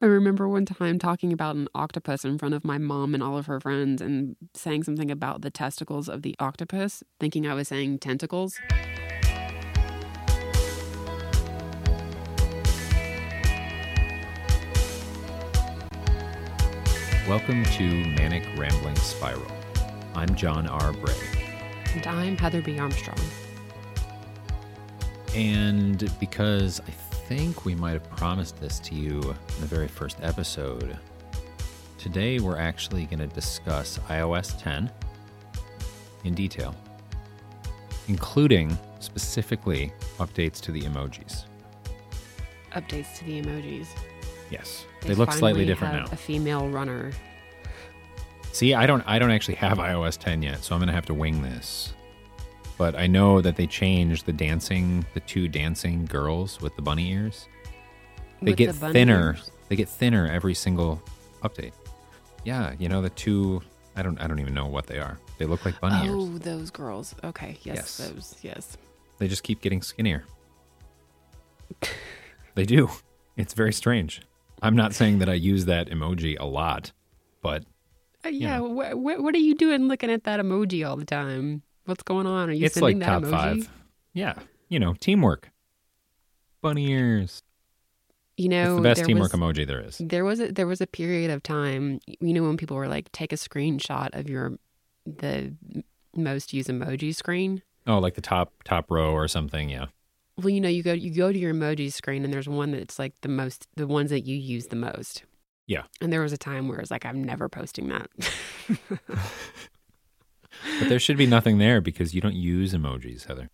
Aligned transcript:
I 0.00 0.06
remember 0.06 0.48
one 0.48 0.64
time 0.64 1.00
talking 1.00 1.32
about 1.32 1.56
an 1.56 1.66
octopus 1.74 2.24
in 2.24 2.38
front 2.38 2.54
of 2.54 2.64
my 2.64 2.78
mom 2.78 3.14
and 3.14 3.22
all 3.22 3.36
of 3.36 3.46
her 3.46 3.58
friends 3.58 4.00
and 4.00 4.36
saying 4.54 4.84
something 4.84 5.10
about 5.10 5.42
the 5.42 5.50
testicles 5.50 6.08
of 6.08 6.22
the 6.22 6.36
octopus, 6.38 7.02
thinking 7.18 7.48
I 7.48 7.54
was 7.54 7.66
saying 7.66 7.98
tentacles. 7.98 8.56
Welcome 17.26 17.64
to 17.64 17.82
Manic 17.82 18.44
Rambling 18.56 18.94
Spiral. 18.94 19.50
I'm 20.14 20.32
John 20.36 20.68
R. 20.68 20.92
Bray. 20.92 21.12
And 21.94 22.06
I'm 22.06 22.36
Heather 22.36 22.62
B. 22.62 22.78
Armstrong. 22.78 23.18
And 25.34 26.08
because 26.20 26.80
I 26.86 26.92
think 27.28 27.66
we 27.66 27.74
might 27.74 27.92
have 27.92 28.08
promised 28.16 28.58
this 28.58 28.80
to 28.80 28.94
you 28.94 29.20
in 29.20 29.60
the 29.60 29.66
very 29.66 29.86
first 29.86 30.16
episode, 30.22 30.96
today 31.98 32.38
we're 32.38 32.56
actually 32.56 33.04
going 33.04 33.18
to 33.18 33.26
discuss 33.26 33.98
iOS 34.08 34.58
10 34.62 34.90
in 36.24 36.34
detail, 36.34 36.74
including 38.08 38.78
specifically 39.00 39.92
updates 40.18 40.58
to 40.58 40.72
the 40.72 40.80
emojis. 40.80 41.44
Updates 42.72 43.18
to 43.18 43.24
the 43.26 43.42
emojis. 43.42 43.88
Yes, 44.50 44.86
they, 45.02 45.14
look 45.14 45.30
slightly 45.30 45.66
different 45.66 45.96
now. 45.96 46.04
A 46.10 46.16
female 46.16 46.70
runner. 46.70 47.12
See, 48.52 48.72
I 48.72 48.86
don't 48.86 49.02
I 49.06 49.18
don't 49.18 49.30
actually 49.30 49.56
have 49.56 49.76
iOS 49.76 50.16
10 50.16 50.40
yet, 50.40 50.64
so 50.64 50.74
I'm 50.74 50.80
going 50.80 50.86
to 50.86 50.94
have 50.94 51.04
to 51.06 51.14
wing 51.14 51.42
this. 51.42 51.92
But 52.78 52.94
I 52.94 53.06
know 53.08 53.40
that 53.40 53.56
they 53.56 53.66
changed 53.66 54.24
the 54.24 54.32
dancing, 54.32 55.04
the 55.14 55.20
two 55.20 55.48
dancing 55.48 56.04
girls 56.06 56.60
with 56.60 56.76
the 56.76 56.82
bunny 56.82 57.10
ears. 57.10 57.48
They 58.40 58.52
With 58.52 58.56
get 58.58 58.78
the 58.80 58.92
thinner. 58.92 59.30
ears? 59.34 59.50
They 59.68 59.74
get 59.76 59.88
thinner 59.88 60.28
every 60.30 60.54
single 60.54 61.02
update. 61.42 61.72
Yeah, 62.44 62.74
you 62.78 62.88
know 62.88 63.02
the 63.02 63.10
two 63.10 63.60
I 63.96 64.02
don't 64.02 64.18
I 64.20 64.28
don't 64.28 64.38
even 64.38 64.54
know 64.54 64.66
what 64.66 64.86
they 64.86 64.98
are. 65.00 65.18
They 65.38 65.44
look 65.44 65.64
like 65.64 65.80
bunny 65.80 66.08
oh, 66.08 66.30
ears. 66.30 66.40
those 66.40 66.70
girls. 66.70 67.14
Okay. 67.24 67.58
Yes, 67.62 67.76
Yes. 67.76 67.96
those. 68.08 68.36
Yes. 68.42 68.76
They 69.18 69.26
just 69.26 69.42
keep 69.42 69.60
getting 69.60 69.82
skinnier. 69.82 70.24
they 72.54 72.64
do. 72.64 72.88
It's 73.36 73.54
very 73.54 73.72
strange. 73.72 74.22
I'm 74.62 74.76
not 74.76 74.94
saying 74.94 75.18
that 75.18 75.28
I 75.28 75.34
use 75.34 75.64
that 75.66 75.88
emoji 75.90 76.36
a 76.38 76.44
lot, 76.46 76.92
but 77.42 77.64
Uh, 78.24 78.28
yeah. 78.30 78.58
Wh- 78.60 78.92
wh- 78.92 79.20
what 79.22 79.34
are 79.34 79.38
you 79.38 79.54
doing 79.54 79.86
looking 79.88 80.10
at 80.10 80.24
that 80.24 80.40
emoji 80.40 80.88
all 80.88 80.96
the 80.96 81.04
time? 81.04 81.62
What's 81.88 82.02
going 82.02 82.26
on? 82.26 82.50
Are 82.50 82.52
you 82.52 82.66
it's 82.66 82.74
sending 82.74 82.98
like 82.98 83.06
that 83.06 83.20
top 83.20 83.22
emoji? 83.22 83.30
five. 83.30 83.70
Yeah, 84.12 84.34
you 84.68 84.78
know, 84.78 84.92
teamwork. 85.00 85.50
Bunny 86.60 86.90
ears. 86.90 87.42
You 88.36 88.50
know, 88.50 88.74
it's 88.74 88.76
the 88.76 88.82
best 88.82 89.04
teamwork 89.06 89.32
was, 89.32 89.40
emoji 89.40 89.66
there 89.66 89.80
is. 89.80 89.96
There 89.98 90.22
was 90.22 90.38
a, 90.38 90.52
there 90.52 90.66
was 90.66 90.82
a 90.82 90.86
period 90.86 91.30
of 91.30 91.42
time, 91.42 92.00
you 92.06 92.34
know, 92.34 92.42
when 92.42 92.58
people 92.58 92.76
were 92.76 92.88
like, 92.88 93.10
take 93.12 93.32
a 93.32 93.36
screenshot 93.36 94.10
of 94.12 94.28
your 94.28 94.58
the 95.06 95.54
most 96.14 96.52
used 96.52 96.68
emoji 96.68 97.14
screen. 97.14 97.62
Oh, 97.86 97.98
like 97.98 98.16
the 98.16 98.20
top 98.20 98.52
top 98.64 98.90
row 98.90 99.12
or 99.14 99.26
something. 99.26 99.70
Yeah. 99.70 99.86
Well, 100.36 100.50
you 100.50 100.60
know, 100.60 100.68
you 100.68 100.82
go 100.82 100.92
you 100.92 101.10
go 101.10 101.32
to 101.32 101.38
your 101.38 101.54
emoji 101.54 101.90
screen 101.90 102.22
and 102.22 102.34
there's 102.34 102.50
one 102.50 102.72
that's 102.72 102.98
like 102.98 103.14
the 103.22 103.30
most 103.30 103.66
the 103.76 103.86
ones 103.86 104.10
that 104.10 104.26
you 104.26 104.36
use 104.36 104.66
the 104.66 104.76
most. 104.76 105.22
Yeah. 105.66 105.84
And 106.02 106.12
there 106.12 106.20
was 106.20 106.34
a 106.34 106.38
time 106.38 106.68
where 106.68 106.80
it's 106.80 106.90
like 106.90 107.06
I'm 107.06 107.24
never 107.24 107.48
posting 107.48 107.88
that. 107.88 108.10
But 110.78 110.88
there 110.88 110.98
should 110.98 111.16
be 111.16 111.26
nothing 111.26 111.58
there 111.58 111.80
because 111.80 112.14
you 112.14 112.20
don't 112.20 112.34
use 112.34 112.72
emojis, 112.74 113.26
Heather. 113.26 113.50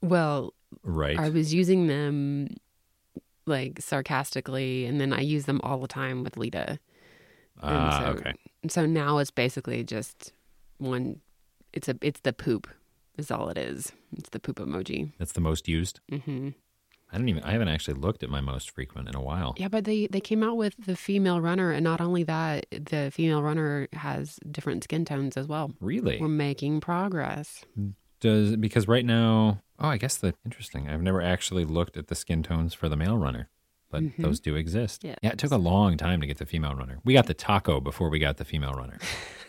well, 0.00 0.54
Right. 0.82 1.18
I 1.18 1.28
was 1.28 1.52
using 1.52 1.86
them 1.86 2.48
like 3.46 3.80
sarcastically, 3.80 4.86
and 4.86 5.00
then 5.00 5.12
I 5.12 5.20
use 5.20 5.44
them 5.44 5.60
all 5.62 5.78
the 5.78 5.88
time 5.88 6.24
with 6.24 6.36
Leta. 6.36 6.78
Ah, 7.62 8.00
so, 8.00 8.06
okay. 8.18 8.34
So 8.68 8.86
now 8.86 9.18
it's 9.18 9.30
basically 9.30 9.84
just 9.84 10.32
one. 10.78 11.20
It's 11.72 11.88
a 11.88 11.96
it's 12.00 12.20
the 12.20 12.32
poop 12.32 12.68
is 13.18 13.30
all 13.30 13.48
it 13.50 13.58
is. 13.58 13.92
It's 14.16 14.30
the 14.30 14.40
poop 14.40 14.56
emoji. 14.56 15.12
That's 15.18 15.32
the 15.32 15.40
most 15.40 15.68
used. 15.68 16.00
hmm 16.10 16.50
I 17.12 17.18
don't 17.18 17.28
even. 17.28 17.42
I 17.44 17.50
haven't 17.52 17.68
actually 17.68 17.94
looked 18.00 18.22
at 18.22 18.30
my 18.30 18.40
most 18.40 18.70
frequent 18.70 19.08
in 19.08 19.14
a 19.14 19.20
while. 19.20 19.54
Yeah, 19.58 19.68
but 19.68 19.84
they 19.84 20.06
they 20.06 20.20
came 20.20 20.42
out 20.42 20.56
with 20.56 20.74
the 20.78 20.96
female 20.96 21.40
runner, 21.40 21.70
and 21.70 21.84
not 21.84 22.00
only 22.00 22.22
that, 22.24 22.66
the 22.70 23.10
female 23.12 23.42
runner 23.42 23.88
has 23.92 24.38
different 24.50 24.82
skin 24.84 25.04
tones 25.04 25.36
as 25.36 25.46
well. 25.46 25.72
Really? 25.80 26.18
We're 26.20 26.28
making 26.28 26.80
progress. 26.80 27.64
Does 28.20 28.56
because 28.56 28.88
right 28.88 29.04
now? 29.04 29.60
Oh, 29.78 29.88
I 29.88 29.98
guess 29.98 30.16
the 30.16 30.32
interesting. 30.44 30.88
I've 30.88 31.02
never 31.02 31.20
actually 31.20 31.64
looked 31.64 31.96
at 31.96 32.06
the 32.06 32.14
skin 32.14 32.42
tones 32.42 32.72
for 32.72 32.88
the 32.88 32.96
male 32.96 33.18
runner, 33.18 33.48
but 33.90 34.02
Mhm. 34.02 34.16
those 34.22 34.40
do 34.40 34.54
exist. 34.54 35.02
Yes. 35.04 35.18
Yeah, 35.22 35.32
it 35.32 35.38
took 35.38 35.50
a 35.50 35.56
long 35.56 35.96
time 35.98 36.20
to 36.22 36.26
get 36.26 36.38
the 36.38 36.46
female 36.46 36.74
runner. 36.74 36.98
We 37.04 37.12
got 37.14 37.26
the 37.26 37.34
taco 37.34 37.80
before 37.80 38.08
we 38.08 38.20
got 38.20 38.36
the 38.38 38.44
female 38.44 38.72
runner, 38.72 38.98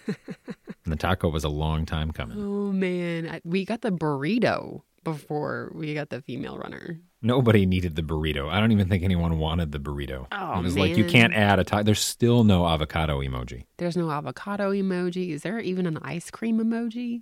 and 0.07 0.91
the 0.91 0.95
taco 0.97 1.29
was 1.29 1.43
a 1.43 1.49
long 1.49 1.85
time 1.85 2.11
coming. 2.11 2.37
Oh 2.39 2.71
man, 2.71 3.29
I, 3.29 3.41
we 3.43 3.63
got 3.63 3.81
the 3.81 3.91
burrito 3.91 4.81
before 5.03 5.71
we 5.75 5.93
got 5.93 6.09
the 6.09 6.21
female 6.21 6.57
runner. 6.57 6.99
Nobody 7.25 7.65
needed 7.65 7.95
the 7.95 8.01
burrito. 8.01 8.49
I 8.49 8.59
don't 8.59 8.73
even 8.73 8.89
think 8.89 9.01
anyone 9.01 9.39
wanted 9.39 9.71
the 9.71 9.79
burrito. 9.79 10.27
Oh, 10.31 10.59
it 10.59 10.63
was 10.63 10.75
like 10.77 10.97
you 10.97 11.05
can't 11.05 11.33
add 11.33 11.57
a 11.57 11.63
taco. 11.63 11.83
There's 11.83 12.01
still 12.01 12.43
no 12.43 12.67
avocado 12.67 13.21
emoji. 13.21 13.63
There's 13.77 13.95
no 13.95 14.11
avocado 14.11 14.71
emoji. 14.71 15.29
Is 15.29 15.41
there 15.41 15.59
even 15.59 15.85
an 15.85 15.97
ice 16.01 16.29
cream 16.29 16.59
emoji? 16.59 17.21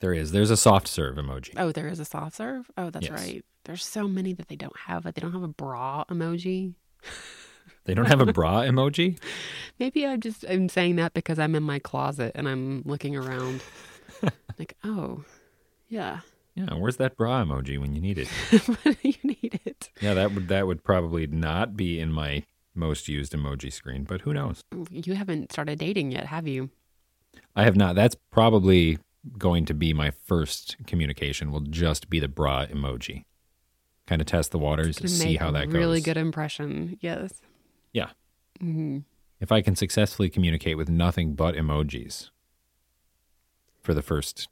There 0.00 0.12
is. 0.12 0.32
There's 0.32 0.50
a 0.50 0.56
soft 0.56 0.88
serve 0.88 1.14
emoji. 1.16 1.54
Oh, 1.56 1.70
there 1.70 1.86
is 1.86 2.00
a 2.00 2.04
soft 2.04 2.34
serve. 2.34 2.68
Oh, 2.76 2.90
that's 2.90 3.08
Yes. 3.08 3.20
right. 3.20 3.44
There's 3.64 3.84
so 3.84 4.08
many 4.08 4.32
that 4.32 4.48
they 4.48 4.56
don't 4.56 4.76
have. 4.76 5.04
They 5.04 5.20
don't 5.20 5.32
have 5.32 5.44
a 5.44 5.48
bra 5.48 6.04
emoji. 6.10 6.74
They 7.84 7.94
don't 7.94 8.06
have 8.06 8.20
a 8.20 8.32
bra 8.32 8.60
emoji. 8.60 9.18
Maybe 9.80 10.06
I'm 10.06 10.20
just 10.20 10.44
I'm 10.48 10.68
saying 10.68 10.96
that 10.96 11.14
because 11.14 11.40
I'm 11.40 11.56
in 11.56 11.64
my 11.64 11.80
closet 11.80 12.30
and 12.36 12.48
I'm 12.48 12.82
looking 12.84 13.16
around. 13.16 13.60
like, 14.58 14.76
oh, 14.84 15.24
yeah. 15.88 16.20
Yeah, 16.54 16.74
where's 16.74 16.98
that 16.98 17.16
bra 17.16 17.42
emoji 17.44 17.78
when 17.78 17.94
you 17.94 18.00
need 18.00 18.18
it? 18.18 18.28
when 18.82 18.96
you 19.02 19.14
need 19.22 19.60
it. 19.64 19.90
Yeah, 20.00 20.14
that 20.14 20.32
would 20.32 20.48
that 20.48 20.66
would 20.66 20.84
probably 20.84 21.26
not 21.26 21.76
be 21.76 21.98
in 21.98 22.12
my 22.12 22.44
most 22.74 23.08
used 23.08 23.32
emoji 23.32 23.72
screen, 23.72 24.04
but 24.04 24.22
who 24.22 24.34
knows? 24.34 24.62
You 24.90 25.14
haven't 25.14 25.52
started 25.52 25.78
dating 25.78 26.10
yet, 26.12 26.26
have 26.26 26.46
you? 26.46 26.70
I 27.56 27.64
have 27.64 27.76
not. 27.76 27.94
That's 27.94 28.16
probably 28.30 28.98
going 29.38 29.64
to 29.66 29.74
be 29.74 29.92
my 29.92 30.10
first 30.10 30.76
communication. 30.86 31.52
Will 31.52 31.60
just 31.60 32.10
be 32.10 32.18
the 32.20 32.28
bra 32.28 32.66
emoji. 32.66 33.24
Kind 34.06 34.20
of 34.20 34.26
test 34.26 34.50
the 34.50 34.58
waters, 34.58 34.98
see 35.10 35.36
how 35.36 35.50
that 35.52 35.66
goes. 35.66 35.74
Really 35.74 36.00
good 36.00 36.16
impression. 36.16 36.98
Yes. 37.00 37.32
Yeah. 37.92 38.10
hmm 38.60 38.98
If 39.40 39.52
I 39.52 39.62
can 39.62 39.76
successfully 39.76 40.28
communicate 40.28 40.76
with 40.76 40.88
nothing 40.90 41.34
but 41.34 41.54
emojis 41.54 42.30
for 43.80 43.94
the 43.94 44.02
first 44.02 44.48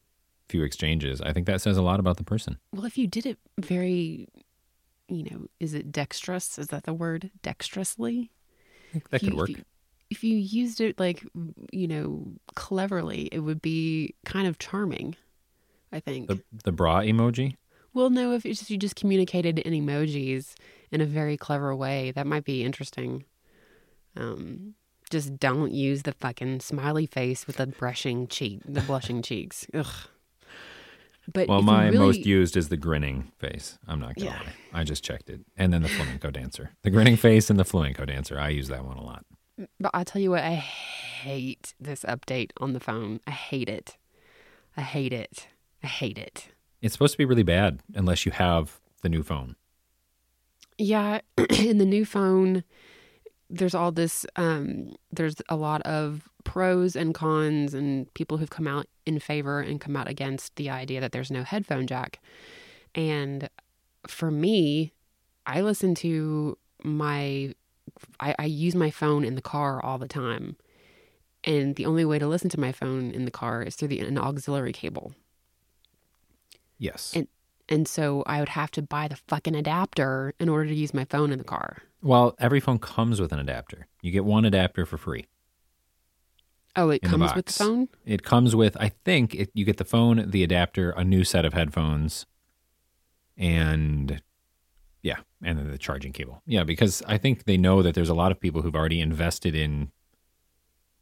few 0.50 0.62
exchanges, 0.62 1.20
I 1.20 1.32
think 1.32 1.46
that 1.46 1.60
says 1.60 1.76
a 1.76 1.82
lot 1.82 2.00
about 2.00 2.16
the 2.18 2.24
person. 2.24 2.58
Well, 2.74 2.84
if 2.84 2.98
you 2.98 3.06
did 3.06 3.24
it 3.26 3.38
very, 3.58 4.28
you 5.08 5.24
know, 5.30 5.46
is 5.60 5.72
it 5.74 5.90
dexterous? 5.92 6.58
Is 6.58 6.68
that 6.68 6.84
the 6.84 6.92
word? 6.94 7.30
Dexterously? 7.42 8.30
That 8.92 9.02
If 9.12 9.22
you- 9.22 9.28
could 9.30 9.38
work. 9.38 9.50
If 9.50 9.56
you, 9.58 9.64
if 10.10 10.24
you 10.24 10.36
used 10.36 10.80
it 10.80 10.98
like, 10.98 11.24
you 11.72 11.86
know, 11.86 12.32
cleverly, 12.56 13.28
it 13.30 13.38
would 13.41 13.62
be 13.62 14.14
kind 14.24 14.48
of 14.48 14.58
charming, 14.58 15.14
I 15.92 16.00
think. 16.00 16.26
The 16.28 16.42
the 16.64 16.72
bra 16.72 17.00
emoji. 17.00 17.56
well, 17.94 18.10
no, 18.10 18.32
if 18.32 18.44
it's 18.44 18.58
just, 18.58 18.70
you 18.70 18.76
just 18.76 18.96
communicated 18.96 19.60
in 19.60 19.72
emojis 19.72 20.54
in 20.91 21.00
a 21.00 21.06
very 21.06 21.36
clever 21.36 21.74
way, 21.76 22.10
that 22.10 22.26
might 22.26 22.44
be 22.44 22.64
interesting. 22.64 23.24
Um, 24.16 24.74
just 25.10 25.38
don't 25.38 25.72
use 25.72 26.03
the 26.03 26.12
fucking 26.12 26.58
smiley 26.60 27.06
face 27.06 27.46
with 27.46 27.56
the 27.58 27.66
brushing 27.68 28.26
cheek, 28.26 28.60
the 28.64 28.80
blushing 28.80 29.22
cheeks. 29.22 29.66
Ugh. 29.74 29.86
But 31.32 31.48
Well, 31.48 31.62
my 31.62 31.86
really- 31.86 31.98
most 31.98 32.26
used 32.26 32.56
is 32.56 32.68
the 32.70 32.76
grinning 32.76 33.30
face. 33.38 33.78
I'm 33.86 34.00
not 34.00 34.14
gonna 34.16 34.30
Yeah. 34.30 34.38
lie. 34.40 34.80
I 34.80 34.84
just 34.84 35.04
checked 35.04 35.28
it, 35.30 35.40
and 35.56 35.72
then 35.72 35.82
the 35.82 35.88
flamenco 35.88 36.30
dancer. 36.30 36.70
The 36.82 36.90
grinning 36.90 37.16
face 37.16 37.50
and 37.50 37.58
the 37.58 37.64
flamenco 37.64 38.04
dancer. 38.04 38.38
I 38.40 38.48
use 38.48 38.68
that 38.68 38.84
one 38.84 38.96
a 38.96 39.02
lot. 39.04 39.24
But 39.78 39.90
I'll 39.92 40.04
tell 40.06 40.22
you 40.22 40.30
what, 40.30 40.42
I 40.42 40.54
hate 40.54 41.74
this 41.78 42.02
update 42.04 42.50
on 42.58 42.72
the 42.72 42.80
phone. 42.80 43.20
I 43.26 43.32
hate 43.32 43.68
it. 43.68 43.96
I 44.76 44.80
hate 44.82 45.12
it. 45.12 45.48
I 45.82 45.86
hate 45.86 46.16
it. 46.18 46.48
It's 46.80 46.94
supposed 46.94 47.12
to 47.12 47.18
be 47.18 47.26
really 47.26 47.42
bad 47.42 47.80
unless 47.94 48.24
you 48.24 48.32
have 48.32 48.80
the 49.02 49.08
new 49.10 49.22
phone. 49.22 49.56
Yeah, 50.78 51.20
in 51.58 51.76
the 51.78 51.84
new 51.84 52.06
phone, 52.06 52.64
there's 53.50 53.74
all 53.74 53.92
this. 53.92 54.24
Um, 54.36 54.94
there's 55.12 55.36
a 55.50 55.56
lot 55.56 55.82
of 55.82 56.29
pros 56.50 56.97
and 56.97 57.14
cons, 57.14 57.74
and 57.74 58.12
people 58.14 58.38
who've 58.38 58.50
come 58.50 58.66
out 58.66 58.86
in 59.06 59.20
favor 59.20 59.60
and 59.60 59.80
come 59.80 59.97
out 59.97 60.08
against 60.08 60.56
the 60.56 60.68
idea 60.68 61.00
that 61.00 61.12
there's 61.12 61.30
no 61.30 61.44
headphone 61.44 61.86
jack. 61.86 62.18
And 62.92 63.48
for 64.08 64.32
me, 64.32 64.92
I 65.47 65.60
listen 65.60 65.94
to 65.97 66.58
my. 66.82 67.54
I, 68.18 68.34
I 68.36 68.44
use 68.47 68.74
my 68.74 68.91
phone 68.91 69.24
in 69.24 69.36
the 69.36 69.42
car 69.42 69.80
all 69.84 69.97
the 69.97 70.08
time, 70.08 70.56
and 71.44 71.76
the 71.76 71.86
only 71.86 72.04
way 72.04 72.18
to 72.18 72.26
listen 72.26 72.50
to 72.50 72.60
my 72.60 72.72
phone 72.72 73.12
in 73.12 73.26
the 73.26 73.30
car 73.30 73.62
is 73.62 73.76
through 73.76 73.88
the 73.88 74.00
an 74.00 74.18
auxiliary 74.18 74.72
cable. 74.72 75.12
Yes. 76.78 77.12
And 77.14 77.28
and 77.68 77.86
so 77.86 78.24
I 78.26 78.41
would 78.41 78.48
have 78.48 78.72
to 78.72 78.82
buy 78.82 79.06
the 79.06 79.20
fucking 79.28 79.54
adapter 79.54 80.34
in 80.41 80.48
order 80.48 80.68
to 80.68 80.74
use 80.74 80.92
my 80.92 81.04
phone 81.04 81.30
in 81.30 81.38
the 81.38 81.44
car. 81.44 81.78
well, 82.03 82.34
every 82.41 82.58
phone 82.58 82.80
comes 82.80 83.20
with 83.20 83.32
an 83.32 83.38
adapter. 83.38 83.86
You 84.03 84.10
get 84.10 84.24
one 84.24 84.44
adapter 84.44 84.84
for 84.84 84.98
free. 84.98 85.26
Oh, 86.76 86.90
it 86.90 87.02
In 87.02 87.10
the 87.10 87.18
comes 87.18 87.34
with 87.34 87.46
the 87.46 87.52
phone? 87.52 87.88
It 88.04 88.22
comes 88.22 88.54
with, 88.54 88.76
I 88.78 88.90
think, 89.04 89.34
it, 89.34 89.50
you 89.54 89.64
get 89.64 89.78
the 89.78 89.84
phone, 89.84 90.30
the 90.30 90.44
adapter, 90.44 90.90
a 90.90 91.04
new 91.04 91.24
set 91.24 91.44
of 91.44 91.52
headphones, 91.52 92.26
and 93.36 94.22
yeah, 95.02 95.16
and 95.42 95.58
then 95.58 95.70
the 95.70 95.78
charging 95.78 96.12
cable. 96.12 96.42
Yeah, 96.46 96.62
because 96.64 97.02
I 97.06 97.18
think 97.18 97.44
they 97.44 97.56
know 97.56 97.82
that 97.82 97.94
there's 97.94 98.08
a 98.08 98.14
lot 98.14 98.30
of 98.30 98.40
people 98.40 98.62
who've 98.62 98.76
already 98.76 99.00
invested 99.00 99.54
in 99.54 99.90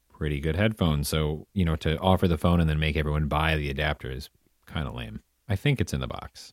pretty 0.08 0.40
good 0.40 0.56
headphones. 0.56 1.08
So, 1.08 1.46
you 1.52 1.64
know, 1.64 1.76
to 1.76 1.98
offer 1.98 2.26
the 2.28 2.38
phone 2.38 2.60
and 2.60 2.68
then 2.68 2.78
make 2.78 2.96
everyone 2.96 3.28
buy 3.28 3.56
the 3.56 3.70
adapter 3.70 4.10
is 4.10 4.30
kind 4.66 4.88
of 4.88 4.94
lame. 4.94 5.20
I 5.48 5.56
think 5.56 5.80
it's 5.80 5.92
in 5.92 6.00
the 6.00 6.06
box. 6.06 6.52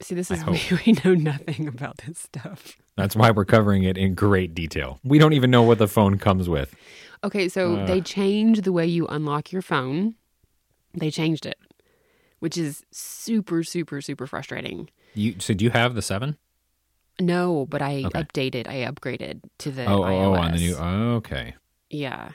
See, 0.00 0.14
this 0.14 0.30
is 0.30 0.44
we, 0.46 0.60
we 0.86 0.92
know 1.04 1.14
nothing 1.14 1.68
about 1.68 1.98
this 1.98 2.18
stuff. 2.18 2.81
That's 2.96 3.16
why 3.16 3.30
we're 3.30 3.44
covering 3.46 3.84
it 3.84 3.96
in 3.96 4.14
great 4.14 4.54
detail. 4.54 5.00
We 5.02 5.18
don't 5.18 5.32
even 5.32 5.50
know 5.50 5.62
what 5.62 5.78
the 5.78 5.88
phone 5.88 6.18
comes 6.18 6.48
with. 6.48 6.74
Okay, 7.24 7.48
so 7.48 7.76
Ugh. 7.76 7.86
they 7.86 8.00
changed 8.00 8.64
the 8.64 8.72
way 8.72 8.86
you 8.86 9.06
unlock 9.06 9.50
your 9.52 9.62
phone. 9.62 10.16
They 10.94 11.10
changed 11.10 11.46
it, 11.46 11.58
which 12.40 12.58
is 12.58 12.84
super, 12.90 13.62
super, 13.62 14.00
super 14.02 14.26
frustrating. 14.26 14.90
You 15.14 15.36
so 15.38 15.54
do 15.54 15.64
you 15.64 15.70
have 15.70 15.94
the 15.94 16.02
seven? 16.02 16.36
No, 17.20 17.66
but 17.66 17.80
I 17.82 18.02
Okay. 18.04 18.22
updated, 18.22 18.66
I 18.66 18.90
upgraded 18.90 19.40
to 19.58 19.70
the 19.70 19.86
Oh, 19.86 20.02
oh, 20.02 20.06
oh, 20.06 20.08
iOS. 20.08 20.38
on 20.38 20.52
the 20.52 20.58
new. 20.58 20.76
Oh, 20.76 21.14
okay. 21.16 21.54
yeah, 21.90 22.32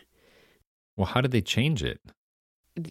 Well, 0.95 1.06
how 1.07 1.21
did 1.21 1.31
they 1.31 1.42
change 1.42 1.83
it? 1.83 2.00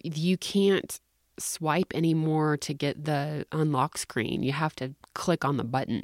you 0.03 0.37
can't 0.37 0.99
swipe 1.39 1.93
anymore 1.95 2.57
to 2.57 2.73
get 2.73 3.05
the 3.05 3.45
unlock 3.53 3.97
screen. 3.97 4.43
You 4.43 4.51
have 4.51 4.75
to 4.77 4.93
click 5.13 5.45
on 5.45 5.55
the 5.57 5.63
button. 5.63 6.03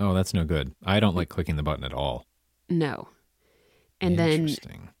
Oh, 0.00 0.14
that's 0.14 0.32
no 0.32 0.44
good. 0.44 0.74
I 0.82 0.98
don't 0.98 1.14
like 1.14 1.28
clicking 1.28 1.56
the 1.56 1.62
button 1.62 1.84
at 1.84 1.92
all. 1.92 2.24
No. 2.70 3.08
And 4.00 4.18
then 4.18 4.48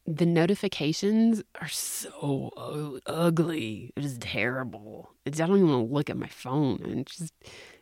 the 0.06 0.26
notifications 0.26 1.42
are 1.58 1.68
so 1.68 3.00
ugly. 3.06 3.94
It 3.96 4.04
is 4.04 4.18
terrible. 4.18 5.14
It's, 5.24 5.40
I 5.40 5.46
don't 5.46 5.56
even 5.56 5.70
want 5.70 5.88
to 5.88 5.94
look 5.94 6.10
at 6.10 6.18
my 6.18 6.26
phone. 6.26 6.82
And 6.84 7.06
just, 7.06 7.32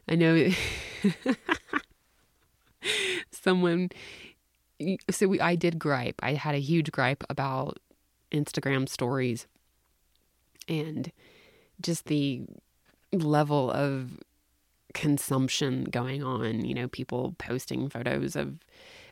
I 0.08 0.14
know 0.14 0.48
someone. 3.32 3.90
So 5.10 5.26
we, 5.26 5.40
I 5.40 5.56
did 5.56 5.80
gripe. 5.80 6.20
I 6.22 6.34
had 6.34 6.54
a 6.54 6.60
huge 6.60 6.92
gripe 6.92 7.24
about 7.28 7.80
Instagram 8.30 8.88
stories, 8.88 9.48
and 10.68 11.10
just 11.80 12.06
the 12.06 12.42
level 13.12 13.72
of 13.72 14.20
consumption 14.98 15.84
going 15.84 16.22
on. 16.22 16.64
You 16.64 16.74
know, 16.74 16.88
people 16.88 17.34
posting 17.38 17.88
photos 17.88 18.36
of, 18.36 18.58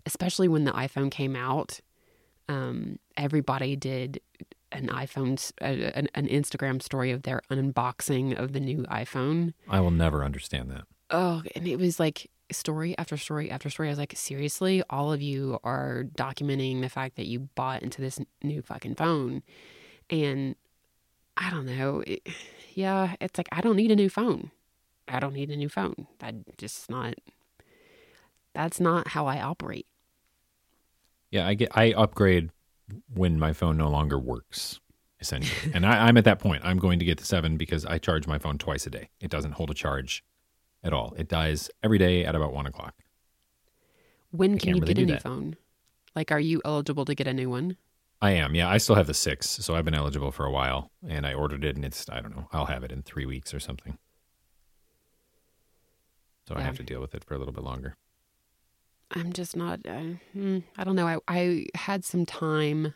especially 0.05 0.49
when 0.49 0.65
the 0.65 0.73
iPhone 0.73 1.11
came 1.11 1.37
out 1.37 1.81
um, 2.49 2.99
everybody 3.17 3.77
did 3.77 4.21
an 4.73 4.89
iPhone, 4.89 5.53
an, 5.59 6.09
an 6.15 6.29
Instagram 6.29 6.83
story 6.83 7.11
of 7.11 7.23
their 7.23 7.43
unboxing 7.51 8.39
of 8.39 8.53
the 8.53 8.61
new 8.61 8.83
iPhone. 8.85 9.55
I 9.69 9.81
will 9.81 9.91
never 9.91 10.25
understand 10.25 10.71
that. 10.71 10.85
Oh, 11.11 11.43
and 11.55 11.67
it 11.67 11.79
was 11.79 12.01
like 12.01 12.31
story 12.51 12.97
after 12.99 13.17
story 13.17 13.51
after 13.51 13.71
story. 13.71 13.89
I 13.89 13.93
was 13.93 13.99
like, 13.99 14.15
seriously, 14.17 14.83
all 14.91 15.13
of 15.13 15.23
you 15.23 15.59
are 15.65 16.05
documenting 16.17 16.81
the 16.81 16.89
fact 16.89 17.17
that 17.17 17.27
you 17.27 17.41
bought 17.55 17.83
into 17.83 18.01
this 18.01 18.19
new 18.43 18.63
fucking 18.63 18.97
phone, 18.97 19.43
and 20.11 20.57
I 21.37 21.51
don't 21.51 21.67
know. 21.67 22.03
It, 22.07 22.27
yeah, 22.75 23.15
it's 23.21 23.39
like 23.39 23.49
I 23.53 23.61
don't 23.61 23.77
need 23.77 23.93
a 23.93 23.97
new 23.97 24.11
phone. 24.11 24.51
I 25.09 25.21
don't 25.21 25.35
need 25.35 25.51
a 25.51 25.57
new 25.57 25.69
phone. 25.69 26.07
I 26.21 26.35
just 26.59 26.91
not. 26.91 27.15
That's 28.55 28.81
not 28.81 29.09
how 29.09 29.27
I 29.27 29.41
operate. 29.41 29.87
Yeah, 31.31 31.47
I 31.47 31.55
get. 31.55 31.71
I 31.75 31.93
upgrade 31.93 32.51
when 33.13 33.39
my 33.39 33.53
phone 33.53 33.77
no 33.77 33.89
longer 33.89 34.19
works, 34.19 34.81
essentially. 35.21 35.73
and 35.75 35.85
I, 35.87 36.07
I'm 36.07 36.17
at 36.17 36.25
that 36.25 36.39
point. 36.39 36.63
I'm 36.65 36.79
going 36.79 36.99
to 36.99 37.05
get 37.05 37.19
the 37.19 37.25
seven 37.25 37.57
because 37.57 37.85
I 37.85 37.99
charge 37.99 38.27
my 38.27 38.39
phone 38.39 38.59
twice 38.59 38.87
a 38.87 38.91
day. 38.91 39.11
It 39.21 39.31
doesn't 39.31 39.53
hold 39.53 39.71
a 39.71 39.75
charge 39.75 40.25
at 40.83 40.93
all. 40.93 41.15
It 41.17 41.29
dies 41.29 41.71
every 41.83 41.99
day 41.99 42.25
at 42.25 42.35
about 42.35 42.53
one 42.53 42.67
o'clock. 42.67 42.95
When 44.31 44.59
can 44.59 44.71
you 44.71 44.81
really 44.81 44.95
get 44.95 45.03
a 45.03 45.07
new 45.07 45.13
that. 45.15 45.23
phone? 45.23 45.57
Like, 46.15 46.33
are 46.33 46.41
you 46.41 46.63
eligible 46.65 47.05
to 47.05 47.15
get 47.15 47.27
a 47.27 47.35
new 47.35 47.51
one? 47.51 47.77
I 48.23 48.31
am. 48.33 48.55
Yeah, 48.55 48.69
I 48.69 48.79
still 48.79 48.95
have 48.95 49.07
the 49.07 49.15
six, 49.15 49.49
so 49.49 49.75
I've 49.75 49.85
been 49.85 49.95
eligible 49.95 50.33
for 50.33 50.47
a 50.47 50.51
while, 50.51 50.91
and 51.07 51.27
I 51.27 51.35
ordered 51.35 51.65
it, 51.65 51.77
and 51.77 51.85
it's. 51.85 52.09
I 52.09 52.21
don't 52.21 52.35
know. 52.35 52.49
I'll 52.53 52.67
have 52.67 52.83
it 52.83 52.91
in 52.91 53.03
three 53.03 53.27
weeks 53.27 53.53
or 53.53 53.61
something. 53.61 53.99
So 56.49 56.55
I 56.55 56.61
have 56.63 56.77
to 56.77 56.83
deal 56.83 57.01
with 57.01 57.15
it 57.15 57.25
for 57.25 57.35
a 57.35 57.39
little 57.39 57.53
bit 57.53 57.65
longer. 57.65 57.97
I'm 59.13 59.33
just 59.33 59.57
not. 59.57 59.81
Uh, 59.87 60.15
hmm, 60.33 60.59
I 60.77 60.85
don't 60.85 60.97
know. 60.97 61.07
I 61.07 61.19
I 61.29 61.67
had 61.75 62.05
some 62.05 62.27
time. 62.27 62.95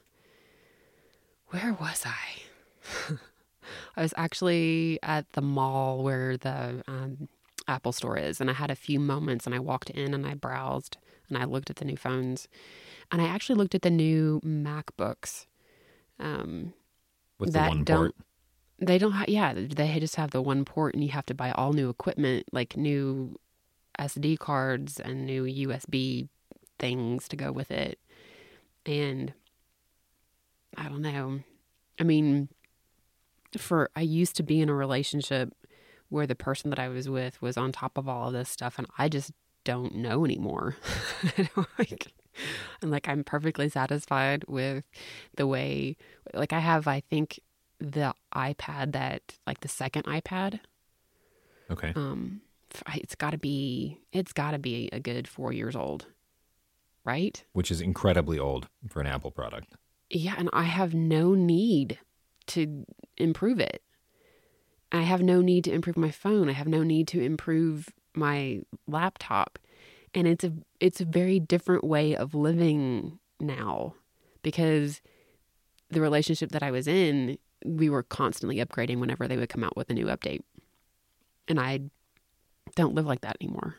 Where 1.49 1.73
was 1.73 2.05
I? 2.07 3.13
I 3.97 4.03
was 4.03 4.15
actually 4.17 4.99
at 5.03 5.31
the 5.33 5.41
mall 5.43 6.03
where 6.03 6.37
the 6.37 6.83
um, 6.89 7.29
Apple 7.69 7.93
store 7.93 8.17
is, 8.17 8.41
and 8.41 8.51
I 8.51 8.53
had 8.55 8.71
a 8.71 8.77
few 8.77 8.99
moments, 9.01 9.47
and 9.47 9.55
I 9.55 9.59
walked 9.59 9.91
in 9.91 10.15
and 10.15 10.27
I 10.27 10.35
browsed 10.35 10.97
and 11.29 11.39
I 11.39 11.45
looked 11.45 11.71
at 11.71 11.77
the 11.77 11.85
new 11.85 11.97
phones, 11.97 12.49
and 13.13 13.23
I 13.23 13.27
actually 13.29 13.55
looked 13.57 13.75
at 13.77 13.83
the 13.83 13.91
new 13.91 14.41
MacBooks. 14.45 15.47
Um, 16.19 16.75
With 17.39 17.53
That 17.53 17.69
one 17.71 17.85
don't- 17.85 18.15
port. 18.17 18.27
They 18.81 18.99
don't 18.99 19.13
have. 19.13 19.29
Yeah, 19.29 19.53
they 19.55 19.99
just 20.01 20.17
have 20.17 20.31
the 20.31 20.43
one 20.43 20.65
port, 20.65 20.95
and 20.95 21.05
you 21.05 21.11
have 21.11 21.27
to 21.27 21.35
buy 21.35 21.53
all 21.53 21.73
new 21.73 21.91
equipment, 21.91 22.47
like 22.53 22.77
new 22.77 23.39
SD 23.99 24.39
cards 24.39 24.99
and 24.99 25.27
new 25.27 25.45
USB 25.45 26.29
things 26.79 27.29
to 27.29 27.37
go 27.37 27.53
with 27.53 27.71
it. 27.71 27.99
And 28.87 29.35
I 30.77 30.89
don't 30.89 31.03
know. 31.03 31.41
I 31.99 32.05
mean, 32.05 32.49
for 33.59 33.91
I 33.95 34.01
used 34.01 34.37
to 34.37 34.43
be 34.43 34.61
in 34.61 34.69
a 34.69 34.75
relationship 34.75 35.53
where 36.09 36.27
the 36.27 36.35
person 36.35 36.71
that 36.71 36.79
I 36.79 36.89
was 36.89 37.09
with 37.09 37.41
was 37.43 37.57
on 37.57 37.73
top 37.73 37.99
of 37.99 38.09
all 38.09 38.29
of 38.29 38.33
this 38.33 38.49
stuff, 38.49 38.79
and 38.79 38.87
I 38.99 39.09
just 39.09 39.33
don't 39.65 39.97
know 39.97 40.25
anymore. 40.25 40.77
like, 41.79 42.13
and 42.81 42.91
like 42.91 43.09
I'm 43.09 43.25
perfectly 43.25 43.69
satisfied 43.69 44.45
with 44.49 44.85
the 45.37 45.47
way, 45.47 45.97
like 46.33 46.55
I 46.55 46.61
have, 46.61 46.89
I 46.89 47.01
think 47.11 47.41
the 47.81 48.15
iPad 48.35 48.93
that, 48.93 49.39
like 49.47 49.61
the 49.61 49.69
second 49.69 50.05
iPad, 50.05 50.61
Okay. 51.71 51.93
um 51.97 52.41
it's 52.95 53.15
got 53.17 53.31
to 53.31 53.39
be 53.39 53.99
it's 54.13 54.33
got 54.33 54.53
to 54.53 54.59
be 54.59 54.89
a 54.93 55.01
good 55.01 55.27
4 55.27 55.53
years 55.53 55.75
old 55.75 56.07
right? 57.05 57.43
Which 57.53 57.71
is 57.71 57.81
incredibly 57.81 58.39
old 58.39 58.69
for 58.89 59.01
an 59.01 59.07
Apple 59.07 59.31
product. 59.31 59.75
yeah 60.11 60.35
and 60.39 60.49
i 60.53 60.65
have 60.65 60.93
no 60.95 61.35
need 61.35 61.99
to 62.49 62.85
improve 63.17 63.59
it. 63.61 63.83
I 64.93 65.03
have 65.03 65.23
no 65.23 65.41
need 65.41 65.63
to 65.65 65.73
improve 65.73 65.97
my 65.97 66.11
phone. 66.11 66.49
I 66.49 66.53
have 66.53 66.67
no 66.67 66.83
need 66.83 67.07
to 67.09 67.21
improve 67.21 67.89
my 68.15 68.63
laptop. 68.89 69.59
And 70.15 70.27
it's 70.27 70.43
a 70.45 70.53
it's 70.81 71.01
a 71.01 71.05
very 71.05 71.39
different 71.39 71.85
way 71.85 72.17
of 72.17 72.35
living 72.35 73.19
now 73.39 73.95
because 74.43 75.01
the 75.91 76.01
relationship 76.01 76.51
that 76.53 76.63
i 76.63 76.71
was 76.71 76.87
in 76.89 77.39
we 77.65 77.89
were 77.91 78.03
constantly 78.03 78.57
upgrading 78.57 78.99
whenever 79.01 79.29
they 79.29 79.37
would 79.37 79.49
come 79.49 79.65
out 79.65 79.77
with 79.77 79.91
a 79.91 79.95
new 79.95 80.07
update 80.07 80.41
and 81.49 81.59
i 81.61 81.81
don't 82.75 82.95
live 82.95 83.07
like 83.07 83.21
that 83.23 83.37
anymore 83.41 83.77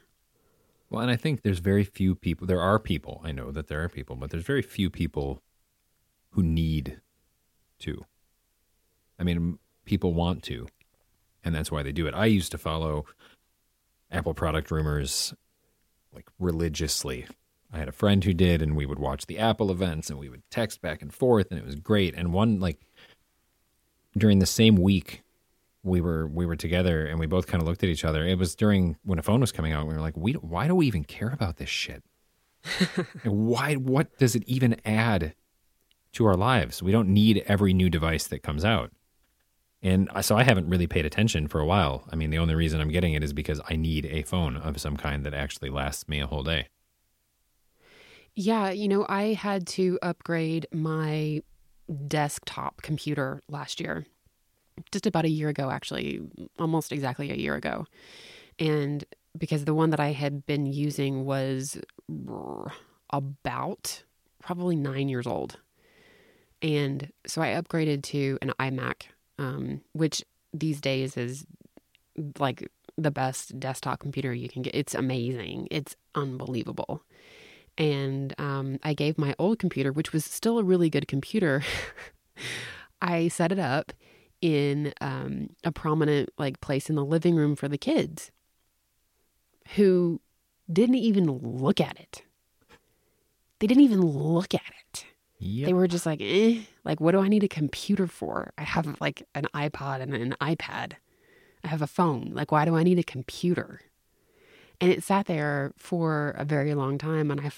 Well, 0.89 1.01
and 1.01 1.09
I 1.09 1.15
think 1.15 1.41
there's 1.41 1.59
very 1.59 1.85
few 1.85 2.15
people. 2.15 2.45
There 2.45 2.59
are 2.61 2.77
people. 2.77 3.21
I 3.23 3.31
know 3.31 3.49
that 3.51 3.67
there 3.67 3.81
are 3.81 3.87
people, 3.87 4.17
but 4.17 4.29
there's 4.29 4.43
very 4.43 4.61
few 4.61 4.89
people 4.89 5.41
who 6.31 6.43
need 6.43 6.99
to. 7.79 8.05
I 9.17 9.23
mean, 9.23 9.57
people 9.85 10.13
want 10.13 10.43
to, 10.43 10.67
and 11.45 11.55
that's 11.55 11.71
why 11.71 11.81
they 11.81 11.93
do 11.93 12.07
it. 12.07 12.13
I 12.13 12.25
used 12.25 12.51
to 12.51 12.57
follow 12.57 13.05
Apple 14.11 14.33
product 14.33 14.69
rumors 14.69 15.33
like 16.13 16.27
religiously. 16.39 17.25
I 17.71 17.77
had 17.77 17.87
a 17.87 17.93
friend 17.93 18.21
who 18.21 18.33
did, 18.33 18.61
and 18.61 18.75
we 18.75 18.85
would 18.85 18.99
watch 18.99 19.27
the 19.27 19.39
Apple 19.39 19.71
events, 19.71 20.09
and 20.09 20.19
we 20.19 20.27
would 20.27 20.43
text 20.51 20.81
back 20.81 21.01
and 21.01 21.13
forth, 21.13 21.47
and 21.51 21.57
it 21.59 21.65
was 21.65 21.75
great. 21.75 22.15
And 22.15 22.33
one 22.33 22.59
like 22.59 22.85
during 24.17 24.39
the 24.39 24.45
same 24.45 24.75
week 24.75 25.23
we 25.83 26.01
were 26.01 26.27
we 26.27 26.45
were 26.45 26.55
together 26.55 27.05
and 27.05 27.19
we 27.19 27.25
both 27.25 27.47
kind 27.47 27.61
of 27.61 27.67
looked 27.67 27.83
at 27.83 27.89
each 27.89 28.05
other. 28.05 28.25
It 28.25 28.37
was 28.37 28.55
during 28.55 28.97
when 29.03 29.19
a 29.19 29.23
phone 29.23 29.41
was 29.41 29.51
coming 29.51 29.73
out. 29.73 29.87
We 29.87 29.93
were 29.93 30.01
like, 30.01 30.17
we 30.17 30.33
why 30.33 30.67
do 30.67 30.75
we 30.75 30.87
even 30.87 31.03
care 31.03 31.29
about 31.29 31.57
this 31.57 31.69
shit? 31.69 32.03
why? 33.23 33.75
What 33.75 34.17
does 34.17 34.35
it 34.35 34.43
even 34.45 34.75
add 34.85 35.33
to 36.13 36.25
our 36.25 36.35
lives? 36.35 36.83
We 36.83 36.91
don't 36.91 37.09
need 37.09 37.43
every 37.47 37.73
new 37.73 37.89
device 37.89 38.27
that 38.27 38.43
comes 38.43 38.63
out. 38.63 38.91
And 39.83 40.09
so 40.21 40.37
I 40.37 40.43
haven't 40.43 40.69
really 40.69 40.85
paid 40.85 41.07
attention 41.07 41.47
for 41.47 41.59
a 41.59 41.65
while. 41.65 42.07
I 42.11 42.15
mean, 42.15 42.29
the 42.29 42.37
only 42.37 42.53
reason 42.53 42.79
I'm 42.79 42.91
getting 42.91 43.13
it 43.13 43.23
is 43.23 43.33
because 43.33 43.59
I 43.67 43.75
need 43.75 44.05
a 44.05 44.21
phone 44.21 44.57
of 44.57 44.79
some 44.79 44.95
kind 44.95 45.25
that 45.25 45.33
actually 45.33 45.71
lasts 45.71 46.07
me 46.07 46.19
a 46.19 46.27
whole 46.27 46.43
day. 46.43 46.67
Yeah, 48.35 48.69
you 48.69 48.87
know, 48.87 49.07
I 49.09 49.33
had 49.33 49.65
to 49.69 49.97
upgrade 50.03 50.67
my 50.71 51.41
desktop 52.07 52.81
computer 52.81 53.41
last 53.49 53.79
year. 53.79 54.05
Just 54.91 55.05
about 55.05 55.25
a 55.25 55.29
year 55.29 55.49
ago, 55.49 55.69
actually, 55.69 56.21
almost 56.57 56.91
exactly 56.91 57.31
a 57.31 57.35
year 57.35 57.55
ago. 57.55 57.85
And 58.57 59.03
because 59.37 59.65
the 59.65 59.73
one 59.73 59.89
that 59.91 59.99
I 59.99 60.11
had 60.11 60.45
been 60.45 60.65
using 60.65 61.25
was 61.25 61.79
about 63.11 64.03
probably 64.41 64.75
nine 64.75 65.09
years 65.09 65.27
old. 65.27 65.57
And 66.61 67.11
so 67.25 67.41
I 67.41 67.49
upgraded 67.49 68.03
to 68.03 68.37
an 68.41 68.53
iMac, 68.59 69.03
um, 69.39 69.81
which 69.93 70.23
these 70.53 70.81
days 70.81 71.17
is 71.17 71.45
like 72.39 72.69
the 72.97 73.11
best 73.11 73.59
desktop 73.59 73.99
computer 73.99 74.33
you 74.33 74.49
can 74.49 74.61
get. 74.61 74.75
It's 74.75 74.93
amazing. 74.93 75.67
It's 75.71 75.95
unbelievable. 76.13 77.03
And 77.81 78.35
um, 78.37 78.77
I 78.83 78.93
gave 78.93 79.17
my 79.17 79.33
old 79.39 79.57
computer, 79.57 79.91
which 79.91 80.13
was 80.13 80.23
still 80.23 80.59
a 80.59 80.63
really 80.63 80.87
good 80.87 81.07
computer, 81.07 81.63
I 83.01 83.27
set 83.27 83.51
it 83.51 83.57
up 83.57 83.91
in 84.39 84.93
um, 85.01 85.49
a 85.63 85.71
prominent 85.71 86.29
like 86.37 86.61
place 86.61 86.91
in 86.91 86.95
the 86.95 87.03
living 87.03 87.35
room 87.35 87.55
for 87.55 87.67
the 87.67 87.79
kids 87.79 88.29
who 89.75 90.21
didn't 90.71 90.95
even 90.95 91.25
look 91.31 91.81
at 91.81 91.99
it. 91.99 92.21
They 93.57 93.65
didn't 93.65 93.83
even 93.83 94.01
look 94.01 94.53
at 94.53 94.61
it. 94.61 95.05
Yep. 95.39 95.65
They 95.65 95.73
were 95.73 95.87
just 95.87 96.05
like, 96.05 96.21
eh, 96.21 96.59
like, 96.83 96.99
what 96.99 97.13
do 97.13 97.19
I 97.19 97.29
need 97.29 97.43
a 97.43 97.47
computer 97.47 98.05
for? 98.05 98.53
I 98.59 98.63
have 98.63 98.95
like 99.01 99.27
an 99.33 99.47
iPod 99.55 100.01
and 100.01 100.13
an 100.13 100.35
iPad. 100.39 100.93
I 101.63 101.67
have 101.67 101.81
a 101.81 101.87
phone. 101.87 102.29
Like, 102.31 102.51
why 102.51 102.63
do 102.65 102.75
I 102.75 102.83
need 102.83 102.99
a 102.99 103.03
computer? 103.03 103.81
And 104.81 104.91
it 104.91 105.03
sat 105.03 105.27
there 105.27 105.71
for 105.77 106.35
a 106.37 106.43
very 106.43 106.73
long 106.73 106.97
time. 106.97 107.31
And 107.31 107.39
I, 107.39 107.51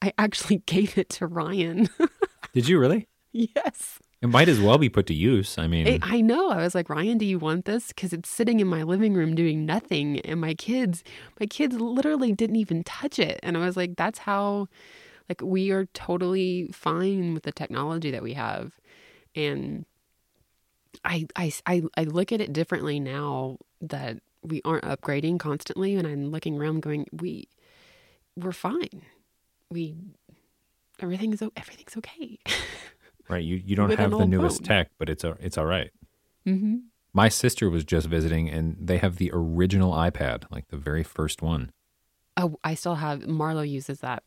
I 0.02 0.12
actually 0.16 0.58
gave 0.66 0.96
it 0.96 1.08
to 1.10 1.26
Ryan. 1.26 1.88
Did 2.54 2.68
you 2.68 2.78
really? 2.78 3.08
yes. 3.32 3.98
It 4.22 4.28
might 4.28 4.48
as 4.48 4.58
well 4.58 4.78
be 4.78 4.88
put 4.88 5.06
to 5.08 5.14
use. 5.14 5.58
I 5.58 5.66
mean, 5.66 5.86
It, 5.86 6.00
I 6.02 6.22
know. 6.22 6.48
I 6.50 6.62
was 6.62 6.74
like, 6.74 6.88
Ryan, 6.88 7.18
do 7.18 7.26
you 7.26 7.38
want 7.38 7.66
this? 7.66 7.88
Because 7.88 8.14
it's 8.14 8.30
sitting 8.30 8.60
in 8.60 8.66
my 8.66 8.82
living 8.82 9.12
room 9.12 9.34
doing 9.34 9.66
nothing, 9.66 10.20
and 10.20 10.40
my 10.40 10.54
kids, 10.54 11.04
my 11.38 11.44
kids 11.44 11.76
literally 11.76 12.32
didn't 12.32 12.56
even 12.56 12.82
touch 12.82 13.18
it. 13.18 13.38
And 13.42 13.58
I 13.58 13.66
was 13.66 13.76
like, 13.76 13.94
that's 13.96 14.20
how, 14.20 14.68
like, 15.28 15.42
we 15.42 15.70
are 15.70 15.84
totally 15.92 16.70
fine 16.72 17.34
with 17.34 17.42
the 17.42 17.52
technology 17.52 18.10
that 18.10 18.22
we 18.22 18.32
have, 18.32 18.80
and 19.34 19.84
I, 21.04 21.26
I, 21.36 21.52
I, 21.66 21.82
I 21.96 22.04
look 22.04 22.32
at 22.32 22.40
it 22.40 22.54
differently 22.54 22.98
now 22.98 23.58
that 23.82 24.22
we 24.46 24.62
aren't 24.64 24.84
upgrading 24.84 25.38
constantly, 25.38 25.94
and 25.96 26.06
I'm 26.06 26.30
looking 26.30 26.58
around, 26.58 26.82
going, 26.82 27.06
we, 27.12 27.48
we're 28.36 28.52
fine. 28.52 29.02
We, 29.70 29.96
everything's 31.00 31.42
everything's 31.56 31.96
okay. 31.96 32.38
right? 33.28 33.42
You 33.42 33.56
you 33.56 33.76
don't 33.76 33.90
have 33.90 34.10
the 34.10 34.26
newest 34.26 34.58
phone. 34.58 34.66
tech, 34.66 34.90
but 34.98 35.08
it's 35.08 35.24
a, 35.24 35.36
it's 35.40 35.58
all 35.58 35.66
right. 35.66 35.90
mm-hmm. 36.46 36.76
My 37.12 37.28
sister 37.28 37.70
was 37.70 37.84
just 37.84 38.06
visiting, 38.06 38.48
and 38.48 38.76
they 38.80 38.98
have 38.98 39.16
the 39.16 39.30
original 39.32 39.92
iPad, 39.92 40.44
like 40.50 40.68
the 40.68 40.76
very 40.76 41.02
first 41.02 41.42
one. 41.42 41.72
Oh, 42.36 42.58
I 42.62 42.74
still 42.74 42.96
have. 42.96 43.20
Marlo 43.22 43.68
uses 43.68 44.00
that. 44.00 44.22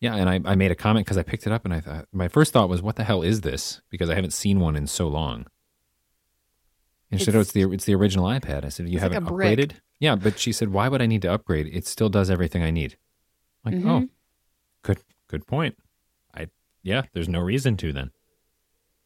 Yeah, 0.00 0.14
and 0.14 0.28
I, 0.28 0.40
I 0.44 0.54
made 0.54 0.70
a 0.70 0.76
comment 0.76 1.06
because 1.06 1.18
I 1.18 1.22
picked 1.22 1.46
it 1.46 1.52
up, 1.52 1.64
and 1.64 1.74
I 1.74 1.80
thought 1.80 2.06
my 2.12 2.28
first 2.28 2.52
thought 2.52 2.68
was, 2.68 2.82
"What 2.82 2.96
the 2.96 3.04
hell 3.04 3.22
is 3.22 3.40
this?" 3.40 3.80
Because 3.90 4.10
I 4.10 4.14
haven't 4.14 4.32
seen 4.32 4.60
one 4.60 4.76
in 4.76 4.86
so 4.86 5.08
long. 5.08 5.46
And 7.10 7.18
she 7.20 7.24
said, 7.24 7.34
"Oh, 7.36 7.40
it's 7.40 7.52
the 7.52 7.62
it's 7.72 7.84
the 7.86 7.94
original 7.94 8.26
iPad." 8.26 8.64
I 8.64 8.68
said, 8.68 8.88
"You 8.88 8.98
haven't 8.98 9.24
brick. 9.24 9.58
upgraded?" 9.58 9.72
Yeah, 9.98 10.14
but 10.16 10.38
she 10.38 10.52
said, 10.52 10.68
"Why 10.70 10.88
would 10.88 11.00
I 11.02 11.06
need 11.06 11.22
to 11.22 11.32
upgrade? 11.32 11.66
It 11.72 11.86
still 11.86 12.08
does 12.10 12.28
everything 12.30 12.62
I 12.62 12.70
need." 12.70 12.96
I'm 13.64 13.72
like, 13.72 13.82
Mhm. 13.82 13.88
oh, 14.04 14.08
good 14.82 14.98
good 15.26 15.46
point. 15.46 15.76
I 16.34 16.48
yeah, 16.82 17.02
there's 17.14 17.28
no 17.28 17.40
reason 17.40 17.76
to 17.78 17.92
then. 17.92 18.10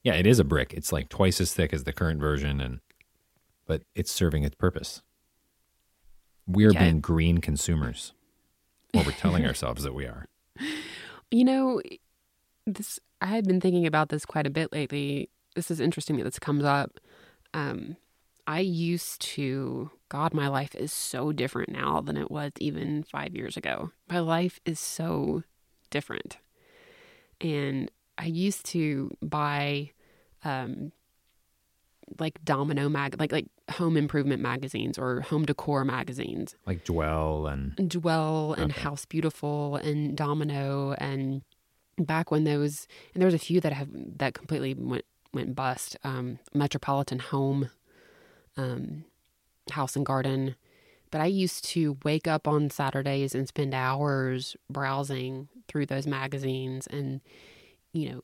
Yeah, 0.02 0.14
it 0.14 0.26
is 0.26 0.38
a 0.40 0.44
brick. 0.44 0.74
It's 0.74 0.92
like 0.92 1.08
twice 1.08 1.40
as 1.40 1.54
thick 1.54 1.72
as 1.72 1.84
the 1.84 1.92
current 1.92 2.20
version, 2.20 2.60
and 2.60 2.80
but 3.66 3.82
it's 3.94 4.10
serving 4.10 4.42
its 4.42 4.56
purpose. 4.56 5.02
We're 6.46 6.72
Yeah. 6.72 6.80
being 6.84 7.00
green 7.00 7.38
consumers, 7.38 8.12
or 8.94 9.04
we're 9.04 9.12
telling 9.12 9.46
ourselves 9.46 9.84
that 9.84 9.94
we 9.94 10.06
are. 10.06 10.26
You 11.30 11.44
know, 11.44 11.80
this 12.66 12.98
I 13.20 13.26
had 13.26 13.46
been 13.46 13.60
thinking 13.60 13.86
about 13.86 14.08
this 14.08 14.26
quite 14.26 14.46
a 14.46 14.50
bit 14.50 14.72
lately. 14.72 15.30
This 15.54 15.70
is 15.70 15.78
interesting 15.80 16.16
that 16.16 16.24
this 16.24 16.38
comes 16.40 16.64
up. 16.64 16.98
Um, 17.54 17.96
I 18.46 18.60
used 18.60 19.20
to, 19.22 19.90
God, 20.08 20.34
my 20.34 20.48
life 20.48 20.74
is 20.74 20.92
so 20.92 21.32
different 21.32 21.70
now 21.70 22.00
than 22.00 22.16
it 22.16 22.30
was 22.30 22.52
even 22.58 23.04
five 23.04 23.34
years 23.34 23.56
ago. 23.56 23.92
My 24.08 24.18
life 24.18 24.60
is 24.64 24.80
so 24.80 25.42
different. 25.90 26.38
And 27.40 27.90
I 28.18 28.26
used 28.26 28.66
to 28.66 29.16
buy, 29.22 29.90
um, 30.44 30.92
like 32.18 32.44
Domino 32.44 32.88
mag, 32.88 33.18
like 33.18 33.32
like 33.32 33.46
home 33.70 33.96
improvement 33.96 34.42
magazines 34.42 34.98
or 34.98 35.20
home 35.22 35.44
decor 35.44 35.84
magazines. 35.84 36.56
Like 36.66 36.84
Dwell 36.84 37.46
and 37.46 37.88
Dwell 37.88 38.54
and 38.54 38.70
Okay. 38.70 38.80
House 38.82 39.04
Beautiful 39.06 39.76
and 39.76 40.16
Domino 40.16 40.92
and 40.98 41.42
back 41.98 42.30
when 42.30 42.44
those 42.44 42.86
and 43.14 43.20
there 43.20 43.26
was 43.26 43.34
a 43.34 43.38
few 43.38 43.60
that 43.60 43.72
have 43.72 43.88
that 43.92 44.34
completely 44.34 44.74
went 44.74 45.04
went 45.32 45.54
bust. 45.54 45.96
Um, 46.04 46.38
Metropolitan 46.54 47.18
Home, 47.18 47.70
um, 48.56 49.04
House 49.70 49.96
and 49.96 50.06
Garden. 50.06 50.56
But 51.10 51.20
I 51.20 51.26
used 51.26 51.64
to 51.66 51.98
wake 52.04 52.26
up 52.26 52.48
on 52.48 52.70
Saturdays 52.70 53.34
and 53.34 53.46
spend 53.46 53.74
hours 53.74 54.56
browsing 54.70 55.48
through 55.68 55.86
those 55.86 56.06
magazines 56.06 56.86
and 56.86 57.20
you 57.92 58.10
know 58.10 58.20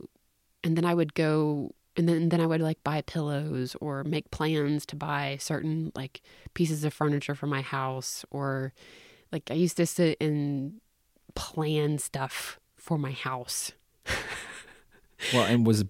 and 0.65 0.77
then 0.77 0.85
I 0.85 0.95
would 0.95 1.15
go 1.15 1.75
and 1.97 2.09
then 2.09 2.31
then 2.31 2.41
I 2.41 2.47
would 2.47 2.61
like 2.61 2.83
buy 2.85 3.03
pillows 3.03 3.77
or 3.81 4.05
make 4.05 4.31
plans 4.31 4.87
to 4.87 4.97
buy 4.97 5.37
certain 5.39 5.93
like 5.95 6.23
pieces 6.55 6.85
of 6.85 6.95
furniture 6.95 7.35
for 7.35 7.47
my 7.47 7.61
house 7.61 8.25
or 8.31 8.73
like 9.33 9.51
I 9.51 9.55
used 9.55 9.77
to 9.77 9.87
sit 9.87 10.17
and 10.21 10.81
plan 11.35 11.99
stuff 11.99 12.59
for 12.77 12.99
my 12.99 13.13
house. 13.13 13.73
well, 15.33 15.45
and 15.45 15.67
was 15.67 15.85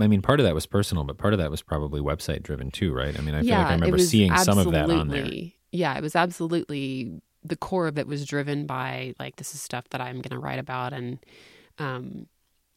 I 0.00 0.06
mean, 0.06 0.22
part 0.22 0.40
of 0.40 0.44
that 0.46 0.54
was 0.54 0.66
personal, 0.66 1.04
but 1.04 1.18
part 1.18 1.32
of 1.34 1.38
that 1.38 1.50
was 1.50 1.62
probably 1.62 2.00
website 2.00 2.42
driven 2.42 2.70
too, 2.70 2.92
right? 2.92 3.16
I 3.18 3.22
mean, 3.22 3.34
I 3.34 3.42
feel 3.42 3.50
like 3.50 3.66
I 3.68 3.74
remember 3.74 3.98
seeing 3.98 4.34
some 4.36 4.58
of 4.58 4.70
that 4.72 4.90
on 4.90 5.08
there. 5.08 5.20
absolutely- 5.20 5.56
Yeah, 5.72 5.96
it 5.96 6.02
was 6.02 6.16
absolutely 6.16 7.20
the 7.42 7.56
core 7.56 7.86
of 7.86 7.98
it 7.98 8.06
was 8.06 8.24
driven 8.26 8.66
by 8.66 9.14
like 9.18 9.36
this 9.36 9.54
is 9.54 9.60
stuff 9.62 9.84
that 9.90 10.00
I'm 10.00 10.16
going 10.16 10.30
to 10.30 10.38
write 10.38 10.58
about 10.58 10.92
and 10.94 11.18
um 11.78 12.26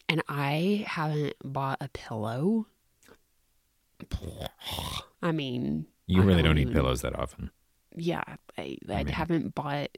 and 0.10 0.22
I 0.28 0.84
haven't 0.88 1.36
bought 1.44 1.78
a 1.82 1.88
pillow. 1.90 2.68
I 5.22 5.32
mean, 5.32 5.86
You 6.06 6.22
I 6.22 6.26
really 6.26 6.44
don't 6.44 6.56
need 6.56 6.72
pillows 6.72 7.02
that 7.02 7.18
often. 7.18 7.52
yeah, 7.96 8.24
I, 8.58 8.78
I, 8.90 8.94
I 8.94 8.98
mean- 9.04 9.08
haven't 9.08 9.56
bought. 9.56 9.90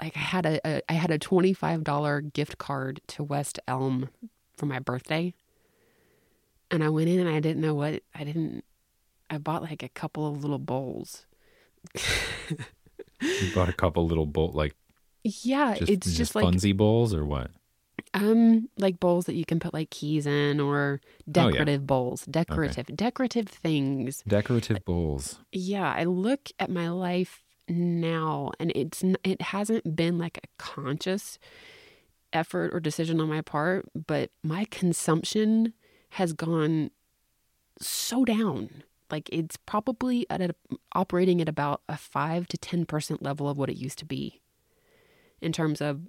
Like 0.00 0.16
I 0.16 0.20
had 0.20 0.46
a, 0.46 0.60
a 0.66 0.82
I 0.88 0.94
had 0.94 1.10
a 1.10 1.18
twenty 1.18 1.52
five 1.52 1.84
dollar 1.84 2.20
gift 2.20 2.58
card 2.58 3.00
to 3.08 3.22
West 3.22 3.60
Elm 3.68 4.08
for 4.56 4.66
my 4.66 4.78
birthday, 4.80 5.32
and 6.72 6.82
I 6.82 6.88
went 6.88 7.08
in 7.08 7.20
and 7.20 7.28
I 7.28 7.38
didn't 7.40 7.60
know 7.62 7.74
what 7.74 8.02
I 8.14 8.24
didn't. 8.24 8.64
I 9.30 9.38
bought 9.38 9.62
like 9.62 9.82
a 9.84 9.88
couple 9.88 10.26
of 10.26 10.42
little 10.42 10.58
bowls. 10.58 11.26
You 13.20 13.54
bought 13.54 13.68
a 13.68 13.72
couple 13.72 14.04
little 14.06 14.26
bowl, 14.26 14.50
like 14.52 14.74
Yeah, 15.22 15.74
just, 15.76 15.90
it's 15.90 16.12
just, 16.12 16.34
like 16.34 16.44
funsy 16.44 16.76
bowls 16.76 17.14
or 17.14 17.24
what? 17.24 17.50
um 18.14 18.68
like 18.78 18.98
bowls 18.98 19.26
that 19.26 19.34
you 19.34 19.44
can 19.44 19.60
put 19.60 19.72
like 19.72 19.90
keys 19.90 20.26
in 20.26 20.58
or 20.60 21.00
Oh, 21.04 21.06
yeah. 21.26 21.50
decorative 21.50 21.86
bowls, 21.86 22.24
decorative 22.26 22.86
decorative 22.96 23.46
things. 23.46 24.24
Decorative 24.26 24.84
bowls. 24.84 25.38
yeah 25.52 25.92
i 25.96 26.02
look 26.04 26.50
at 26.58 26.68
my 26.68 26.88
life 26.90 27.42
now 27.68 28.50
and 28.58 28.72
it's 28.74 29.04
it 29.22 29.40
hasn't 29.40 29.94
been 29.94 30.18
like 30.18 30.38
a 30.42 30.48
conscious 30.58 31.38
effort 32.32 32.74
or 32.74 32.80
decision 32.80 33.20
on 33.20 33.28
my 33.28 33.40
part 33.40 33.86
but 34.06 34.30
my 34.42 34.64
consumption 34.70 35.72
has 36.12 36.32
gone 36.32 36.90
so 37.80 38.24
down 38.24 38.82
like 39.10 39.28
it's 39.30 39.56
probably 39.56 40.26
at 40.30 40.40
a, 40.40 40.54
operating 40.94 41.40
at 41.40 41.48
about 41.48 41.82
a 41.88 41.96
5 41.96 42.46
to 42.48 42.56
10% 42.56 43.18
level 43.20 43.48
of 43.48 43.58
what 43.58 43.68
it 43.68 43.76
used 43.76 43.98
to 43.98 44.04
be 44.04 44.40
in 45.40 45.52
terms 45.52 45.80
of 45.80 46.00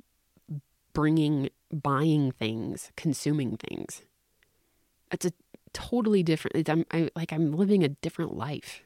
bringing 0.93 1.49
buying 1.71 2.31
things 2.31 2.91
consuming 2.95 3.57
things 3.57 4.03
it's 5.11 5.25
a 5.25 5.31
totally 5.73 6.23
different. 6.23 6.55
It's, 6.55 6.69
I'm 6.69 6.85
I, 6.91 7.09
like 7.15 7.33
I'm 7.33 7.51
living 7.51 7.83
a 7.83 7.89
different 7.89 8.35
life. 8.35 8.81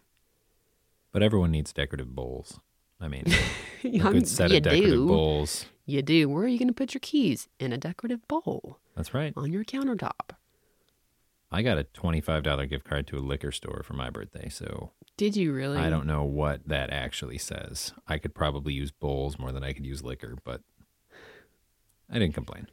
But 1.11 1.23
everyone 1.23 1.51
needs 1.51 1.73
decorative 1.73 2.15
bowls. 2.15 2.59
I 2.99 3.07
mean, 3.07 3.25
a 3.83 3.89
good 3.89 4.27
set 4.27 4.51
you 4.51 4.57
of 4.57 4.63
decorative 4.63 4.91
do. 4.91 5.07
bowls. 5.07 5.65
You 5.85 6.01
do. 6.01 6.27
Where 6.27 6.43
are 6.43 6.47
you 6.47 6.57
going 6.57 6.67
to 6.67 6.73
put 6.73 6.93
your 6.93 6.99
keys? 6.99 7.47
In 7.59 7.71
a 7.71 7.77
decorative 7.77 8.27
bowl 8.27 8.79
That's 8.95 9.13
right. 9.13 9.33
on 9.37 9.53
your 9.53 9.63
countertop. 9.63 10.31
I 11.51 11.61
got 11.61 11.77
a 11.77 11.83
$25 11.83 12.69
gift 12.69 12.85
card 12.85 13.07
to 13.07 13.17
a 13.17 13.19
liquor 13.19 13.51
store 13.51 13.81
for 13.83 13.93
my 13.93 14.09
birthday, 14.09 14.49
so 14.49 14.91
Did 15.15 15.35
you 15.37 15.53
really? 15.53 15.77
I 15.77 15.89
don't 15.89 16.05
know 16.05 16.23
what 16.23 16.67
that 16.67 16.89
actually 16.91 17.37
says. 17.37 17.93
I 18.07 18.17
could 18.17 18.35
probably 18.35 18.73
use 18.73 18.91
bowls 18.91 19.39
more 19.39 19.51
than 19.51 19.63
I 19.63 19.73
could 19.73 19.85
use 19.85 20.03
liquor, 20.03 20.35
but 20.43 20.61
I 22.09 22.19
didn't 22.19 22.33
complain. 22.33 22.67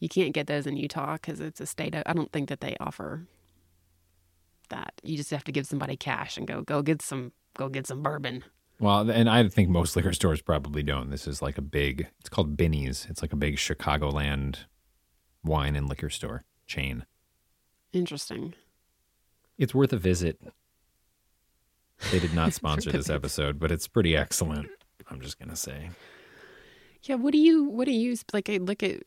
You 0.00 0.08
can't 0.08 0.32
get 0.32 0.46
those 0.46 0.66
in 0.66 0.76
Utah 0.76 1.14
because 1.14 1.40
it's 1.40 1.60
a 1.60 1.66
state. 1.66 1.94
Of, 1.94 2.02
I 2.06 2.12
don't 2.12 2.32
think 2.32 2.48
that 2.48 2.60
they 2.60 2.74
offer 2.80 3.26
that. 4.70 4.94
You 5.02 5.16
just 5.16 5.30
have 5.30 5.44
to 5.44 5.52
give 5.52 5.66
somebody 5.66 5.96
cash 5.96 6.36
and 6.36 6.46
go 6.46 6.62
go 6.62 6.82
get 6.82 7.02
some 7.02 7.32
go 7.56 7.68
get 7.68 7.86
some 7.86 8.02
bourbon. 8.02 8.42
Well, 8.80 9.08
and 9.08 9.30
I 9.30 9.48
think 9.48 9.68
most 9.68 9.94
liquor 9.94 10.12
stores 10.12 10.42
probably 10.42 10.82
don't. 10.82 11.10
This 11.10 11.28
is 11.28 11.40
like 11.40 11.56
a 11.56 11.62
big, 11.62 12.08
it's 12.18 12.28
called 12.28 12.56
Binny's. 12.56 13.06
It's 13.08 13.22
like 13.22 13.32
a 13.32 13.36
big 13.36 13.56
Chicagoland 13.56 14.64
wine 15.44 15.76
and 15.76 15.88
liquor 15.88 16.10
store 16.10 16.44
chain. 16.66 17.04
Interesting. 17.92 18.54
It's 19.58 19.74
worth 19.74 19.92
a 19.92 19.98
visit. 19.98 20.40
They 22.10 22.18
did 22.18 22.34
not 22.34 22.52
sponsor 22.54 22.90
this 22.90 23.10
episode, 23.10 23.58
but 23.58 23.70
it's 23.70 23.86
pretty 23.86 24.16
excellent. 24.16 24.68
I'm 25.10 25.20
just 25.20 25.38
going 25.38 25.50
to 25.50 25.56
say. 25.56 25.90
Yeah. 27.02 27.16
What 27.16 27.32
do 27.32 27.38
you 27.38 27.64
What 27.64 27.86
do 27.86 27.92
you 27.92 28.16
like? 28.32 28.48
I 28.48 28.56
look 28.56 28.82
at 28.82 29.00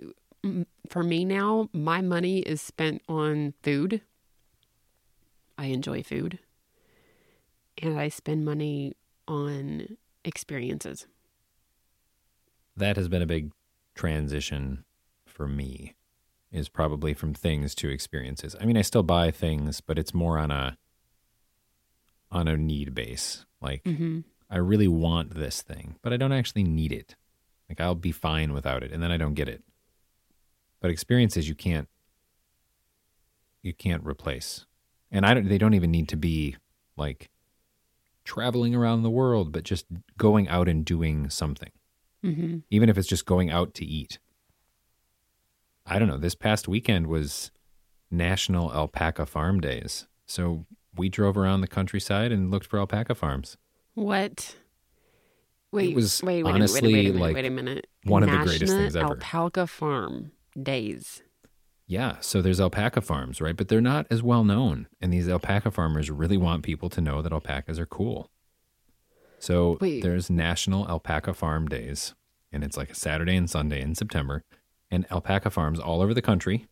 mm, 0.46 0.65
for 0.89 1.04
me 1.04 1.25
now. 1.25 1.70
My 1.74 2.01
money 2.01 2.39
is 2.39 2.62
spent 2.62 3.01
on 3.08 3.54
food. 3.63 4.01
I 5.58 5.68
enjoy 5.68 6.04
food, 6.04 6.39
and 7.82 7.98
I 7.98 8.10
spend 8.10 8.44
money 8.44 8.94
on 9.27 9.98
experiences. 10.25 11.08
That 12.75 12.98
has 12.98 13.08
been 13.08 13.22
a 13.22 13.25
big 13.25 13.51
transition 13.96 14.84
for 15.25 15.48
me 15.48 15.96
is 16.55 16.69
probably 16.69 17.13
from 17.13 17.33
things 17.33 17.75
to 17.75 17.89
experiences. 17.89 18.55
I 18.59 18.65
mean, 18.65 18.77
I 18.77 18.81
still 18.81 19.03
buy 19.03 19.29
things, 19.31 19.81
but 19.81 20.00
it's 20.00 20.13
more 20.13 20.38
on 20.39 20.51
a 20.51 20.77
on 22.31 22.47
a 22.47 22.57
need 22.57 22.93
base. 22.95 23.45
Like 23.62 23.83
Mm-hmm. 23.83 24.21
I 24.50 24.57
really 24.57 24.88
want 24.88 25.33
this 25.35 25.62
thing, 25.63 25.95
but 26.03 26.13
I 26.13 26.17
don't 26.17 26.31
actually 26.31 26.63
need 26.63 26.91
it. 26.91 27.15
Like 27.67 27.81
I'll 27.81 27.95
be 27.95 28.12
fine 28.12 28.53
without 28.53 28.83
it, 28.83 28.91
and 28.91 29.01
then 29.01 29.12
I 29.12 29.17
don't 29.17 29.33
get 29.33 29.50
it. 29.50 29.63
But 30.79 30.91
experiences 30.91 31.50
you 31.50 31.55
can't 31.55 31.89
you 33.63 33.74
can't 33.74 34.05
replace, 34.05 34.65
and 35.12 35.25
I 35.25 35.33
don't. 35.33 35.50
They 35.50 35.57
don't 35.57 35.74
even 35.74 35.89
need 35.91 36.07
to 36.09 36.15
be 36.17 36.55
like 36.95 37.29
traveling 38.24 38.75
around 38.75 39.01
the 39.03 39.09
world, 39.09 39.51
but 39.51 39.63
just 39.63 39.85
going 40.17 40.47
out 40.47 40.69
and 40.69 40.85
doing 40.85 41.29
something, 41.29 41.71
Mm-hmm. 42.24 42.57
even 42.69 42.89
if 42.89 42.97
it's 42.97 43.07
just 43.07 43.25
going 43.25 43.50
out 43.50 43.74
to 43.75 43.85
eat. 43.85 44.19
I 45.86 46.00
don't 46.00 46.08
know. 46.08 46.18
This 46.18 46.36
past 46.36 46.68
weekend 46.68 47.08
was 47.08 47.51
National 48.10 48.74
Alpaca 48.74 49.25
Farm 49.25 49.60
Days, 49.60 50.08
so 50.25 50.65
we 50.96 51.10
drove 51.10 51.38
around 51.38 51.62
the 51.62 51.68
countryside 51.68 52.32
and 52.32 52.50
looked 52.50 52.68
for 52.68 52.80
alpaca 52.80 53.15
farms. 53.15 53.58
What? 53.94 54.56
Wait, 55.72 55.94
was 55.96 56.24
wait, 56.24 56.44
wait, 56.44 56.54
honestly, 56.54 56.94
wait, 56.94 57.00
a 57.00 57.04
minute, 57.10 57.22
like, 57.22 57.36
wait 57.36 57.46
a 57.46 57.50
minute. 57.50 57.88
one 58.04 58.24
of 58.24 58.30
the 58.30 58.38
greatest 58.38 58.62
National 58.62 58.80
things 58.80 58.96
ever. 58.96 59.13
Alpaca 59.13 59.68
Farm 59.68 60.32
Days. 60.62 61.22
Yeah, 61.88 62.15
so 62.20 62.42
there's 62.42 62.60
alpaca 62.60 63.01
farms, 63.01 63.39
right? 63.39 63.56
But 63.56 63.68
they're 63.68 63.82
not 63.82 64.08
as 64.10 64.24
well 64.24 64.44
known. 64.44 64.88
And 65.00 65.13
these 65.13 65.30
alpaca 65.30 65.70
farmers 65.70 66.10
really 66.10 66.38
want 66.38 66.63
people 66.63 66.89
to 66.89 67.01
know 67.01 67.22
that 67.22 67.32
alpacas 67.32 67.77
are 67.77 67.86
cool. 67.86 68.32
So 69.38 69.77
Wait. 69.80 70.01
there's 70.01 70.30
National 70.30 70.88
Alpaca 70.88 71.34
Farm 71.34 71.68
Days, 71.68 72.15
and 72.51 72.63
it's 72.63 72.77
like 72.77 72.89
a 72.89 72.96
Saturday 72.96 73.36
and 73.36 73.48
Sunday 73.48 73.82
in 73.82 73.94
September. 73.94 74.44
And 74.95 75.05
alpaca 75.11 75.49
farms 75.49 75.79
all 75.79 76.01
over 76.01 76.13
the 76.13 76.21
country 76.21 76.67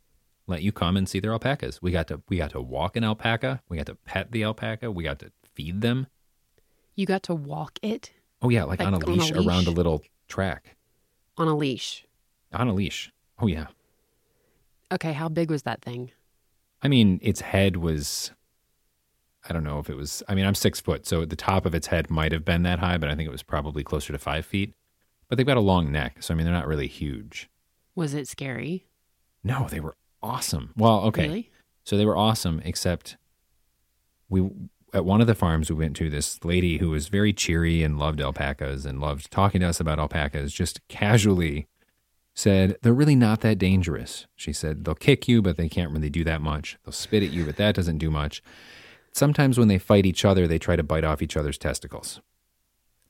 let 0.48 0.62
you 0.62 0.72
come 0.72 0.98
and 0.98 1.08
see 1.08 1.20
their 1.20 1.32
alpacas. 1.32 1.82
We 1.82 1.92
got 1.92 2.08
to 2.08 2.22
we 2.30 2.38
got 2.38 2.52
to 2.52 2.62
walk 2.62 2.96
an 2.96 3.04
alpaca, 3.04 3.62
we 3.70 3.78
got 3.78 3.86
to 3.88 3.96
pet 3.96 4.32
the 4.32 4.44
alpaca, 4.44 4.92
we 4.92 5.04
got 5.04 5.20
to 5.20 5.32
feed 5.54 5.82
them. 5.82 6.08
You 6.96 7.06
got 7.06 7.24
to 7.24 7.36
walk 7.36 7.80
it 7.82 8.12
Oh 8.44 8.50
yeah, 8.50 8.66
like, 8.66 8.80
Like 8.80 8.88
on 8.88 8.94
a 8.94 8.98
on 8.98 9.04
a 9.04 9.06
leash 9.08 9.32
around 9.32 9.68
a 9.68 9.72
little 9.72 10.04
track. 10.28 10.76
on 11.38 11.48
a 11.48 11.56
leash. 11.56 12.06
On 12.52 12.68
a 12.68 12.74
leash. 12.74 13.12
Oh 13.40 13.48
yeah. 13.48 13.68
Okay, 14.92 15.14
how 15.14 15.30
big 15.30 15.50
was 15.50 15.64
that 15.64 15.82
thing? 15.82 16.12
I 16.82 16.90
mean, 16.90 17.20
its 17.24 17.40
head 17.40 17.78
was. 17.78 18.32
I 19.48 19.54
don't 19.54 19.64
know 19.64 19.80
if 19.80 19.90
it 19.90 19.96
was. 19.96 20.22
I 20.28 20.36
mean, 20.36 20.46
I'm 20.46 20.56
six 20.56 20.80
foot, 20.82 21.06
so 21.06 21.26
the 21.26 21.36
top 21.38 21.66
of 21.66 21.74
its 21.74 21.88
head 21.88 22.10
might 22.10 22.32
have 22.34 22.46
been 22.46 22.64
that 22.64 22.80
high, 22.80 22.98
but 22.98 23.10
I 23.10 23.16
think 23.16 23.28
it 23.28 23.32
was 23.32 23.44
probably 23.44 23.84
closer 23.84 24.12
to 24.14 24.20
five 24.20 24.46
feet. 24.46 24.74
But 25.30 25.38
they've 25.38 25.48
got 25.48 25.58
a 25.58 25.62
long 25.62 25.92
neck, 25.92 26.18
so 26.22 26.34
I 26.34 26.38
mean, 26.38 26.46
they're 26.46 26.54
not 26.54 26.68
really 26.68 26.88
huge. 26.88 27.50
Was 27.96 28.14
it 28.14 28.28
scary? 28.28 28.86
No, 29.44 29.68
they 29.70 29.80
were 29.80 29.96
awesome. 30.22 30.74
Well, 30.78 31.02
okay, 31.06 31.28
Really? 31.28 31.52
so 31.84 31.98
they 31.98 32.06
were 32.06 32.18
awesome, 32.18 32.62
except 32.66 33.18
we 34.30 34.50
at 34.94 35.06
one 35.06 35.22
of 35.22 35.28
the 35.28 35.36
farms 35.36 35.70
we 35.72 35.76
went 35.76 35.96
to, 35.98 36.10
this 36.10 36.44
lady 36.46 36.78
who 36.78 36.90
was 36.92 37.08
very 37.08 37.34
cheery 37.34 37.82
and 37.84 37.98
loved 37.98 38.22
alpacas 38.22 38.86
and 38.86 39.02
loved 39.02 39.32
talking 39.32 39.60
to 39.62 39.68
us 39.68 39.80
about 39.80 39.98
alpacas, 40.00 40.54
just 40.54 40.88
casually 40.88 41.68
said, 42.36 42.78
They're 42.84 42.94
really 42.94 43.16
not 43.16 43.42
that 43.42 43.58
dangerous. 43.58 44.28
She 44.36 44.54
said, 44.54 44.86
They'll 44.86 44.94
kick 44.96 45.28
you, 45.28 45.42
but 45.42 45.58
they 45.58 45.68
can't 45.68 45.92
really 45.92 46.10
do 46.12 46.24
that 46.26 46.42
much. 46.42 46.78
They'll 46.86 46.92
spit 46.94 47.24
at 47.24 47.32
you, 47.32 47.44
but 47.46 47.56
that 47.58 47.76
doesn't 47.76 47.98
do 47.98 48.12
much. 48.12 48.42
Sometimes 49.12 49.58
when 49.60 49.68
they 49.68 49.78
fight 49.80 50.06
each 50.06 50.24
other, 50.26 50.48
they 50.48 50.58
try 50.60 50.76
to 50.76 50.84
bite 50.84 51.04
off 51.04 51.22
each 51.22 51.36
other's 51.38 51.58
testicles. 51.58 52.22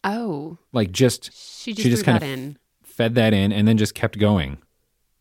Oh, 0.06 0.58
Like 0.74 0.92
just 0.92 1.26
she 1.34 1.72
just, 1.74 1.84
She 1.84 1.90
just 1.90 2.04
kind 2.06 2.20
that 2.22 2.26
of 2.26 2.32
in. 2.34 2.58
fed 2.84 3.16
that 3.16 3.34
in 3.34 3.52
and 3.54 3.68
then 3.68 3.78
just 3.78 3.94
kept 3.96 4.18
going. 4.20 4.58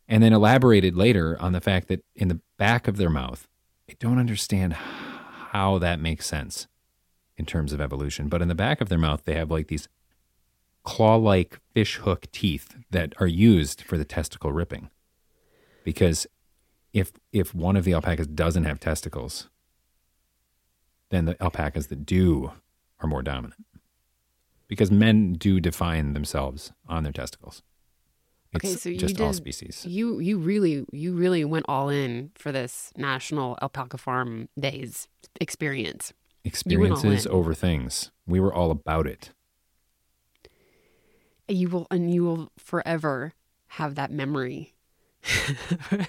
And 0.09 0.23
then 0.23 0.33
elaborated 0.33 0.97
later 0.97 1.41
on 1.41 1.53
the 1.53 1.61
fact 1.61 1.88
that 1.88 2.05
in 2.15 2.29
the 2.29 2.41
back 2.59 2.88
of 2.88 2.97
their 2.97 3.11
mouth, 3.11 3.49
I 3.88 3.95
don't 3.99 4.19
understand 4.19 4.75
how 4.75 5.79
that 5.79 6.01
makes 6.01 6.27
sense 6.27 6.67
in 7.37 7.47
terms 7.47 7.73
of 7.73 7.81
evolution, 7.81 8.29
but 8.29 8.43
in 8.43 8.49
the 8.49 8.55
back 8.55 8.81
of 8.81 8.88
their 8.88 8.99
mouth, 8.99 9.25
they 9.25 9.35
have 9.35 9.51
like 9.51 9.69
these 9.69 9.88
claw 10.83 11.17
like 11.17 11.61
fish 11.75 11.97
hook 11.97 12.31
teeth 12.33 12.77
that 12.91 13.15
are 13.21 13.27
used 13.27 13.83
for 13.83 13.97
the 13.97 14.05
testicle 14.05 14.53
ripping. 14.53 14.91
Because 15.85 16.27
if 16.93 17.12
if 17.33 17.55
one 17.55 17.77
of 17.77 17.85
the 17.85 17.95
alpacas 17.95 18.27
doesn't 18.27 18.65
have 18.65 18.81
testicles, 18.81 19.49
then 21.11 21.25
the 21.25 21.43
alpacas 21.43 21.88
that 21.88 22.05
do 22.07 22.53
are 23.01 23.09
more 23.09 23.23
dominant. 23.23 23.65
Because 24.69 24.91
men 24.91 25.35
do 25.35 25.61
define 25.61 26.15
themselves 26.15 26.73
on 26.88 27.03
their 27.03 27.12
testicles. 27.12 27.62
It's 28.55 28.65
Okay, 28.65 28.75
so 28.75 28.88
you 28.91 28.99
just 28.99 29.21
all 29.21 29.33
species. 29.33 29.85
You 29.88 30.19
you 30.19 30.38
really 30.38 30.85
you 30.93 31.15
really 31.15 31.45
went 31.45 31.65
all 31.69 31.88
in 31.88 32.31
for 32.35 32.53
this 32.53 32.93
National 32.97 33.59
Alpaca 33.62 33.97
Farm 33.97 34.49
Days 34.59 35.09
experience. 35.41 36.12
you 36.45 36.79
went 36.79 36.93
all 36.93 36.99
Experiences 36.99 37.27
over 37.29 37.55
things. 37.55 38.11
We 38.27 38.41
were 38.41 38.53
all 38.53 38.71
about 38.71 39.07
it. 39.07 39.31
You 41.49 41.69
will 41.69 41.87
and 41.91 42.12
you 42.12 42.25
will 42.25 42.53
forever 42.59 43.33
have 43.69 43.95
that 43.95 44.11
memory. 44.11 44.75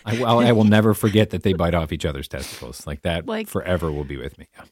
I, 0.06 0.20
well, 0.20 0.40
I 0.40 0.52
will 0.52 0.64
never 0.64 0.94
forget 0.94 1.30
that 1.30 1.44
they 1.44 1.54
bite 1.54 1.76
off 1.76 1.92
each 1.92 2.06
other's 2.06 2.28
testicles. 2.28 2.86
Like 2.88 3.02
that 3.04 3.26
Like- 3.28 3.48
forever 3.48 3.92
will 3.92 4.04
be 4.06 4.18
with 4.18 4.38
me. 4.38 4.48
Yeah. 4.58 4.66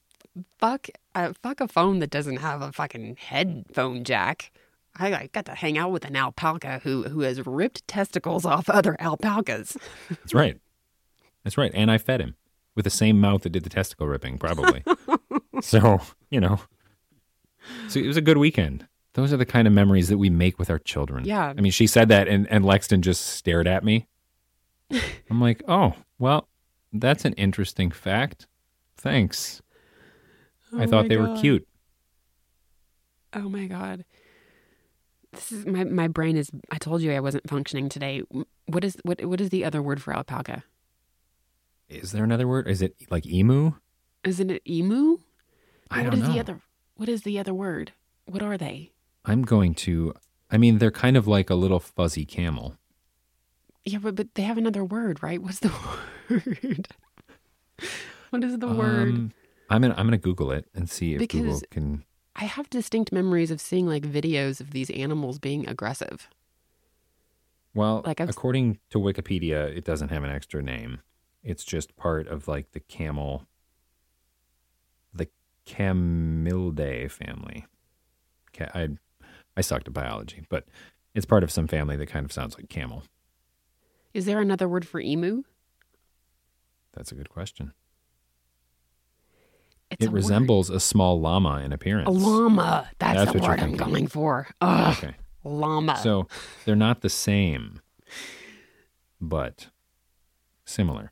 fuck 0.59 0.87
uh, 1.15 1.33
fuck 1.41 1.61
a 1.61 1.67
phone 1.67 1.99
that 1.99 2.09
doesn't 2.09 2.37
have 2.37 2.61
a 2.61 2.71
fucking 2.71 3.17
headphone 3.19 4.03
jack. 4.03 4.51
I, 4.97 5.13
I 5.13 5.29
got 5.31 5.45
to 5.45 5.55
hang 5.55 5.77
out 5.77 5.91
with 5.91 6.05
an 6.05 6.15
alpaca 6.15 6.81
who 6.83 7.03
who 7.03 7.21
has 7.21 7.45
ripped 7.45 7.87
testicles 7.87 8.45
off 8.45 8.69
other 8.69 8.95
alpacas. 8.99 9.77
That's 10.09 10.33
right. 10.33 10.59
That's 11.43 11.57
right. 11.57 11.71
And 11.73 11.89
I 11.89 11.97
fed 11.97 12.21
him 12.21 12.35
with 12.75 12.83
the 12.85 12.91
same 12.91 13.19
mouth 13.19 13.41
that 13.43 13.51
did 13.51 13.63
the 13.63 13.69
testicle 13.69 14.07
ripping, 14.07 14.37
probably. 14.37 14.83
so, 15.61 15.99
you 16.29 16.39
know. 16.39 16.59
So 17.87 17.99
it 17.99 18.07
was 18.07 18.17
a 18.17 18.21
good 18.21 18.37
weekend. 18.37 18.87
Those 19.13 19.33
are 19.33 19.37
the 19.37 19.45
kind 19.45 19.67
of 19.67 19.73
memories 19.73 20.09
that 20.09 20.17
we 20.17 20.29
make 20.29 20.57
with 20.57 20.69
our 20.69 20.79
children. 20.79 21.25
Yeah. 21.25 21.47
I 21.47 21.61
mean, 21.61 21.71
she 21.71 21.85
said 21.87 22.07
that 22.09 22.27
and, 22.27 22.49
and 22.49 22.63
Lexton 22.63 23.01
just 23.01 23.25
stared 23.25 23.67
at 23.67 23.83
me. 23.83 24.07
I'm 25.29 25.41
like, 25.41 25.63
oh, 25.67 25.93
well, 26.17 26.47
that's 26.93 27.25
an 27.25 27.33
interesting 27.33 27.91
fact. 27.91 28.47
Thanks. 28.97 29.61
I 30.73 30.83
Oh 30.83 30.87
thought 30.87 31.03
my 31.05 31.07
they 31.09 31.17
were 31.17 31.35
cute. 31.37 31.67
Oh 33.33 33.49
my 33.49 33.65
god. 33.65 34.05
This 35.33 35.51
is 35.51 35.65
my 35.65 35.83
my 35.85 36.07
brain 36.07 36.35
is 36.37 36.49
I 36.71 36.77
told 36.77 37.01
you 37.01 37.13
I 37.13 37.19
wasn't 37.19 37.49
functioning 37.49 37.87
today. 37.89 38.21
What 38.65 38.83
is 38.83 38.97
what 39.03 39.23
what 39.25 39.39
is 39.41 39.49
the 39.49 39.63
other 39.63 39.81
word 39.81 40.01
for 40.01 40.13
alpaca? 40.13 40.63
Is 41.89 42.11
there 42.11 42.23
another 42.23 42.47
word? 42.47 42.67
Is 42.67 42.81
it 42.81 42.95
like 43.09 43.25
emu? 43.25 43.73
Isn't 44.23 44.49
it 44.51 44.61
emu? 44.67 45.19
I 45.89 46.03
What 46.03 46.11
don't 46.11 46.13
is 46.21 46.27
know. 46.27 46.33
the 46.33 46.39
other 46.39 46.61
what 46.95 47.09
is 47.09 47.21
the 47.23 47.39
other 47.39 47.53
word? 47.53 47.93
What 48.25 48.43
are 48.43 48.57
they? 48.57 48.91
I'm 49.25 49.43
going 49.43 49.73
to. 49.75 50.13
I 50.49 50.57
mean, 50.57 50.77
they're 50.79 50.91
kind 50.91 51.15
of 51.15 51.27
like 51.27 51.49
a 51.49 51.55
little 51.55 51.79
fuzzy 51.79 52.25
camel. 52.25 52.77
Yeah, 53.85 53.99
but, 53.99 54.15
but 54.15 54.35
they 54.35 54.43
have 54.43 54.57
another 54.57 54.83
word, 54.83 55.23
right? 55.23 55.41
What's 55.41 55.59
the 55.59 55.69
word? 56.29 56.87
What 58.29 58.43
is 58.43 58.59
the 58.59 58.67
word? 58.67 59.09
Um, 59.09 59.33
I'm 59.69 59.81
gonna 59.81 59.95
I'm 59.97 60.05
gonna 60.05 60.17
Google 60.17 60.51
it 60.51 60.67
and 60.75 60.89
see 60.89 61.15
if 61.15 61.27
Google 61.29 61.61
can. 61.71 62.03
I 62.35 62.45
have 62.45 62.69
distinct 62.69 63.11
memories 63.11 63.51
of 63.51 63.59
seeing 63.61 63.85
like 63.87 64.03
videos 64.03 64.59
of 64.61 64.71
these 64.71 64.89
animals 64.89 65.37
being 65.39 65.67
aggressive. 65.67 66.27
Well, 67.73 68.01
like, 68.05 68.19
I've- 68.19 68.29
according 68.29 68.79
to 68.89 68.97
Wikipedia, 68.99 69.75
it 69.75 69.83
doesn't 69.85 70.09
have 70.09 70.23
an 70.23 70.29
extra 70.31 70.61
name. 70.61 71.01
It's 71.43 71.63
just 71.63 71.95
part 71.95 72.27
of 72.27 72.47
like 72.47 72.71
the 72.71 72.79
camel, 72.79 73.47
the 75.13 75.27
Camelidae 75.65 77.09
family. 77.09 77.65
I 78.59 78.89
I 79.57 79.61
sucked 79.61 79.87
at 79.87 79.93
biology, 79.93 80.45
but 80.49 80.67
it's 81.13 81.25
part 81.25 81.43
of 81.43 81.51
some 81.51 81.67
family 81.67 81.95
that 81.97 82.07
kind 82.07 82.25
of 82.25 82.31
sounds 82.31 82.55
like 82.55 82.69
camel. 82.69 83.03
Is 84.13 84.25
there 84.25 84.39
another 84.39 84.67
word 84.69 84.87
for 84.87 84.99
emu? 84.99 85.43
That's 86.93 87.11
a 87.11 87.15
good 87.15 87.29
question. 87.29 87.73
It's 89.91 90.05
it 90.05 90.09
word. 90.09 90.15
resembles 90.15 90.69
a 90.69 90.79
small 90.79 91.19
llama 91.19 91.59
in 91.59 91.73
appearance. 91.73 92.07
a 92.07 92.11
llama. 92.11 92.89
That's, 92.99 93.17
That's 93.17 93.31
the 93.31 93.37
what 93.39 93.43
you're 93.47 93.51
word 93.57 93.59
I'm 93.63 93.75
going 93.75 94.07
for. 94.07 94.47
Ugh, 94.61 94.97
Okay. 94.97 95.15
llama. 95.43 95.97
So 95.97 96.27
they're 96.65 96.75
not 96.75 97.01
the 97.01 97.09
same, 97.09 97.81
but 99.19 99.67
similar. 100.65 101.11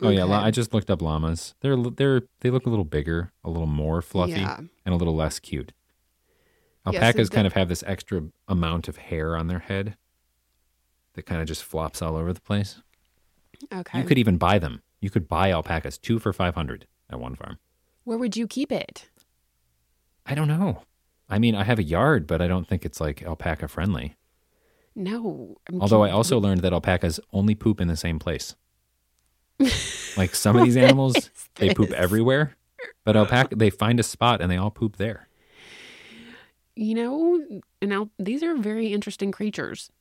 Oh 0.00 0.10
yeah. 0.10 0.26
I 0.26 0.50
just 0.50 0.72
looked 0.72 0.90
up 0.90 1.02
llamas. 1.02 1.54
They're 1.60 1.76
they're 1.76 2.22
they 2.40 2.50
look 2.50 2.66
a 2.66 2.70
little 2.70 2.84
bigger, 2.84 3.32
a 3.44 3.50
little 3.50 3.66
more 3.66 4.00
fluffy, 4.02 4.32
Yeah. 4.32 4.58
and 4.84 4.94
a 4.94 4.96
little 4.96 5.14
less 5.16 5.38
cute. 5.38 5.72
Alpacas 6.86 7.28
kind 7.28 7.46
of 7.46 7.52
have 7.52 7.68
this 7.68 7.82
extra 7.86 8.22
amount 8.46 8.88
of 8.88 8.96
hair 8.96 9.36
on 9.36 9.46
their 9.48 9.58
head 9.58 9.96
that 11.14 11.26
kind 11.26 11.40
of 11.40 11.46
just 11.48 11.62
flops 11.64 12.00
all 12.00 12.16
over 12.16 12.32
the 12.32 12.40
place. 12.40 12.80
okay. 13.74 13.98
You 14.00 14.04
could 14.06 14.18
even 14.18 14.38
buy 14.38 14.58
them. 14.58 14.82
You 15.00 15.10
could 15.10 15.28
buy 15.28 15.50
alpacas 15.50 15.98
two 15.98 16.18
for 16.18 16.32
five 16.32 16.54
hundred 16.54 16.86
at 17.10 17.18
one 17.20 17.34
farm. 17.34 17.58
Where 18.08 18.16
would 18.16 18.38
you 18.38 18.46
keep 18.46 18.72
it? 18.72 19.10
I 20.24 20.34
don't 20.34 20.48
know. 20.48 20.84
I 21.28 21.38
mean, 21.38 21.54
I 21.54 21.64
have 21.64 21.78
a 21.78 21.82
yard, 21.82 22.26
but 22.26 22.40
I 22.40 22.48
don't 22.48 22.66
think 22.66 22.86
it's 22.86 23.02
like 23.02 23.22
alpaca 23.22 23.68
friendly. 23.68 24.16
No. 24.96 25.58
I'm 25.68 25.82
Although 25.82 26.04
I 26.04 26.10
also 26.10 26.38
learned 26.38 26.62
that 26.62 26.72
alpacas 26.72 27.20
only 27.34 27.54
poop 27.54 27.82
in 27.82 27.88
the 27.88 27.98
same 27.98 28.18
place. 28.18 28.54
like 30.16 30.34
some 30.34 30.56
of 30.56 30.64
these 30.64 30.78
animals, 30.78 31.28
they 31.56 31.74
poop 31.74 31.90
everywhere, 31.90 32.56
but 33.04 33.14
alpaca 33.14 33.54
they 33.54 33.68
find 33.68 34.00
a 34.00 34.02
spot 34.02 34.40
and 34.40 34.50
they 34.50 34.56
all 34.56 34.70
poop 34.70 34.96
there. 34.96 35.28
You 36.76 36.94
know, 36.94 37.60
now 37.82 38.08
these 38.18 38.42
are 38.42 38.56
very 38.56 38.94
interesting 38.94 39.32
creatures. 39.32 39.92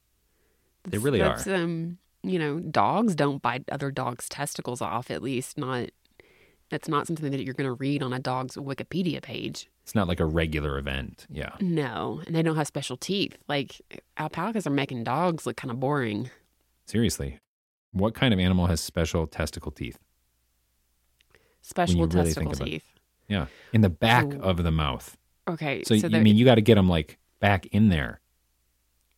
They 0.86 0.98
really 0.98 1.22
are. 1.22 1.38
Um, 1.46 1.98
you 2.24 2.40
know, 2.40 2.62
dogs 2.62 3.16
don't 3.16 3.42
bite 3.42 3.66
other 3.70 3.92
dogs' 3.92 4.30
testicles 4.30 4.82
off. 4.82 5.12
At 5.12 5.22
least 5.22 5.58
not. 5.58 5.90
That's 6.70 6.90
not 6.90 7.08
something 7.08 7.32
that 7.32 7.44
you're 7.44 7.54
going 7.54 7.68
to 7.70 7.74
read 7.74 8.04
on 8.04 8.12
a 8.12 8.20
dog's 8.20 8.56
Wikipedia 8.58 9.22
page. 9.22 9.70
It's 9.84 9.96
not 9.96 10.08
like 10.08 10.20
a 10.20 10.26
regular 10.26 10.78
event. 10.78 11.26
Yeah. 11.30 11.52
No, 11.62 12.22
and 12.28 12.36
they 12.36 12.42
don't 12.42 12.58
have 12.58 12.68
special 12.68 12.98
teeth. 12.98 13.38
Like 13.48 13.82
alpacas 14.18 14.68
are 14.68 14.72
making 14.72 15.06
dogs 15.06 15.46
look 15.46 15.56
kind 15.56 15.72
of 15.72 15.80
boring. 15.80 16.30
Seriously. 16.86 17.40
What 17.94 18.14
kind 18.16 18.34
of 18.34 18.40
animal 18.40 18.68
has 18.68 18.82
special 18.82 19.28
testicle 19.28 19.72
teeth? 19.72 19.98
Special 21.62 21.96
you 21.98 22.06
really 22.06 22.26
testicle 22.26 22.52
about 22.54 22.68
it. 22.68 22.72
teeth. 22.72 22.86
Yeah. 23.28 23.48
In 23.74 23.82
the 23.82 23.90
back 23.90 24.32
So- 24.32 24.40
of 24.40 24.64
the 24.64 24.72
mouth. 24.72 25.18
Okay, 25.48 25.84
So, 25.84 25.96
so, 25.98 26.08
you 26.08 26.10
there- 26.10 26.22
mean 26.22 26.36
you 26.36 26.44
got 26.44 26.56
to 26.56 26.62
get 26.62 26.76
them 26.76 26.90
like 26.90 27.18
back 27.40 27.66
in 27.68 27.88
there 27.90 28.20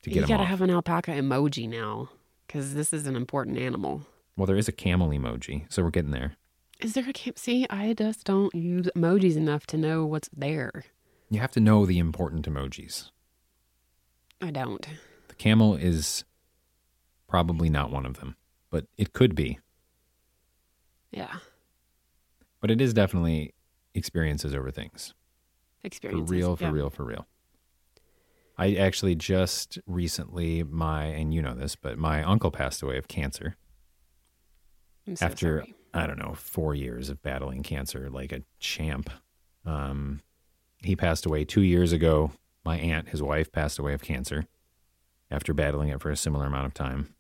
to 0.03 0.09
you 0.09 0.13
get 0.13 0.21
them 0.21 0.29
gotta 0.29 0.43
have 0.45 0.61
an 0.61 0.69
alpaca 0.69 1.11
emoji 1.11 1.67
now 1.67 2.09
because 2.45 2.75
this 2.75 2.93
is 2.93 3.07
an 3.07 3.15
important 3.15 3.57
animal. 3.57 4.03
well, 4.37 4.45
there 4.45 4.55
is 4.55 4.67
a 4.67 4.71
camel 4.71 5.09
emoji, 5.09 5.65
so 5.71 5.81
we're 5.83 5.89
getting 5.89 6.11
there. 6.11 6.35
Is 6.79 6.93
there 6.93 7.09
a 7.09 7.13
camp? 7.13 7.37
See, 7.37 7.65
I 7.69 7.93
just 7.93 8.25
don't 8.25 8.53
use 8.55 8.87
emojis 8.95 9.35
enough 9.35 9.67
to 9.67 9.77
know 9.77 10.05
what's 10.05 10.29
there. 10.35 10.85
You 11.29 11.39
have 11.39 11.51
to 11.51 11.59
know 11.59 11.85
the 11.85 11.99
important 11.99 12.47
emojis. 12.49 13.11
I 14.41 14.51
don't. 14.51 14.87
The 15.27 15.35
camel 15.35 15.75
is 15.75 16.23
probably 17.27 17.69
not 17.69 17.91
one 17.91 18.05
of 18.05 18.19
them, 18.19 18.37
but 18.69 18.85
it 18.97 19.13
could 19.13 19.35
be. 19.35 19.59
Yeah, 21.11 21.37
But 22.61 22.69
it 22.69 22.79
is 22.79 22.93
definitely 22.93 23.55
experiences 23.95 24.53
over 24.53 24.69
things. 24.69 25.15
Experiences. 25.83 26.29
For 26.29 26.33
real, 26.33 26.55
for 26.55 26.65
yeah. 26.65 26.71
real, 26.71 26.89
for 26.91 27.03
real. 27.03 27.25
I 28.59 28.75
actually 28.75 29.15
just 29.15 29.79
recently, 29.87 30.61
my, 30.61 31.05
and 31.05 31.33
you 31.33 31.41
know 31.41 31.55
this, 31.55 31.75
but 31.75 31.97
my 31.97 32.21
uncle 32.23 32.51
passed 32.51 32.83
away 32.83 32.97
of 32.97 33.07
cancer 33.07 33.55
I'm 35.07 35.15
so 35.15 35.25
after, 35.25 35.59
sorry. 35.61 35.75
I 35.93 36.07
don't 36.07 36.19
know, 36.19 36.33
four 36.35 36.75
years 36.75 37.09
of 37.09 37.21
battling 37.21 37.63
cancer 37.63 38.09
like 38.09 38.31
a 38.31 38.43
champ. 38.59 39.09
Um, 39.65 40.21
he 40.77 40.95
passed 40.95 41.25
away 41.25 41.45
two 41.45 41.61
years 41.61 41.91
ago. 41.91 42.31
My 42.63 42.77
aunt, 42.77 43.09
his 43.09 43.21
wife, 43.21 43.51
passed 43.51 43.79
away 43.79 43.93
of 43.93 44.01
cancer 44.01 44.45
after 45.31 45.53
battling 45.53 45.89
it 45.89 46.01
for 46.01 46.11
a 46.11 46.17
similar 46.17 46.45
amount 46.45 46.67
of 46.67 46.73
time. 46.73 47.13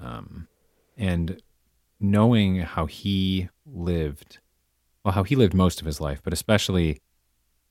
Um, 0.00 0.48
and 0.96 1.40
knowing 2.00 2.56
how 2.60 2.86
he 2.86 3.48
lived, 3.64 4.38
well, 5.04 5.12
how 5.12 5.22
he 5.22 5.36
lived 5.36 5.54
most 5.54 5.80
of 5.80 5.86
his 5.86 6.00
life, 6.00 6.20
but 6.22 6.32
especially 6.32 7.00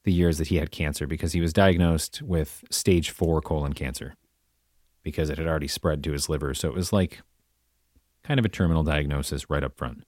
the 0.04 0.14
years 0.14 0.38
that 0.38 0.48
he 0.48 0.56
had 0.56 0.72
cancer 0.72 1.06
because 1.06 1.34
he 1.34 1.42
was 1.42 1.54
diagnosed 1.54 2.22
with 2.22 2.64
stage 2.72 3.10
four 3.10 3.42
colon 3.42 3.74
cancer 3.74 4.16
because 5.04 5.30
it 5.30 5.38
had 5.38 5.48
already 5.48 5.68
spread 5.68 6.04
to 6.04 6.12
his 6.12 6.30
liver. 6.30 6.54
So 6.54 6.70
it 6.70 6.76
was 6.76 6.92
like 6.92 7.22
kind 8.24 8.40
of 8.40 8.46
a 8.46 8.50
terminal 8.50 8.84
diagnosis 8.84 9.50
right 9.50 9.64
up 9.64 9.78
front. 9.78 10.04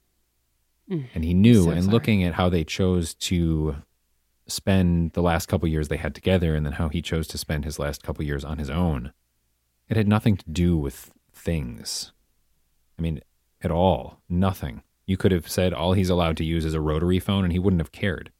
And 0.88 1.24
he 1.24 1.34
knew, 1.34 1.64
So 1.64 1.70
and 1.70 1.84
sorry. 1.84 1.92
looking 1.92 2.24
at 2.24 2.34
how 2.34 2.48
they 2.48 2.64
chose 2.64 3.14
to 3.14 3.76
spend 4.46 5.12
the 5.12 5.22
last 5.22 5.46
couple 5.46 5.66
years 5.68 5.88
they 5.88 5.96
had 5.96 6.14
together 6.14 6.54
and 6.54 6.66
then 6.66 6.74
how 6.74 6.88
he 6.88 7.00
chose 7.00 7.26
to 7.28 7.38
spend 7.38 7.64
his 7.64 7.78
last 7.78 8.02
couple 8.02 8.24
years 8.24 8.44
on 8.44 8.58
his 8.58 8.68
own, 8.68 9.12
it 9.88 9.96
had 9.96 10.06
nothing 10.08 10.36
to 10.36 10.50
do 10.50 10.76
with 10.76 11.10
things. 11.32 12.12
I 12.98 13.02
mean, 13.02 13.20
at 13.62 13.70
all. 13.70 14.20
Nothing. 14.28 14.82
You 15.06 15.16
could 15.16 15.32
have 15.32 15.48
said 15.48 15.72
all 15.72 15.94
he's 15.94 16.10
allowed 16.10 16.36
to 16.38 16.44
use 16.44 16.64
is 16.64 16.74
a 16.74 16.80
rotary 16.80 17.18
phone 17.18 17.44
and 17.44 17.52
he 17.52 17.58
wouldn't 17.58 17.80
have 17.80 17.92
cared. 17.92 18.30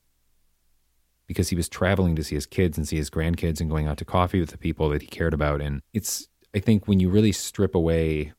Because 1.26 1.48
he 1.48 1.56
was 1.56 1.68
traveling 1.68 2.14
to 2.16 2.22
see 2.24 2.34
his 2.34 2.46
kids 2.46 2.76
and 2.76 2.86
see 2.86 2.96
his 2.96 3.08
grandkids 3.10 3.60
and 3.60 3.70
going 3.70 3.86
out 3.86 3.96
to 3.98 4.04
coffee 4.04 4.40
with 4.40 4.50
the 4.50 4.58
people 4.58 4.90
that 4.90 5.00
he 5.00 5.08
cared 5.08 5.32
about. 5.32 5.62
And 5.62 5.80
it's, 5.94 6.28
I 6.54 6.58
think, 6.58 6.86
when 6.86 7.00
you 7.00 7.08
really 7.08 7.32
strip 7.32 7.74
away 7.74 8.34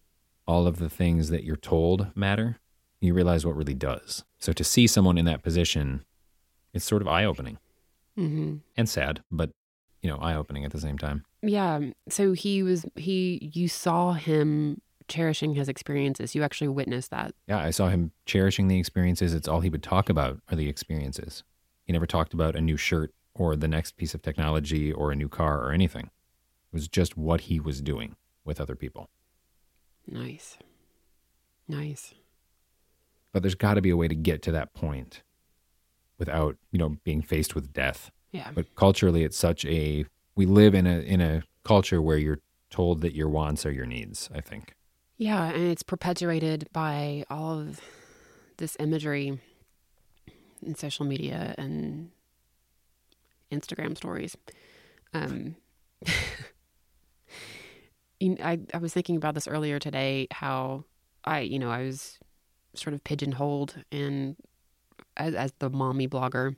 all 0.48 0.68
of 0.68 0.78
the 0.78 0.90
things 0.90 1.30
that 1.30 1.44
you're 1.44 1.56
told 1.56 2.16
matter, 2.16 2.60
you 3.06 3.14
realize 3.14 3.46
what 3.46 3.56
really 3.56 3.74
does. 3.74 4.24
So 4.40 4.54
to 4.54 4.64
see 4.64 4.88
someone 4.88 5.18
in 5.18 5.26
that 5.26 5.44
position, 5.44 6.04
it's 6.74 6.86
sort 6.86 7.02
of 7.02 7.08
eye 7.08 7.26
opening 7.26 7.58
hmm 8.16 8.58
and 8.78 8.88
sad, 8.88 9.22
but, 9.30 9.52
you 10.02 10.10
know, 10.10 10.18
eye 10.18 10.36
opening 10.36 10.64
at 10.66 10.72
the 10.72 10.80
same 10.80 10.98
time. 10.98 11.26
Yeah. 11.42 11.80
So 12.10 12.34
he 12.34 12.64
was 12.64 12.86
he. 12.96 13.52
You 13.54 13.68
saw 13.68 14.14
him 14.14 14.82
cherishing 15.08 15.54
his 15.54 15.70
experiences. 15.70 16.34
You 16.34 16.44
actually 16.44 16.70
witnessed 16.70 17.12
that. 17.12 17.34
Yeah, 17.48 17.60
I 17.60 17.72
saw 17.72 17.90
him 17.90 18.12
cherishing 18.26 18.68
the 18.68 18.80
experiences. 18.80 19.34
It's 19.34 19.48
all 19.48 19.60
he 19.60 19.70
would 19.70 19.84
talk 19.84 20.10
about 20.10 20.40
are 20.50 20.56
the 20.56 20.70
experiences. 20.70 21.44
He 21.84 21.94
never 21.94 22.08
talked 22.08 22.34
about 22.34 22.56
a 22.56 22.62
new 22.62 22.78
shirt 22.78 23.14
or 23.34 23.56
the 23.56 23.68
next 23.68 23.98
piece 23.98 24.14
of 24.14 24.22
technology 24.22 24.92
or 24.92 25.12
a 25.12 25.16
new 25.16 25.30
car 25.30 25.62
or 25.62 25.72
anything. 25.72 26.06
It 26.06 26.74
was 26.74 26.88
just 26.88 27.16
what 27.18 27.42
he 27.42 27.60
was 27.60 27.82
doing 27.82 28.16
with 28.44 28.60
other 28.60 28.76
people. 28.76 29.10
Nice. 30.08 30.58
Nice. 31.68 32.14
But 33.36 33.44
there's 33.44 33.54
got 33.54 33.74
to 33.74 33.82
be 33.82 33.90
a 33.90 33.98
way 33.98 34.08
to 34.08 34.16
get 34.16 34.42
to 34.44 34.52
that 34.54 34.74
point 34.74 35.22
without, 36.18 36.56
you 36.72 36.80
know, 36.80 36.96
being 37.04 37.22
faced 37.22 37.54
with 37.54 37.74
death. 37.74 38.10
Yeah. 38.32 38.50
But 38.56 38.74
culturally 38.76 39.26
it's 39.26 39.36
such 39.36 39.66
a 39.66 40.06
we 40.38 40.46
live 40.46 40.74
in 40.74 40.88
a 40.88 41.00
in 41.00 41.20
a 41.20 41.44
culture 41.66 42.02
where 42.02 42.16
you're 42.16 42.40
told 42.70 43.02
that 43.02 43.14
your 43.14 43.28
wants 43.28 43.66
are 43.66 43.74
your 43.74 43.86
needs, 43.86 44.30
I 44.34 44.40
think. 44.40 44.74
Yeah, 45.18 45.50
and 45.50 45.64
it's 45.64 45.84
perpetuated 45.84 46.70
by 46.72 47.26
all 47.30 47.60
of 47.60 47.82
this 48.56 48.78
imagery 48.80 49.38
in 50.62 50.76
social 50.76 51.06
media 51.06 51.56
and 51.58 52.12
Instagram 53.52 53.98
stories. 53.98 54.38
Um, 55.14 55.58
you 58.22 58.38
I, 58.42 58.60
I 58.74 58.78
was 58.78 58.94
thinking 58.94 59.18
about 59.18 59.34
this 59.36 59.46
earlier 59.46 59.78
today, 59.78 60.28
how 60.32 60.86
I, 61.26 61.42
you 61.42 61.60
know, 61.60 61.70
I 61.70 61.82
was 61.82 62.18
sort 62.78 62.94
of 62.94 63.04
pigeonholed 63.04 63.84
in 63.92 64.36
as, 65.18 65.34
as 65.36 65.54
the 65.60 65.70
mommy 65.70 66.08
blogger. 66.08 66.56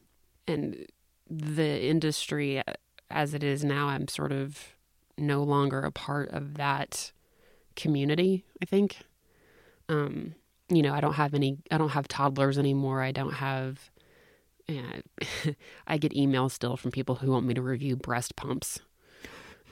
And 0.47 0.86
the 1.30 1.84
industry 1.84 2.62
as 3.10 3.34
it 3.34 3.43
is 3.43 3.63
now, 3.63 3.88
I'm 3.88 4.08
sort 4.08 4.32
of 4.32 4.75
no 5.17 5.43
longer 5.43 5.82
a 5.82 5.91
part 5.91 6.30
of 6.30 6.56
that 6.56 7.12
community 7.75 8.43
i 8.62 8.65
think. 8.65 8.97
Um 9.89 10.36
you 10.69 10.82
know 10.82 10.93
i 10.93 10.99
don't 10.99 11.13
have 11.13 11.34
any 11.34 11.58
i 11.71 11.77
don't 11.77 11.89
have 11.89 12.08
toddlers 12.08 12.58
anymore. 12.58 13.01
I 13.01 13.12
don't 13.12 13.34
have 13.34 13.89
uh, 14.69 15.51
i 15.88 15.97
get 15.97 16.12
emails 16.13 16.51
still 16.51 16.75
from 16.77 16.91
people 16.91 17.15
who 17.15 17.32
want 17.32 17.45
me 17.45 17.53
to 17.53 17.62
review 17.62 17.95
breast 17.95 18.36
pumps. 18.36 18.80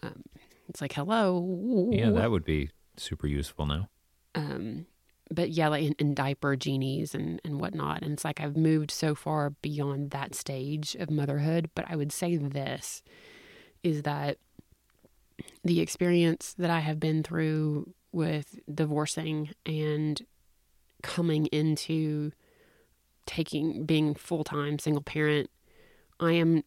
Um, 0.03 0.23
it's 0.69 0.81
like 0.81 0.93
hello. 0.93 1.89
Yeah, 1.91 2.11
that 2.11 2.31
would 2.31 2.45
be 2.45 2.69
super 2.97 3.27
useful 3.27 3.65
now. 3.65 3.89
um 4.35 4.85
but 5.31 5.49
yeah, 5.49 5.67
like 5.67 5.83
in, 5.83 5.93
in 5.99 6.13
diaper 6.13 6.55
genies 6.55 7.15
and, 7.15 7.41
and 7.43 7.59
whatnot. 7.59 8.03
And 8.03 8.13
it's 8.13 8.25
like 8.25 8.39
I've 8.39 8.57
moved 8.57 8.91
so 8.91 9.15
far 9.15 9.51
beyond 9.61 10.11
that 10.11 10.35
stage 10.35 10.95
of 10.95 11.09
motherhood. 11.09 11.69
But 11.73 11.85
I 11.89 11.95
would 11.95 12.11
say 12.11 12.37
this 12.37 13.01
is 13.83 14.03
that 14.03 14.37
the 15.63 15.79
experience 15.79 16.53
that 16.57 16.69
I 16.69 16.79
have 16.79 16.99
been 16.99 17.23
through 17.23 17.93
with 18.11 18.59
divorcing 18.73 19.51
and 19.65 20.21
coming 21.01 21.47
into 21.47 22.31
taking 23.25 23.85
being 23.85 24.13
full 24.13 24.43
time 24.43 24.79
single 24.79 25.01
parent, 25.01 25.49
I 26.19 26.33
am 26.33 26.63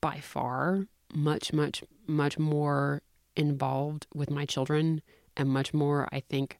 by 0.00 0.20
far 0.20 0.86
much, 1.14 1.52
much, 1.52 1.82
much 2.06 2.38
more 2.38 3.02
involved 3.36 4.06
with 4.14 4.30
my 4.30 4.44
children 4.44 5.02
and 5.36 5.48
much 5.48 5.72
more, 5.72 6.08
I 6.12 6.20
think, 6.20 6.58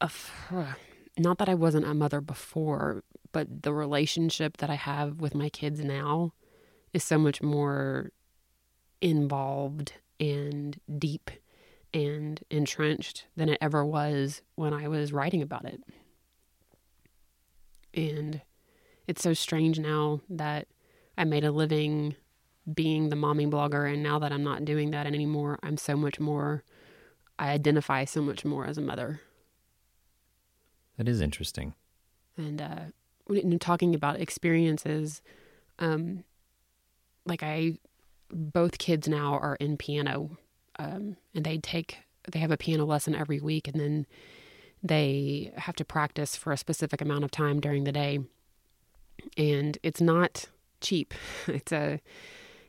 not 1.18 1.38
that 1.38 1.48
I 1.48 1.54
wasn't 1.54 1.86
a 1.86 1.94
mother 1.94 2.20
before, 2.20 3.02
but 3.32 3.62
the 3.62 3.72
relationship 3.72 4.58
that 4.58 4.70
I 4.70 4.76
have 4.76 5.20
with 5.20 5.34
my 5.34 5.48
kids 5.48 5.80
now 5.80 6.32
is 6.92 7.04
so 7.04 7.18
much 7.18 7.42
more 7.42 8.12
involved 9.00 9.94
and 10.20 10.80
deep 10.98 11.30
and 11.94 12.40
entrenched 12.50 13.26
than 13.36 13.48
it 13.48 13.58
ever 13.60 13.84
was 13.84 14.42
when 14.54 14.72
I 14.72 14.88
was 14.88 15.12
writing 15.12 15.42
about 15.42 15.64
it. 15.64 15.82
And 17.94 18.42
it's 19.06 19.22
so 19.22 19.32
strange 19.32 19.78
now 19.78 20.20
that 20.28 20.68
I 21.16 21.24
made 21.24 21.44
a 21.44 21.50
living 21.50 22.14
being 22.72 23.08
the 23.08 23.16
mommy 23.16 23.46
blogger, 23.46 23.90
and 23.90 24.02
now 24.02 24.18
that 24.18 24.30
I'm 24.30 24.44
not 24.44 24.64
doing 24.64 24.90
that 24.90 25.06
anymore, 25.06 25.58
I'm 25.62 25.78
so 25.78 25.96
much 25.96 26.20
more, 26.20 26.62
I 27.38 27.50
identify 27.50 28.04
so 28.04 28.20
much 28.20 28.44
more 28.44 28.66
as 28.66 28.76
a 28.76 28.82
mother. 28.82 29.22
That 30.98 31.08
is 31.08 31.20
interesting. 31.20 31.74
And 32.36 32.60
uh, 32.60 33.56
talking 33.58 33.94
about 33.94 34.20
experiences, 34.20 35.22
um, 35.78 36.24
like 37.24 37.42
I, 37.42 37.78
both 38.30 38.78
kids 38.78 39.08
now 39.08 39.34
are 39.34 39.56
in 39.56 39.76
piano, 39.76 40.36
um, 40.78 41.16
and 41.34 41.44
they 41.44 41.58
take 41.58 41.98
they 42.30 42.40
have 42.40 42.50
a 42.50 42.56
piano 42.56 42.84
lesson 42.84 43.14
every 43.14 43.40
week, 43.40 43.68
and 43.68 43.80
then 43.80 44.06
they 44.82 45.52
have 45.56 45.76
to 45.76 45.84
practice 45.84 46.36
for 46.36 46.52
a 46.52 46.56
specific 46.56 47.00
amount 47.00 47.24
of 47.24 47.30
time 47.30 47.60
during 47.60 47.84
the 47.84 47.92
day. 47.92 48.18
And 49.36 49.78
it's 49.82 50.00
not 50.00 50.46
cheap. 50.80 51.14
It's 51.48 51.72
a, 51.72 52.00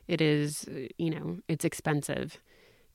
it 0.08 0.20
is, 0.20 0.66
you 0.98 1.10
know, 1.10 1.38
it's 1.46 1.64
expensive 1.64 2.38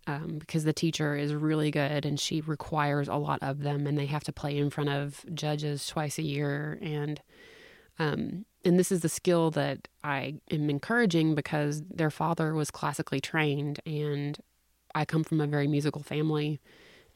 um, 0.07 0.37
because 0.39 0.63
the 0.63 0.73
teacher 0.73 1.15
is 1.15 1.33
really 1.33 1.71
good 1.71 2.05
and 2.05 2.19
she 2.19 2.41
requires 2.41 3.07
a 3.07 3.15
lot 3.15 3.39
of 3.41 3.61
them 3.61 3.87
and 3.87 3.97
they 3.97 4.05
have 4.05 4.23
to 4.25 4.31
play 4.31 4.57
in 4.57 4.69
front 4.69 4.89
of 4.89 5.25
judges 5.33 5.87
twice 5.87 6.17
a 6.17 6.23
year. 6.23 6.77
And 6.81 7.21
um, 7.97 8.45
and 8.63 8.77
this 8.77 8.91
is 8.91 9.01
the 9.01 9.09
skill 9.09 9.51
that 9.51 9.87
I 10.03 10.35
am 10.51 10.69
encouraging 10.69 11.33
because 11.35 11.83
their 11.83 12.11
father 12.11 12.53
was 12.53 12.71
classically 12.71 13.21
trained 13.21 13.79
and 13.85 14.37
I 14.93 15.05
come 15.05 15.23
from 15.23 15.39
a 15.39 15.47
very 15.47 15.67
musical 15.67 16.03
family 16.03 16.59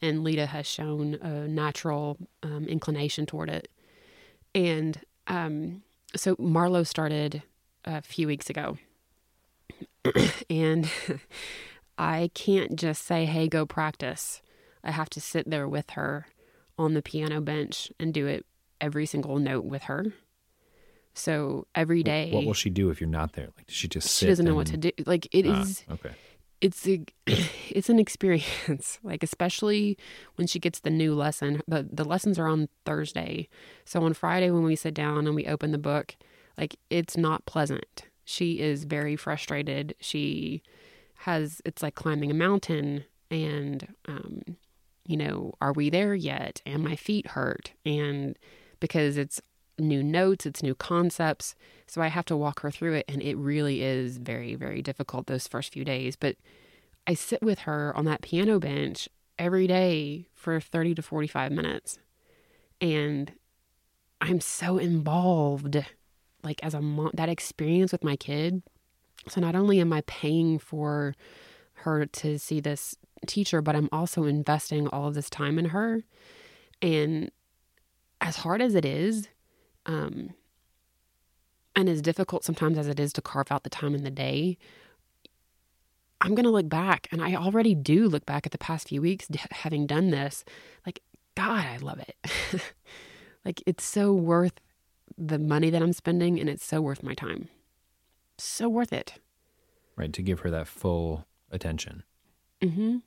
and 0.00 0.24
Leta 0.24 0.46
has 0.46 0.66
shown 0.66 1.14
a 1.14 1.46
natural 1.46 2.16
um, 2.42 2.66
inclination 2.66 3.26
toward 3.26 3.50
it. 3.50 3.68
And 4.54 5.00
um, 5.26 5.82
so 6.16 6.36
Marlo 6.36 6.86
started 6.86 7.42
a 7.84 8.02
few 8.02 8.26
weeks 8.26 8.50
ago. 8.50 8.78
And 10.48 10.90
I 12.00 12.30
can't 12.32 12.76
just 12.76 13.04
say, 13.04 13.26
hey, 13.26 13.46
go 13.46 13.66
practice. 13.66 14.40
I 14.82 14.90
have 14.90 15.10
to 15.10 15.20
sit 15.20 15.50
there 15.50 15.68
with 15.68 15.90
her 15.90 16.28
on 16.78 16.94
the 16.94 17.02
piano 17.02 17.42
bench 17.42 17.92
and 18.00 18.14
do 18.14 18.26
it 18.26 18.46
every 18.80 19.04
single 19.04 19.38
note 19.38 19.66
with 19.66 19.82
her. 19.82 20.06
So 21.12 21.66
every 21.74 22.02
day. 22.02 22.30
What 22.32 22.46
will 22.46 22.54
she 22.54 22.70
do 22.70 22.88
if 22.88 23.02
you're 23.02 23.10
not 23.10 23.34
there? 23.34 23.48
Like, 23.54 23.66
does 23.66 23.76
she 23.76 23.86
just 23.86 24.16
She 24.16 24.24
doesn't 24.24 24.46
know 24.46 24.54
what 24.54 24.68
to 24.68 24.78
do. 24.78 24.90
Like, 25.04 25.28
it 25.30 25.46
ah, 25.46 25.60
is. 25.60 25.84
Okay. 25.90 26.12
It's 26.62 26.88
a, 26.88 27.04
it's 27.68 27.90
an 27.90 27.98
experience. 27.98 28.98
Like, 29.02 29.22
especially 29.22 29.98
when 30.36 30.46
she 30.46 30.58
gets 30.58 30.80
the 30.80 30.88
new 30.88 31.14
lesson. 31.14 31.60
The 31.68 31.86
the 31.92 32.04
lessons 32.04 32.38
are 32.38 32.48
on 32.48 32.70
Thursday, 32.86 33.48
so 33.84 34.02
on 34.04 34.14
Friday 34.14 34.50
when 34.50 34.62
we 34.62 34.74
sit 34.74 34.94
down 34.94 35.26
and 35.26 35.34
we 35.34 35.46
open 35.46 35.70
the 35.72 35.78
book, 35.78 36.16
like 36.56 36.76
it's 36.88 37.18
not 37.18 37.44
pleasant. 37.44 38.04
She 38.24 38.60
is 38.60 38.84
very 38.84 39.16
frustrated. 39.16 39.94
She 40.00 40.62
has 41.20 41.60
it's 41.64 41.82
like 41.82 41.94
climbing 41.94 42.30
a 42.30 42.34
mountain 42.34 43.04
and 43.30 43.94
um, 44.08 44.42
you 45.06 45.16
know 45.16 45.54
are 45.60 45.72
we 45.72 45.90
there 45.90 46.14
yet? 46.14 46.62
And 46.64 46.82
my 46.82 46.96
feet 46.96 47.28
hurt? 47.28 47.72
And 47.84 48.38
because 48.80 49.16
it's 49.16 49.40
new 49.78 50.02
notes 50.02 50.44
it's 50.44 50.62
new 50.62 50.74
concepts 50.74 51.54
so 51.86 52.02
i 52.02 52.08
have 52.08 52.26
to 52.26 52.36
walk 52.36 52.60
her 52.60 52.70
through 52.70 52.92
it 52.92 53.04
and 53.08 53.22
it 53.22 53.34
really 53.38 53.80
is 53.82 54.18
very 54.18 54.54
very 54.54 54.82
difficult 54.82 55.26
those 55.26 55.48
first 55.48 55.72
few 55.72 55.84
days. 55.84 56.16
But 56.16 56.36
i 57.06 57.14
sit 57.14 57.42
with 57.42 57.60
her 57.60 57.96
on 57.96 58.04
that 58.04 58.22
piano 58.22 58.58
bench 58.58 59.08
every 59.38 59.66
day 59.66 60.26
for 60.34 60.60
30 60.60 60.96
to 60.96 61.02
45 61.02 61.52
minutes 61.52 61.98
and 62.80 63.32
i'm 64.20 64.40
so 64.40 64.76
involved 64.76 65.82
like 66.42 66.62
as 66.62 66.74
a 66.74 66.80
mom 66.80 67.10
that 67.14 67.28
experience 67.28 67.92
with 67.92 68.04
my 68.04 68.16
kid 68.16 68.62
so 69.28 69.40
not 69.40 69.54
only 69.54 69.80
am 69.80 69.92
I 69.92 70.02
paying 70.02 70.58
for 70.58 71.14
her 71.74 72.06
to 72.06 72.38
see 72.38 72.60
this 72.60 72.96
teacher, 73.26 73.60
but 73.60 73.76
I'm 73.76 73.88
also 73.92 74.24
investing 74.24 74.88
all 74.88 75.08
of 75.08 75.14
this 75.14 75.30
time 75.30 75.58
in 75.58 75.66
her. 75.66 76.02
And 76.80 77.30
as 78.20 78.36
hard 78.36 78.62
as 78.62 78.74
it 78.74 78.84
is, 78.84 79.28
um, 79.86 80.30
and 81.76 81.88
as 81.88 82.02
difficult 82.02 82.44
sometimes 82.44 82.78
as 82.78 82.88
it 82.88 82.98
is 82.98 83.12
to 83.14 83.22
carve 83.22 83.50
out 83.50 83.62
the 83.62 83.70
time 83.70 83.94
in 83.94 84.04
the 84.04 84.10
day, 84.10 84.58
I'm 86.22 86.34
going 86.34 86.44
to 86.44 86.50
look 86.50 86.68
back, 86.68 87.08
and 87.10 87.22
I 87.22 87.34
already 87.34 87.74
do 87.74 88.06
look 88.06 88.26
back 88.26 88.44
at 88.44 88.52
the 88.52 88.58
past 88.58 88.88
few 88.88 89.00
weeks 89.00 89.26
having 89.52 89.86
done 89.86 90.10
this. 90.10 90.44
Like, 90.84 91.00
God, 91.34 91.64
I 91.64 91.78
love 91.78 91.98
it. 91.98 92.16
like, 93.44 93.62
it's 93.64 93.84
so 93.84 94.12
worth 94.12 94.60
the 95.16 95.38
money 95.38 95.70
that 95.70 95.80
I'm 95.80 95.94
spending, 95.94 96.38
and 96.38 96.50
it's 96.50 96.64
so 96.64 96.82
worth 96.82 97.02
my 97.02 97.14
time 97.14 97.48
so 98.42 98.68
worth 98.68 98.92
it. 98.92 99.14
Right. 99.96 100.12
To 100.12 100.22
give 100.22 100.40
her 100.40 100.50
that 100.50 100.66
full 100.66 101.26
attention. 101.50 102.04
Mm-hmm. 102.62 102.98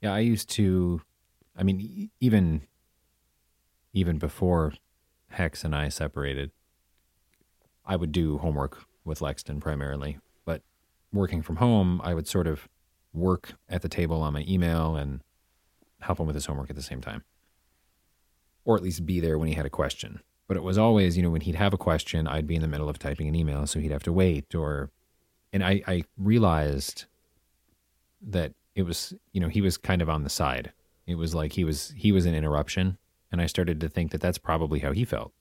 Yeah. 0.00 0.14
I 0.14 0.20
used 0.20 0.48
to, 0.50 1.00
I 1.56 1.62
mean, 1.62 2.10
even, 2.20 2.62
even 3.92 4.18
before 4.18 4.74
Hex 5.30 5.64
and 5.64 5.74
I 5.74 5.88
separated, 5.88 6.50
I 7.84 7.96
would 7.96 8.12
do 8.12 8.38
homework 8.38 8.84
with 9.04 9.20
Lexton 9.20 9.60
primarily. 9.60 10.18
But 10.44 10.62
working 11.12 11.42
from 11.42 11.56
home, 11.56 12.00
I 12.04 12.14
would 12.14 12.26
sort 12.26 12.46
of 12.46 12.68
work 13.12 13.54
at 13.68 13.82
the 13.82 13.88
table 13.88 14.22
on 14.22 14.32
my 14.32 14.44
email 14.48 14.96
and 14.96 15.20
help 16.00 16.18
him 16.20 16.26
with 16.26 16.34
his 16.34 16.46
homework 16.46 16.70
at 16.70 16.76
the 16.76 16.82
same 16.82 17.00
time. 17.00 17.24
Or 18.64 18.76
at 18.76 18.82
least 18.82 19.06
be 19.06 19.20
there 19.20 19.38
when 19.38 19.48
he 19.48 19.54
had 19.54 19.66
a 19.66 19.70
question. 19.70 20.20
But 20.46 20.56
it 20.56 20.62
was 20.62 20.76
always, 20.76 21.16
you 21.16 21.22
know, 21.22 21.30
when 21.30 21.40
he'd 21.40 21.54
have 21.54 21.72
a 21.72 21.78
question, 21.78 22.26
I'd 22.26 22.46
be 22.46 22.54
in 22.54 22.60
the 22.60 22.68
middle 22.68 22.88
of 22.88 22.98
typing 22.98 23.28
an 23.28 23.34
email, 23.34 23.66
so 23.66 23.80
he'd 23.80 23.90
have 23.90 24.02
to 24.02 24.12
wait. 24.12 24.54
Or, 24.54 24.90
and 25.52 25.64
I, 25.64 25.82
I 25.86 26.04
realized 26.18 27.06
that 28.20 28.52
it 28.74 28.82
was, 28.82 29.14
you 29.32 29.40
know, 29.40 29.48
he 29.48 29.60
was 29.60 29.76
kind 29.76 30.02
of 30.02 30.10
on 30.10 30.22
the 30.22 30.30
side. 30.30 30.72
It 31.06 31.16
was 31.16 31.34
like 31.34 31.52
he 31.52 31.64
was 31.64 31.92
he 31.96 32.12
was 32.12 32.26
an 32.26 32.34
interruption, 32.34 32.98
and 33.30 33.40
I 33.40 33.46
started 33.46 33.80
to 33.80 33.88
think 33.88 34.10
that 34.12 34.20
that's 34.20 34.38
probably 34.38 34.80
how 34.80 34.92
he 34.92 35.04
felt. 35.04 35.32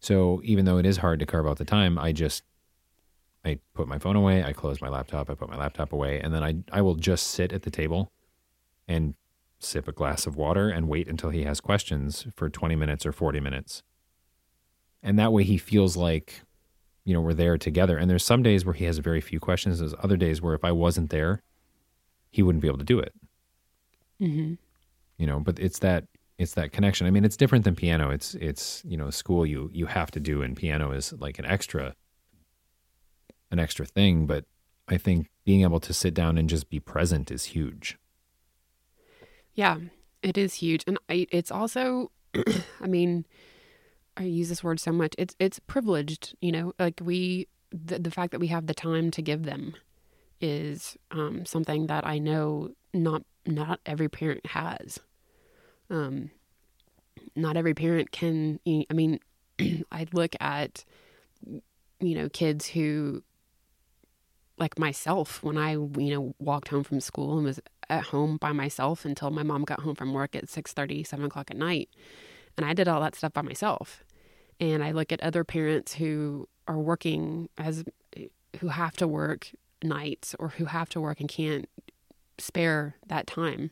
So 0.00 0.40
even 0.44 0.64
though 0.64 0.78
it 0.78 0.86
is 0.86 0.98
hard 0.98 1.20
to 1.20 1.26
carve 1.26 1.46
out 1.46 1.58
the 1.58 1.64
time, 1.64 1.98
I 1.98 2.12
just 2.12 2.42
I 3.44 3.58
put 3.74 3.88
my 3.88 3.98
phone 3.98 4.16
away, 4.16 4.42
I 4.42 4.52
close 4.52 4.80
my 4.80 4.88
laptop, 4.88 5.28
I 5.28 5.34
put 5.34 5.48
my 5.48 5.56
laptop 5.56 5.92
away, 5.92 6.20
and 6.20 6.34
then 6.34 6.42
I 6.42 6.56
I 6.72 6.80
will 6.82 6.94
just 6.94 7.28
sit 7.28 7.52
at 7.52 7.62
the 7.62 7.70
table 7.70 8.10
and 8.88 9.14
sip 9.64 9.88
a 9.88 9.92
glass 9.92 10.26
of 10.26 10.36
water 10.36 10.68
and 10.68 10.88
wait 10.88 11.08
until 11.08 11.30
he 11.30 11.44
has 11.44 11.60
questions 11.60 12.26
for 12.34 12.48
20 12.48 12.76
minutes 12.76 13.06
or 13.06 13.12
40 13.12 13.40
minutes. 13.40 13.82
And 15.02 15.18
that 15.18 15.32
way 15.32 15.44
he 15.44 15.58
feels 15.58 15.96
like, 15.96 16.42
you 17.04 17.12
know, 17.12 17.20
we're 17.20 17.34
there 17.34 17.58
together. 17.58 17.96
And 17.96 18.08
there's 18.08 18.24
some 18.24 18.42
days 18.42 18.64
where 18.64 18.74
he 18.74 18.84
has 18.84 18.98
very 18.98 19.20
few 19.20 19.40
questions. 19.40 19.80
There's 19.80 19.94
other 20.02 20.16
days 20.16 20.40
where 20.40 20.54
if 20.54 20.64
I 20.64 20.72
wasn't 20.72 21.10
there, 21.10 21.42
he 22.30 22.42
wouldn't 22.42 22.62
be 22.62 22.68
able 22.68 22.78
to 22.78 22.84
do 22.84 22.98
it. 22.98 23.12
Mm-hmm. 24.20 24.54
You 25.18 25.26
know, 25.26 25.40
but 25.40 25.58
it's 25.58 25.80
that 25.80 26.06
it's 26.38 26.54
that 26.54 26.72
connection. 26.72 27.06
I 27.06 27.10
mean, 27.10 27.24
it's 27.24 27.36
different 27.36 27.64
than 27.64 27.74
piano. 27.74 28.10
It's 28.10 28.34
it's 28.34 28.82
you 28.84 28.96
know, 28.96 29.10
school 29.10 29.44
you 29.44 29.70
you 29.72 29.86
have 29.86 30.10
to 30.12 30.20
do, 30.20 30.42
and 30.42 30.56
piano 30.56 30.92
is 30.92 31.12
like 31.12 31.38
an 31.38 31.44
extra 31.44 31.94
an 33.50 33.58
extra 33.58 33.84
thing. 33.84 34.26
But 34.26 34.44
I 34.88 34.96
think 34.96 35.28
being 35.44 35.62
able 35.62 35.80
to 35.80 35.92
sit 35.92 36.14
down 36.14 36.38
and 36.38 36.48
just 36.48 36.70
be 36.70 36.80
present 36.80 37.30
is 37.30 37.44
huge. 37.44 37.98
Yeah, 39.54 39.78
it 40.22 40.38
is 40.38 40.54
huge, 40.54 40.84
and 40.86 40.98
I, 41.08 41.26
it's 41.30 41.50
also, 41.50 42.10
I 42.80 42.86
mean, 42.86 43.26
I 44.16 44.24
use 44.24 44.48
this 44.48 44.64
word 44.64 44.80
so 44.80 44.92
much. 44.92 45.14
It's 45.18 45.34
it's 45.38 45.58
privileged, 45.58 46.34
you 46.40 46.52
know. 46.52 46.72
Like 46.78 47.00
we, 47.02 47.48
the, 47.70 47.98
the 47.98 48.10
fact 48.10 48.32
that 48.32 48.40
we 48.40 48.48
have 48.48 48.66
the 48.66 48.74
time 48.74 49.10
to 49.12 49.22
give 49.22 49.44
them, 49.44 49.74
is 50.40 50.96
um, 51.10 51.46
something 51.46 51.86
that 51.86 52.06
I 52.06 52.18
know 52.18 52.70
not 52.94 53.22
not 53.46 53.80
every 53.86 54.08
parent 54.08 54.46
has. 54.46 55.00
Um, 55.90 56.30
not 57.36 57.56
every 57.56 57.74
parent 57.74 58.10
can, 58.10 58.60
I 58.66 58.92
mean, 58.92 59.20
I 59.92 60.06
look 60.12 60.34
at, 60.40 60.84
you 62.00 62.14
know, 62.14 62.28
kids 62.28 62.68
who, 62.68 63.22
like 64.58 64.78
myself, 64.78 65.42
when 65.42 65.56
I, 65.56 65.72
you 65.72 65.90
know, 65.96 66.34
walked 66.38 66.68
home 66.68 66.84
from 66.84 67.00
school 67.00 67.36
and 67.36 67.44
was 67.46 67.60
at 67.92 68.04
home 68.04 68.38
by 68.38 68.52
myself 68.52 69.04
until 69.04 69.30
my 69.30 69.42
mom 69.42 69.64
got 69.64 69.80
home 69.80 69.94
from 69.94 70.12
work 70.12 70.34
at 70.34 70.48
6 70.48 70.72
30, 70.72 71.04
7 71.04 71.24
o'clock 71.26 71.50
at 71.50 71.56
night. 71.56 71.90
And 72.56 72.66
I 72.66 72.72
did 72.74 72.88
all 72.88 73.00
that 73.02 73.14
stuff 73.14 73.32
by 73.32 73.42
myself. 73.42 74.04
And 74.58 74.82
I 74.82 74.92
look 74.92 75.12
at 75.12 75.22
other 75.22 75.44
parents 75.44 75.94
who 75.94 76.48
are 76.66 76.78
working 76.78 77.48
as, 77.58 77.84
who 78.60 78.68
have 78.68 78.96
to 78.96 79.06
work 79.06 79.50
nights 79.82 80.34
or 80.38 80.48
who 80.48 80.66
have 80.66 80.88
to 80.90 81.00
work 81.00 81.20
and 81.20 81.28
can't 81.28 81.68
spare 82.38 82.96
that 83.06 83.26
time. 83.26 83.70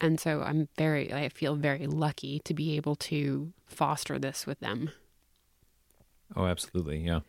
And 0.00 0.18
so 0.18 0.42
I'm 0.42 0.68
very, 0.76 1.12
I 1.12 1.28
feel 1.28 1.56
very 1.56 1.86
lucky 1.86 2.40
to 2.40 2.54
be 2.54 2.76
able 2.76 2.96
to 2.96 3.52
foster 3.66 4.18
this 4.18 4.46
with 4.46 4.60
them. 4.60 4.90
Oh, 6.34 6.46
absolutely. 6.46 6.98
Yeah. 6.98 7.20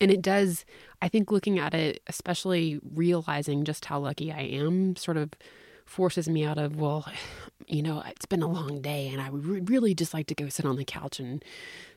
And 0.00 0.10
it 0.10 0.22
does, 0.22 0.64
I 1.02 1.08
think 1.08 1.30
looking 1.30 1.58
at 1.58 1.74
it, 1.74 2.02
especially 2.06 2.80
realizing 2.94 3.64
just 3.64 3.84
how 3.84 3.98
lucky 3.98 4.32
I 4.32 4.40
am, 4.40 4.96
sort 4.96 5.16
of 5.16 5.30
forces 5.84 6.28
me 6.28 6.44
out 6.44 6.56
of, 6.56 6.76
well, 6.76 7.06
you 7.66 7.82
know, 7.82 8.02
it's 8.06 8.26
been 8.26 8.42
a 8.42 8.48
long 8.48 8.80
day 8.80 9.08
and 9.08 9.20
I 9.20 9.30
would 9.30 9.68
really 9.68 9.94
just 9.94 10.14
like 10.14 10.26
to 10.28 10.34
go 10.34 10.48
sit 10.48 10.64
on 10.64 10.76
the 10.76 10.84
couch 10.84 11.20
and, 11.20 11.44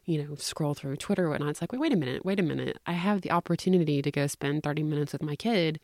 you 0.05 0.21
know, 0.21 0.35
scroll 0.35 0.73
through 0.73 0.97
Twitter 0.97 1.23
and 1.23 1.31
whatnot. 1.31 1.49
It's 1.51 1.61
like, 1.61 1.71
wait, 1.71 1.79
wait 1.81 1.93
a 1.93 1.97
minute, 1.97 2.25
wait 2.25 2.39
a 2.39 2.43
minute. 2.43 2.77
I 2.85 2.93
have 2.93 3.21
the 3.21 3.31
opportunity 3.31 4.01
to 4.01 4.11
go 4.11 4.27
spend 4.27 4.63
30 4.63 4.83
minutes 4.83 5.13
with 5.13 5.23
my 5.23 5.35
kid 5.35 5.79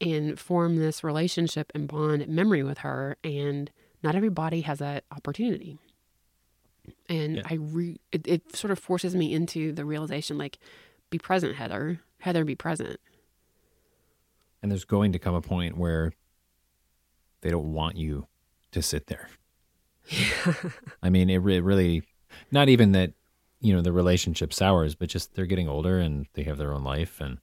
and 0.00 0.38
form 0.38 0.76
this 0.76 1.04
relationship 1.04 1.70
and 1.74 1.86
bond 1.86 2.26
memory 2.26 2.62
with 2.62 2.78
her. 2.78 3.16
And 3.22 3.70
not 4.02 4.14
everybody 4.14 4.62
has 4.62 4.78
that 4.78 5.04
opportunity. 5.14 5.78
And 7.08 7.36
yeah. 7.36 7.42
I 7.44 7.54
re 7.54 8.00
it, 8.10 8.26
it 8.26 8.56
sort 8.56 8.70
of 8.70 8.78
forces 8.78 9.14
me 9.14 9.32
into 9.32 9.72
the 9.72 9.84
realization 9.84 10.38
like, 10.38 10.58
be 11.10 11.18
present, 11.18 11.56
Heather. 11.56 12.00
Heather, 12.18 12.44
be 12.44 12.54
present. 12.54 12.98
And 14.62 14.70
there's 14.70 14.84
going 14.84 15.12
to 15.12 15.18
come 15.18 15.34
a 15.34 15.40
point 15.40 15.76
where 15.76 16.12
they 17.40 17.50
don't 17.50 17.72
want 17.72 17.96
you 17.96 18.26
to 18.72 18.82
sit 18.82 19.06
there. 19.06 19.28
Yeah. 20.08 20.54
I 21.02 21.10
mean, 21.10 21.30
it 21.30 21.38
re- 21.38 21.60
really, 21.60 22.02
not 22.50 22.68
even 22.68 22.92
that, 22.92 23.12
you 23.60 23.74
know, 23.74 23.82
the 23.82 23.92
relationship 23.92 24.52
sours, 24.52 24.94
but 24.94 25.08
just 25.08 25.34
they're 25.34 25.46
getting 25.46 25.68
older 25.68 25.98
and 25.98 26.26
they 26.34 26.42
have 26.44 26.58
their 26.58 26.72
own 26.72 26.84
life 26.84 27.20
and 27.20 27.38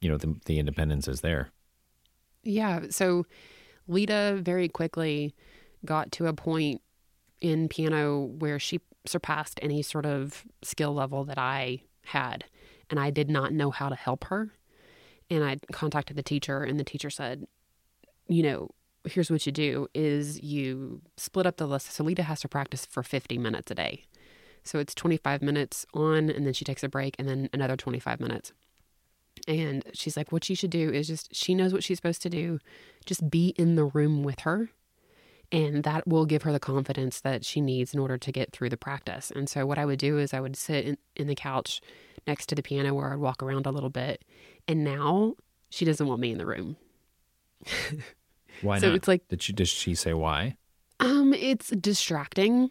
you 0.00 0.08
know 0.08 0.16
the 0.16 0.36
the 0.46 0.58
independence 0.58 1.08
is 1.08 1.20
there. 1.20 1.50
Yeah. 2.42 2.82
So 2.90 3.26
Leta 3.86 4.38
very 4.42 4.68
quickly 4.68 5.34
got 5.84 6.12
to 6.12 6.26
a 6.26 6.32
point 6.32 6.80
in 7.40 7.68
piano 7.68 8.24
where 8.38 8.58
she 8.58 8.80
surpassed 9.06 9.58
any 9.62 9.82
sort 9.82 10.06
of 10.06 10.44
skill 10.62 10.92
level 10.92 11.24
that 11.24 11.38
I 11.38 11.82
had, 12.08 12.44
and 12.90 12.98
I 13.00 13.10
did 13.10 13.30
not 13.30 13.52
know 13.52 13.70
how 13.70 13.88
to 13.88 13.94
help 13.94 14.24
her. 14.24 14.52
And 15.30 15.44
I 15.44 15.58
contacted 15.72 16.16
the 16.16 16.22
teacher, 16.22 16.62
and 16.62 16.78
the 16.78 16.84
teacher 16.84 17.10
said, 17.10 17.46
"You 18.28 18.42
know, 18.42 18.70
here's 19.04 19.30
what 19.30 19.46
you 19.46 19.52
do: 19.52 19.88
is 19.94 20.42
you 20.42 21.02
split 21.16 21.46
up 21.46 21.56
the 21.56 21.66
list. 21.66 21.92
So 21.92 22.04
Leta 22.04 22.22
has 22.22 22.40
to 22.40 22.48
practice 22.48 22.86
for 22.86 23.02
50 23.02 23.38
minutes 23.38 23.70
a 23.70 23.74
day. 23.74 24.04
So 24.64 24.78
it's 24.78 24.94
25 24.94 25.42
minutes 25.42 25.86
on, 25.94 26.30
and 26.30 26.46
then 26.46 26.52
she 26.52 26.64
takes 26.64 26.82
a 26.82 26.88
break, 26.88 27.14
and 27.18 27.28
then 27.28 27.48
another 27.52 27.76
25 27.76 28.20
minutes." 28.20 28.52
And 29.46 29.84
she's 29.92 30.16
like, 30.16 30.32
what 30.32 30.44
she 30.44 30.54
should 30.54 30.70
do 30.70 30.90
is 30.90 31.06
just, 31.06 31.34
she 31.34 31.54
knows 31.54 31.72
what 31.72 31.84
she's 31.84 31.98
supposed 31.98 32.22
to 32.22 32.30
do. 32.30 32.58
Just 33.06 33.30
be 33.30 33.54
in 33.56 33.76
the 33.76 33.84
room 33.84 34.22
with 34.22 34.40
her. 34.40 34.70
And 35.50 35.82
that 35.84 36.06
will 36.06 36.26
give 36.26 36.42
her 36.42 36.52
the 36.52 36.60
confidence 36.60 37.20
that 37.20 37.44
she 37.44 37.60
needs 37.60 37.94
in 37.94 38.00
order 38.00 38.18
to 38.18 38.32
get 38.32 38.52
through 38.52 38.68
the 38.68 38.76
practice. 38.76 39.32
And 39.34 39.48
so, 39.48 39.64
what 39.64 39.78
I 39.78 39.86
would 39.86 39.98
do 39.98 40.18
is 40.18 40.34
I 40.34 40.40
would 40.40 40.56
sit 40.56 40.84
in, 40.84 40.98
in 41.16 41.26
the 41.26 41.34
couch 41.34 41.80
next 42.26 42.46
to 42.46 42.54
the 42.54 42.62
piano 42.62 42.94
where 42.94 43.12
I'd 43.12 43.18
walk 43.18 43.42
around 43.42 43.66
a 43.66 43.70
little 43.70 43.88
bit. 43.88 44.24
And 44.66 44.84
now 44.84 45.34
she 45.70 45.84
doesn't 45.84 46.06
want 46.06 46.20
me 46.20 46.32
in 46.32 46.38
the 46.38 46.46
room. 46.46 46.76
why 48.62 48.74
not? 48.74 48.80
so 48.80 48.88
not? 48.88 48.96
it's 48.96 49.08
like, 49.08 49.26
did 49.28 49.42
she, 49.42 49.52
does 49.52 49.68
she 49.68 49.94
say 49.94 50.12
why? 50.12 50.56
Um, 51.00 51.32
it's 51.32 51.68
distracting 51.70 52.70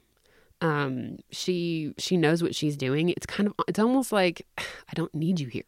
um 0.59 1.17
she 1.29 1.93
she 1.99 2.17
knows 2.17 2.41
what 2.41 2.55
she's 2.55 2.75
doing 2.75 3.09
it's 3.09 3.27
kind 3.27 3.47
of 3.47 3.53
it's 3.67 3.77
almost 3.77 4.11
like 4.11 4.41
i 4.57 4.93
don't 4.95 5.13
need 5.13 5.39
you 5.39 5.45
here 5.45 5.63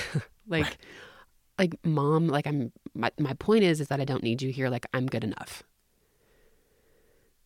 like, 0.48 0.78
like 1.58 1.74
mom, 1.84 2.28
like 2.28 2.46
I'm. 2.46 2.72
My 2.94 3.10
my 3.18 3.34
point 3.34 3.64
is, 3.64 3.80
is 3.80 3.88
that 3.88 4.00
I 4.00 4.04
don't 4.04 4.22
need 4.22 4.42
you 4.42 4.52
here. 4.52 4.68
Like 4.68 4.86
I'm 4.92 5.06
good 5.06 5.24
enough. 5.24 5.62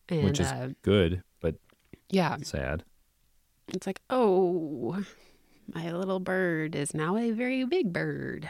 And, 0.08 0.24
Which 0.24 0.40
is 0.40 0.46
uh, 0.46 0.70
good, 0.82 1.22
but 1.40 1.56
yeah, 2.10 2.36
sad. 2.42 2.84
It's 3.68 3.86
like, 3.86 4.00
oh, 4.10 5.04
my 5.74 5.90
little 5.92 6.20
bird 6.20 6.76
is 6.76 6.94
now 6.94 7.16
a 7.16 7.32
very 7.32 7.64
big 7.64 7.92
bird. 7.92 8.48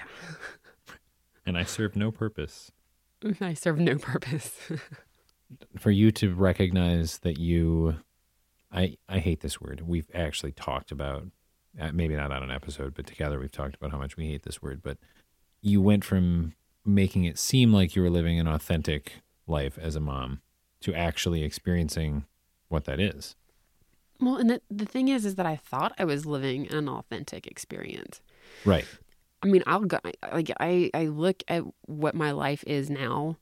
and 1.46 1.56
I 1.56 1.64
serve 1.64 1.96
no 1.96 2.10
purpose. 2.10 2.70
I 3.40 3.54
serve 3.54 3.78
no 3.78 3.96
purpose. 3.96 4.58
For 5.78 5.90
you 5.90 6.10
to 6.12 6.34
recognize 6.34 7.18
that 7.18 7.38
you, 7.38 7.96
I 8.72 8.96
I 9.08 9.20
hate 9.20 9.40
this 9.40 9.60
word. 9.60 9.82
We've 9.86 10.10
actually 10.12 10.52
talked 10.52 10.90
about 10.90 11.28
uh, 11.80 11.92
maybe 11.92 12.16
not 12.16 12.32
on 12.32 12.42
an 12.42 12.50
episode, 12.50 12.94
but 12.94 13.06
together 13.06 13.38
we've 13.38 13.52
talked 13.52 13.76
about 13.76 13.92
how 13.92 13.98
much 13.98 14.16
we 14.16 14.26
hate 14.26 14.42
this 14.42 14.60
word. 14.60 14.82
But 14.82 14.98
you 15.62 15.80
went 15.80 16.04
from 16.04 16.54
making 16.84 17.24
it 17.24 17.38
seem 17.38 17.72
like 17.72 17.96
you 17.96 18.02
were 18.02 18.10
living 18.10 18.38
an 18.38 18.46
authentic 18.48 19.22
life 19.46 19.78
as 19.78 19.96
a 19.96 20.00
mom 20.00 20.40
to 20.86 20.94
actually 20.94 21.42
experiencing 21.42 22.24
what 22.68 22.84
that 22.84 23.00
is. 23.00 23.34
Well, 24.20 24.36
and 24.36 24.48
the, 24.48 24.62
the 24.70 24.86
thing 24.86 25.08
is, 25.08 25.24
is 25.24 25.34
that 25.34 25.44
I 25.44 25.56
thought 25.56 25.92
I 25.98 26.04
was 26.04 26.26
living 26.26 26.68
an 26.72 26.88
authentic 26.88 27.48
experience. 27.48 28.20
Right. 28.64 28.86
I 29.42 29.48
mean, 29.48 29.64
I'll 29.66 29.80
go, 29.80 29.98
like 30.32 30.52
I, 30.60 30.92
I 30.94 31.06
look 31.06 31.42
at 31.48 31.64
what 31.86 32.14
my 32.14 32.30
life 32.30 32.62
is 32.68 32.88
now 32.88 33.36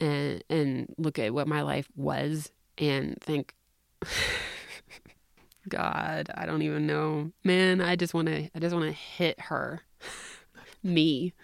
and, 0.00 0.42
and 0.50 0.92
look 0.98 1.20
at 1.20 1.32
what 1.32 1.46
my 1.46 1.62
life 1.62 1.88
was 1.94 2.50
and 2.76 3.16
think, 3.20 3.54
God, 5.68 6.28
I 6.34 6.44
don't 6.44 6.62
even 6.62 6.88
know. 6.88 7.30
Man, 7.44 7.80
I 7.80 7.94
just 7.94 8.14
want 8.14 8.26
to 8.26 8.50
I 8.52 8.58
just 8.58 8.74
want 8.74 8.86
to 8.86 8.92
hit 8.92 9.38
her. 9.42 9.82
me. 10.82 11.34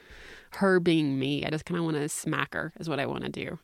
Her 0.55 0.81
being 0.81 1.21
me. 1.21 1.45
I 1.45 1.51
just 1.51 1.67
kind 1.67 1.79
of 1.79 1.85
want 1.85 1.99
to 1.99 2.09
smack 2.09 2.55
her 2.55 2.73
is 2.81 2.89
what 2.89 2.99
I 2.99 3.07
want 3.07 3.23
to 3.23 3.31
do. 3.31 3.61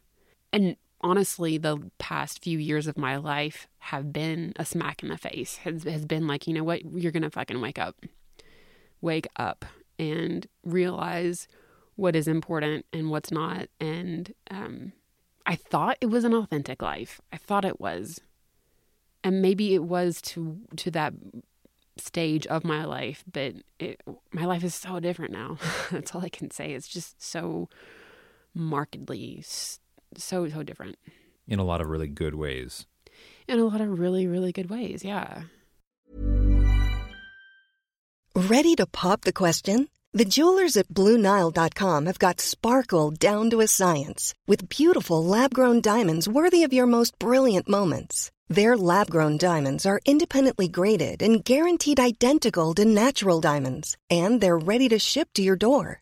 And 0.53 0.77
honestly, 1.03 1.59
the 1.59 1.91
past 1.99 2.43
few 2.43 2.59
years 2.59 2.87
of 2.87 2.97
my 2.97 3.17
life 3.17 3.67
have 3.79 4.13
been 4.13 4.53
a 4.57 4.65
smack 4.65 5.03
in 5.03 5.09
the 5.09 5.19
face. 5.19 5.59
Has 5.59 5.85
has 5.85 6.05
been 6.05 6.27
like, 6.27 6.47
you 6.47 6.55
know 6.55 6.65
what? 6.65 6.85
You're 6.85 7.13
to 7.13 7.31
fucking 7.31 7.61
wake 7.61 7.79
up. 7.79 7.97
Wake 9.01 9.29
up 9.37 9.65
and 9.99 10.47
realize 10.65 11.49
what 11.97 12.17
is 12.17 12.27
important 12.27 12.87
and 12.93 13.11
what's 13.11 13.31
not 13.31 13.69
and 13.79 14.33
um 14.51 14.93
I 15.45 15.57
thought 15.57 15.99
it 16.01 16.07
was 16.07 16.25
an 16.25 16.35
authentic 16.35 16.81
life. 16.81 17.21
I 17.33 17.37
thought 17.37 17.65
it 17.65 17.81
was 17.81 18.21
and 19.25 19.43
maybe 19.43 19.75
it 19.75 19.85
was 19.85 20.21
to 20.23 20.59
to 20.77 20.91
that 20.91 21.15
stage 21.99 22.47
of 22.47 22.65
my 22.65 22.85
life 22.85 23.23
but 23.31 23.55
it, 23.79 24.01
my 24.33 24.45
life 24.45 24.65
is 24.65 24.75
so 24.75 24.99
different 24.99 25.33
now 25.33 25.59
that's 25.91 26.15
all 26.15 26.23
i 26.23 26.29
can 26.29 26.51
say 26.51 26.73
it's 26.73 26.89
just 26.89 27.23
so 27.23 27.69
markedly 28.55 29.43
so 30.19 30.49
so 30.49 30.63
different. 30.63 30.97
In 31.47 31.59
a 31.59 31.65
lot 31.65 31.81
of 31.81 31.89
really 31.89 32.09
good 32.09 32.35
ways. 32.35 32.87
In 33.49 33.59
a 33.59 33.65
lot 33.65 33.81
of 33.81 33.99
really 33.99 34.27
really 34.27 34.53
good 34.53 34.71
ways 34.71 35.05
yeah. 35.05 35.43
Ready 38.35 38.75
to 38.77 38.87
pop 38.87 39.23
the 39.23 39.33
question? 39.33 39.89
The 40.15 40.25
jewelers 40.27 40.77
at 40.77 40.89
bluenile.com 40.89 42.05
have 42.07 42.19
got 42.19 42.41
sparkle 42.41 43.11
down 43.11 43.49
to 43.51 43.61
a 43.61 43.67
science 43.67 44.35
with 44.47 44.69
beautiful 44.69 45.25
lab-grown 45.25 45.81
diamonds 45.81 46.29
worthy 46.29 46.65
of 46.65 46.73
your 46.73 46.87
most 46.87 47.19
brilliant 47.19 47.67
moments. 47.67 48.31
Their 48.49 48.77
lab 48.77 49.09
grown 49.09 49.39
diamonds 49.39 49.87
are 49.87 50.01
independently 50.05 50.69
graded 50.69 51.23
and 51.23 51.43
guaranteed 51.43 51.99
identical 51.99 52.75
to 52.75 52.85
natural 52.85 53.41
diamonds, 53.41 53.97
and 54.11 54.43
they're 54.43 54.59
ready 54.59 54.91
to 54.91 54.99
ship 54.99 55.29
to 55.35 55.43
your 55.43 55.57
door. 55.57 56.02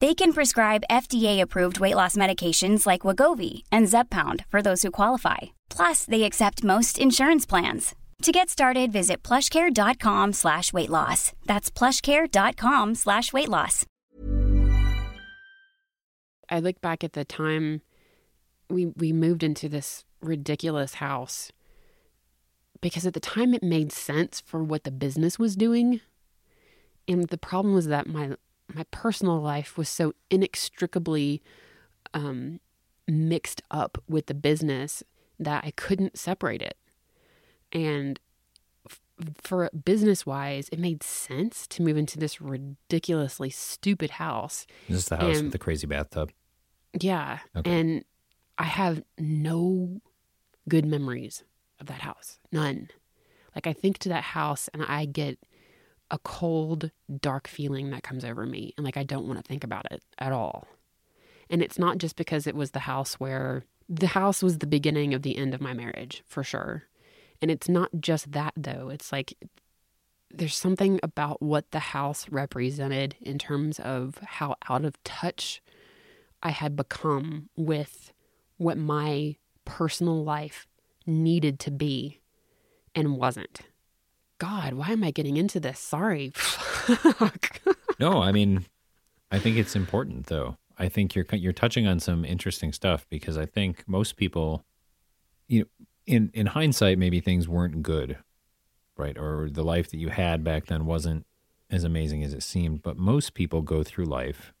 They 0.00 0.14
can 0.14 0.34
prescribe 0.34 0.84
FDA-approved 0.90 1.80
weight 1.80 1.94
loss 1.94 2.16
medications 2.16 2.86
like 2.86 3.02
Wegovy 3.02 3.62
and 3.72 3.86
Zepbound 3.86 4.44
for 4.48 4.60
those 4.60 4.82
who 4.82 4.90
qualify. 4.90 5.56
Plus, 5.70 6.04
they 6.04 6.24
accept 6.24 6.62
most 6.62 6.98
insurance 6.98 7.46
plans. 7.46 7.94
To 8.22 8.32
get 8.32 8.50
started, 8.50 8.92
visit 8.92 9.22
plushcare.com 9.22 10.32
slash 10.34 10.72
weight 10.72 10.90
loss. 10.90 11.32
That's 11.46 11.70
plushcare.com 11.70 12.94
slash 12.94 13.32
weight 13.32 13.48
loss. 13.48 13.86
I 16.48 16.60
look 16.60 16.80
back 16.80 17.02
at 17.02 17.14
the 17.14 17.24
time 17.24 17.82
we 18.68 18.86
we 18.86 19.12
moved 19.12 19.42
into 19.42 19.68
this 19.68 20.04
ridiculous 20.20 20.94
house 20.94 21.52
because 22.80 23.06
at 23.06 23.14
the 23.14 23.20
time 23.20 23.54
it 23.54 23.62
made 23.62 23.92
sense 23.92 24.40
for 24.40 24.62
what 24.62 24.84
the 24.84 24.90
business 24.90 25.38
was 25.38 25.56
doing. 25.56 26.00
And 27.08 27.28
the 27.28 27.38
problem 27.38 27.74
was 27.74 27.86
that 27.86 28.06
my 28.06 28.36
my 28.74 28.84
personal 28.90 29.40
life 29.40 29.76
was 29.78 29.88
so 29.88 30.14
inextricably 30.30 31.42
um, 32.14 32.60
mixed 33.06 33.62
up 33.70 34.02
with 34.08 34.26
the 34.26 34.34
business 34.34 35.02
that 35.38 35.64
I 35.64 35.70
couldn't 35.72 36.18
separate 36.18 36.62
it. 36.62 36.76
And 37.72 38.18
f- 38.88 39.00
for 39.40 39.70
business 39.84 40.24
wise, 40.26 40.68
it 40.70 40.78
made 40.78 41.02
sense 41.02 41.66
to 41.68 41.82
move 41.82 41.96
into 41.96 42.18
this 42.18 42.40
ridiculously 42.40 43.50
stupid 43.50 44.10
house. 44.12 44.66
Is 44.88 44.96
this 44.96 45.08
the 45.08 45.16
house 45.16 45.36
And- 45.36 45.44
with 45.46 45.52
the 45.52 45.58
crazy 45.58 45.86
bathtub? 45.86 46.32
Yeah. 46.98 47.40
Okay. 47.54 47.70
And 47.70 48.04
I 48.58 48.64
have 48.64 49.02
no 49.18 50.00
good 50.68 50.86
memories 50.86 51.44
of 51.78 51.86
that 51.86 52.00
house. 52.00 52.38
None. 52.50 52.88
Like 53.54 53.66
I 53.66 53.72
think 53.74 53.98
to 53.98 54.08
that 54.08 54.22
house 54.24 54.68
and 54.72 54.82
I 54.82 55.04
get 55.04 55.38
a 56.10 56.18
cold, 56.18 56.90
dark 57.20 57.48
feeling 57.48 57.90
that 57.90 58.02
comes 58.02 58.24
over 58.24 58.46
me. 58.46 58.72
And 58.76 58.84
like 58.84 58.96
I 58.96 59.02
don't 59.02 59.26
want 59.26 59.38
to 59.38 59.44
think 59.44 59.64
about 59.64 59.90
it 59.90 60.02
at 60.18 60.32
all. 60.32 60.66
And 61.50 61.62
it's 61.62 61.78
not 61.78 61.98
just 61.98 62.16
because 62.16 62.46
it 62.46 62.56
was 62.56 62.72
the 62.72 62.80
house 62.80 63.14
where 63.14 63.64
the 63.88 64.08
house 64.08 64.42
was 64.42 64.58
the 64.58 64.66
beginning 64.66 65.14
of 65.14 65.22
the 65.22 65.36
end 65.36 65.54
of 65.54 65.60
my 65.60 65.72
marriage, 65.72 66.22
for 66.26 66.42
sure. 66.42 66.84
And 67.40 67.50
it's 67.50 67.68
not 67.68 67.90
just 68.00 68.32
that 68.32 68.54
though. 68.56 68.88
It's 68.88 69.12
like 69.12 69.34
there's 70.30 70.56
something 70.56 70.98
about 71.02 71.40
what 71.40 71.70
the 71.70 71.78
house 71.78 72.28
represented 72.30 73.16
in 73.20 73.38
terms 73.38 73.78
of 73.78 74.18
how 74.22 74.56
out 74.68 74.84
of 74.84 75.02
touch 75.04 75.62
I 76.42 76.50
had 76.50 76.76
become 76.76 77.48
with 77.56 78.12
what 78.56 78.76
my 78.76 79.36
personal 79.64 80.22
life 80.22 80.66
needed 81.06 81.58
to 81.60 81.70
be 81.70 82.20
and 82.94 83.16
wasn't. 83.16 83.60
God, 84.38 84.74
why 84.74 84.90
am 84.90 85.02
I 85.02 85.10
getting 85.10 85.36
into 85.36 85.60
this? 85.60 85.78
Sorry. 85.78 86.32
No, 87.98 88.20
I 88.20 88.32
mean, 88.32 88.66
I 89.30 89.38
think 89.38 89.56
it's 89.56 89.74
important 89.74 90.26
though. 90.26 90.56
I 90.78 90.88
think 90.88 91.14
you're 91.14 91.24
you're 91.32 91.52
touching 91.52 91.86
on 91.86 92.00
some 92.00 92.24
interesting 92.24 92.72
stuff 92.72 93.06
because 93.08 93.38
I 93.38 93.46
think 93.46 93.84
most 93.86 94.16
people, 94.16 94.64
you 95.48 95.60
know, 95.60 95.66
in 96.06 96.30
in 96.34 96.46
hindsight, 96.46 96.98
maybe 96.98 97.20
things 97.20 97.48
weren't 97.48 97.82
good, 97.82 98.18
right? 98.96 99.16
Or 99.16 99.48
the 99.50 99.64
life 99.64 99.90
that 99.90 99.96
you 99.96 100.10
had 100.10 100.44
back 100.44 100.66
then 100.66 100.84
wasn't 100.86 101.24
as 101.70 101.84
amazing 101.84 102.22
as 102.22 102.34
it 102.34 102.42
seemed. 102.42 102.82
But 102.82 102.98
most 102.98 103.34
people 103.34 103.62
go 103.62 103.82
through 103.82 104.04
life, 104.04 104.52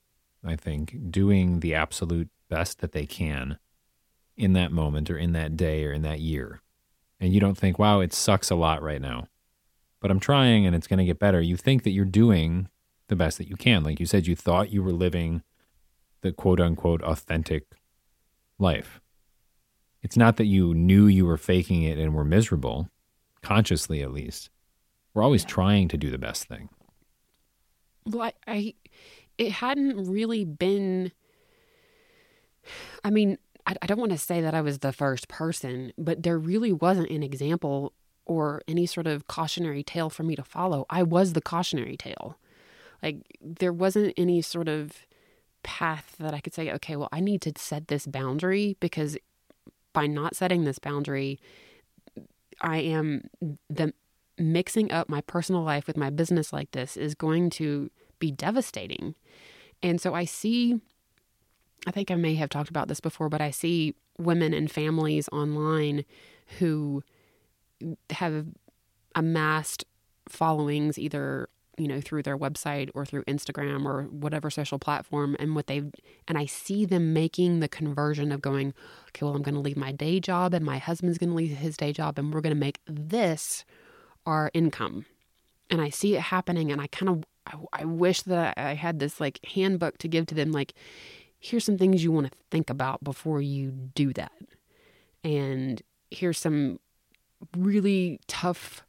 I 0.42 0.56
think, 0.56 1.10
doing 1.10 1.60
the 1.60 1.74
absolute 1.74 2.30
best 2.48 2.80
that 2.80 2.92
they 2.92 3.06
can 3.06 3.58
in 4.36 4.54
that 4.54 4.72
moment 4.72 5.10
or 5.10 5.18
in 5.18 5.32
that 5.32 5.56
day 5.56 5.84
or 5.84 5.92
in 5.92 6.02
that 6.02 6.20
year. 6.20 6.62
And 7.20 7.32
you 7.32 7.40
don't 7.40 7.56
think, 7.56 7.78
wow, 7.78 8.00
it 8.00 8.12
sucks 8.12 8.50
a 8.50 8.54
lot 8.54 8.82
right 8.82 9.00
now. 9.00 9.28
But 10.06 10.12
I'm 10.12 10.20
trying 10.20 10.64
and 10.66 10.76
it's 10.76 10.86
going 10.86 11.00
to 11.00 11.04
get 11.04 11.18
better. 11.18 11.40
You 11.40 11.56
think 11.56 11.82
that 11.82 11.90
you're 11.90 12.04
doing 12.04 12.68
the 13.08 13.16
best 13.16 13.38
that 13.38 13.48
you 13.48 13.56
can. 13.56 13.82
Like 13.82 13.98
you 13.98 14.06
said, 14.06 14.28
you 14.28 14.36
thought 14.36 14.70
you 14.70 14.80
were 14.80 14.92
living 14.92 15.42
the 16.20 16.30
quote 16.30 16.60
unquote 16.60 17.02
authentic 17.02 17.64
life. 18.56 19.00
It's 20.02 20.16
not 20.16 20.36
that 20.36 20.44
you 20.44 20.74
knew 20.74 21.08
you 21.08 21.26
were 21.26 21.36
faking 21.36 21.82
it 21.82 21.98
and 21.98 22.14
were 22.14 22.24
miserable, 22.24 22.88
consciously 23.42 24.00
at 24.00 24.12
least. 24.12 24.48
We're 25.12 25.24
always 25.24 25.44
trying 25.44 25.88
to 25.88 25.96
do 25.96 26.08
the 26.08 26.18
best 26.18 26.44
thing. 26.44 26.68
Well, 28.04 28.22
I, 28.22 28.32
I, 28.46 28.74
it 29.38 29.50
hadn't 29.50 30.08
really 30.08 30.44
been. 30.44 31.10
I 33.02 33.10
mean, 33.10 33.38
I, 33.66 33.74
I 33.82 33.86
don't 33.86 33.98
want 33.98 34.12
to 34.12 34.18
say 34.18 34.40
that 34.40 34.54
I 34.54 34.60
was 34.60 34.78
the 34.78 34.92
first 34.92 35.26
person, 35.26 35.92
but 35.98 36.22
there 36.22 36.38
really 36.38 36.72
wasn't 36.72 37.10
an 37.10 37.24
example 37.24 37.92
or 38.26 38.62
any 38.68 38.86
sort 38.86 39.06
of 39.06 39.26
cautionary 39.28 39.82
tale 39.82 40.10
for 40.10 40.22
me 40.22 40.36
to 40.36 40.44
follow. 40.44 40.84
I 40.90 41.02
was 41.02 41.32
the 41.32 41.40
cautionary 41.40 41.96
tale. 41.96 42.36
Like, 43.02 43.38
there 43.40 43.72
wasn't 43.72 44.14
any 44.16 44.42
sort 44.42 44.68
of 44.68 45.06
path 45.62 46.16
that 46.18 46.34
I 46.34 46.40
could 46.40 46.54
say, 46.54 46.72
okay, 46.72 46.96
well, 46.96 47.08
I 47.12 47.20
need 47.20 47.40
to 47.42 47.52
set 47.56 47.88
this 47.88 48.06
boundary 48.06 48.76
because 48.80 49.16
by 49.92 50.06
not 50.06 50.36
setting 50.36 50.64
this 50.64 50.78
boundary, 50.78 51.38
I 52.60 52.78
am 52.78 53.28
the 53.70 53.94
mixing 54.38 54.92
up 54.92 55.08
my 55.08 55.20
personal 55.22 55.62
life 55.62 55.86
with 55.86 55.96
my 55.96 56.10
business 56.10 56.52
like 56.52 56.72
this 56.72 56.96
is 56.96 57.14
going 57.14 57.50
to 57.50 57.90
be 58.18 58.30
devastating. 58.30 59.14
And 59.82 60.00
so 60.00 60.14
I 60.14 60.24
see, 60.24 60.80
I 61.86 61.90
think 61.90 62.10
I 62.10 62.16
may 62.16 62.34
have 62.34 62.50
talked 62.50 62.70
about 62.70 62.88
this 62.88 63.00
before, 63.00 63.28
but 63.28 63.40
I 63.40 63.50
see 63.50 63.94
women 64.18 64.52
and 64.52 64.70
families 64.70 65.28
online 65.32 66.04
who 66.58 67.02
have 68.10 68.46
amassed 69.14 69.84
followings 70.28 70.98
either 70.98 71.48
you 71.78 71.88
know 71.88 72.00
through 72.00 72.22
their 72.22 72.38
website 72.38 72.90
or 72.94 73.04
through 73.04 73.22
Instagram 73.24 73.84
or 73.84 74.04
whatever 74.04 74.50
social 74.50 74.78
platform 74.78 75.36
and 75.38 75.54
what 75.54 75.66
they've 75.66 75.90
and 76.26 76.38
I 76.38 76.46
see 76.46 76.84
them 76.84 77.12
making 77.12 77.60
the 77.60 77.68
conversion 77.68 78.32
of 78.32 78.40
going 78.40 78.72
okay 79.08 79.24
well 79.24 79.34
I'm 79.34 79.42
going 79.42 79.54
to 79.54 79.60
leave 79.60 79.76
my 79.76 79.92
day 79.92 80.20
job 80.20 80.54
and 80.54 80.64
my 80.64 80.78
husband's 80.78 81.18
going 81.18 81.30
to 81.30 81.36
leave 81.36 81.56
his 81.56 81.76
day 81.76 81.92
job 81.92 82.18
and 82.18 82.32
we're 82.32 82.40
going 82.40 82.54
to 82.54 82.60
make 82.60 82.80
this 82.86 83.64
our 84.24 84.50
income. 84.52 85.06
And 85.70 85.80
I 85.80 85.90
see 85.90 86.16
it 86.16 86.20
happening 86.20 86.72
and 86.72 86.80
I 86.80 86.88
kind 86.88 87.08
of 87.08 87.24
I, 87.46 87.82
I 87.82 87.84
wish 87.84 88.22
that 88.22 88.58
I 88.58 88.74
had 88.74 88.98
this 88.98 89.20
like 89.20 89.40
handbook 89.54 89.98
to 89.98 90.08
give 90.08 90.26
to 90.26 90.34
them 90.34 90.52
like 90.52 90.74
here's 91.38 91.64
some 91.64 91.78
things 91.78 92.02
you 92.02 92.10
want 92.10 92.32
to 92.32 92.38
think 92.50 92.70
about 92.70 93.04
before 93.04 93.40
you 93.40 93.70
do 93.94 94.12
that. 94.14 94.32
And 95.22 95.82
here's 96.10 96.38
some 96.38 96.80
really 97.56 98.20
tough 98.26 98.82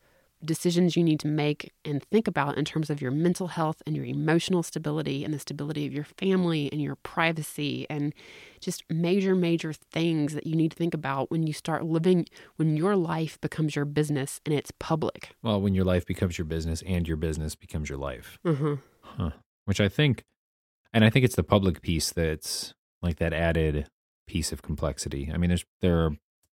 decisions 0.46 0.96
you 0.96 1.04
need 1.04 1.20
to 1.20 1.28
make 1.28 1.74
and 1.84 2.04
think 2.12 2.28
about 2.28 2.60
in 2.60 2.64
terms 2.64 2.92
of 2.92 3.02
your 3.02 3.10
mental 3.10 3.48
health 3.48 3.82
and 3.88 3.96
your 3.96 4.06
emotional 4.06 4.62
stability 4.62 5.24
and 5.24 5.34
the 5.34 5.40
stability 5.40 5.88
of 5.88 5.94
your 5.94 6.04
family 6.04 6.70
and 6.72 6.80
your 6.80 6.96
privacy 6.96 7.88
and 7.90 8.14
just 8.60 8.84
major 8.88 9.34
major 9.36 9.74
things 9.74 10.36
that 10.36 10.46
you 10.46 10.56
need 10.56 10.70
to 10.70 10.78
think 10.78 10.94
about 10.94 11.32
when 11.32 11.48
you 11.48 11.54
start 11.54 11.86
living 11.86 12.24
when 12.58 12.78
your 12.78 12.96
life 12.96 13.42
becomes 13.42 13.76
your 13.76 13.86
business 13.86 14.40
and 14.46 14.54
it's 14.54 14.72
public 14.80 15.32
Well, 15.42 15.60
when 15.60 15.74
your 15.74 15.86
life 15.86 16.06
becomes 16.06 16.38
your 16.38 16.46
business 16.46 16.84
and 16.86 17.08
your 17.08 17.18
business 17.18 17.56
becomes 17.56 17.90
your 17.90 17.98
life. 17.98 18.38
mm-hmm. 18.46 18.76
Huh. 19.02 19.32
Which 19.66 19.82
I 19.82 19.90
think, 19.90 20.24
and 20.94 21.04
I 21.04 21.10
think 21.10 21.26
it's 21.26 21.36
the 21.36 21.44
public 21.44 21.82
piece 21.82 22.12
that's 22.12 22.76
like 23.02 23.18
that 23.18 23.34
added 23.34 23.88
piece 24.28 24.52
of 24.52 24.62
complexity. 24.62 25.32
I 25.34 25.38
mean, 25.38 25.50
there's 25.50 25.66
there 25.82 26.06
are 26.06 26.12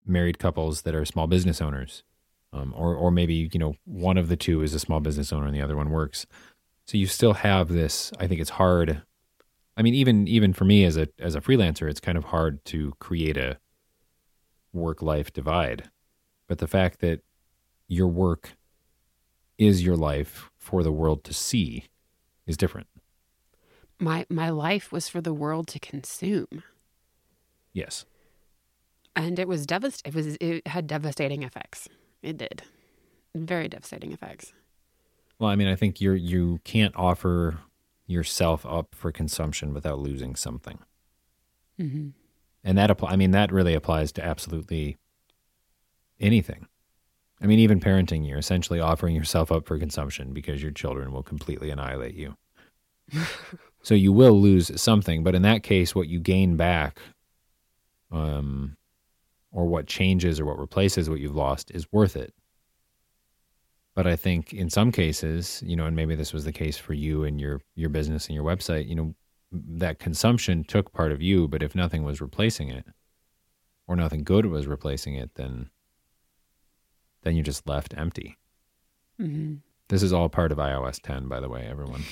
married 0.07 0.39
couples 0.39 0.83
that 0.83 0.95
are 0.95 1.05
small 1.05 1.27
business 1.27 1.61
owners, 1.61 2.03
um, 2.53 2.73
or 2.77 2.95
or 2.95 3.11
maybe 3.11 3.51
you 3.53 3.59
know 3.59 3.75
one 3.85 4.19
of 4.19 4.29
the 4.29 4.37
two 4.37 4.63
is 4.63 4.75
a 4.75 4.79
small 4.81 5.01
business 5.01 5.33
owner 5.33 5.47
and 5.47 5.55
the 5.55 5.63
other 5.63 5.77
one 5.77 5.91
works. 5.91 6.27
So 6.87 6.97
you 6.97 7.07
still 7.07 7.35
have 7.35 7.69
this. 7.69 8.13
I 8.19 8.27
think 8.27 8.41
it's 8.41 8.51
hard. 8.51 9.03
I 9.77 9.83
mean, 9.83 9.95
even 9.95 10.27
even 10.27 10.53
for 10.53 10.65
me 10.65 10.85
as 10.85 10.97
a 10.97 11.09
as 11.19 11.35
a 11.35 11.41
freelancer, 11.41 11.89
it's 11.89 12.01
kind 12.01 12.19
of 12.19 12.25
hard 12.25 12.65
to 12.67 12.95
create 12.99 13.37
a 13.37 13.59
work 14.73 15.03
life 15.03 15.33
divide. 15.33 15.91
But 16.47 16.59
the 16.59 16.67
fact 16.67 17.01
that 17.01 17.21
your 17.89 18.09
work 18.09 18.57
is 19.59 19.83
your 19.83 19.97
life 19.97 20.51
for 20.57 20.83
the 20.83 20.93
world 20.93 21.25
to 21.25 21.35
see 21.35 21.85
is 22.47 22.57
different. 22.57 22.87
my 23.99 24.25
my 24.31 24.49
life 24.51 24.93
was 24.93 25.09
for 25.09 25.21
the 25.21 25.35
world 25.35 25.67
to 25.69 25.79
consume 25.79 26.63
Yes. 27.73 28.05
And 29.19 29.39
it 29.39 29.49
was 29.49 29.67
devast- 29.67 30.07
it 30.07 30.15
was 30.15 30.37
it 30.41 30.67
had 30.67 30.87
devastating 30.87 31.43
effects 31.43 31.89
it 32.23 32.39
did 32.39 32.63
very 33.35 33.69
devastating 33.69 34.13
effects 34.13 34.53
Well, 35.39 35.51
I 35.51 35.57
mean, 35.57 35.69
I 35.69 35.77
think 35.77 36.01
you're 36.01 36.17
you 36.17 36.61
can't 36.65 36.95
offer 36.97 37.61
yourself 38.07 38.67
up 38.67 38.95
for 38.95 39.13
consumption 39.13 39.73
without 39.73 39.99
losing 39.99 40.35
something, 40.35 40.79
mm-hmm. 41.81 42.09
and 42.65 42.79
that 42.79 42.91
apply. 42.91 43.13
I 43.13 43.17
mean, 43.17 43.31
that 43.33 43.53
really 43.53 43.75
applies 43.75 44.11
to 44.13 44.25
absolutely 44.25 44.97
anything. 46.19 46.67
I 47.41 47.47
mean, 47.47 47.61
even 47.61 47.79
parenting, 47.79 48.27
you're 48.27 48.39
essentially 48.39 48.81
offering 48.81 49.15
yourself 49.15 49.53
up 49.53 49.67
for 49.67 49.79
consumption 49.79 50.33
because 50.33 50.61
your 50.61 50.73
children 50.73 51.13
will 51.13 51.23
completely 51.23 51.71
annihilate 51.71 52.17
you. 52.17 52.35
so 53.83 53.95
you 53.95 54.13
will 54.13 54.41
lose 54.41 54.73
something, 54.81 55.23
but 55.23 55.37
in 55.37 55.43
that 55.43 55.63
case, 55.63 55.95
what 55.95 56.09
you 56.09 56.19
gain 56.19 56.57
back, 56.57 56.99
um, 58.11 58.77
or 59.51 59.67
what 59.67 59.87
changes 59.87 60.39
or 60.39 60.45
what 60.45 60.59
replaces 60.59 61.09
what 61.09 61.21
you've 61.21 61.35
lost 61.37 61.71
is 61.73 61.91
worth 61.93 62.17
it. 62.17 62.35
But 63.95 64.07
I 64.07 64.15
think 64.17 64.53
in 64.53 64.71
some 64.71 64.93
cases, 64.93 65.63
you 65.67 65.75
know, 65.75 65.85
and 65.87 65.97
maybe 65.97 66.15
this 66.15 66.33
was 66.33 66.45
the 66.45 66.53
case 66.53 66.77
for 66.77 66.95
you 66.95 67.25
and 67.25 67.41
your 67.41 67.61
your 67.75 67.89
business 67.89 68.27
and 68.27 68.35
your 68.35 68.45
website, 68.45 68.89
you 68.89 68.95
know, 68.95 69.15
that 69.53 69.99
consumption 69.99 70.63
took 70.63 70.93
part 70.93 71.11
of 71.11 71.21
you, 71.23 71.49
but 71.49 71.63
if 71.63 71.75
nothing 71.75 72.05
was 72.05 72.21
replacing 72.21 72.69
it, 72.69 72.85
or 73.89 73.97
nothing 73.97 74.23
good 74.23 74.47
was 74.47 74.67
replacing 74.67 75.15
it, 75.15 75.35
then 75.35 75.71
then 77.23 77.35
you 77.35 77.43
just 77.43 77.67
left 77.67 77.95
empty. 77.97 78.37
hmm 79.19 79.55
This 79.89 80.03
is 80.05 80.13
all 80.13 80.29
part 80.29 80.53
of 80.53 80.59
iOS 80.59 81.01
10, 81.03 81.27
by 81.27 81.41
the 81.41 81.49
way, 81.49 81.67
everyone. 81.69 82.05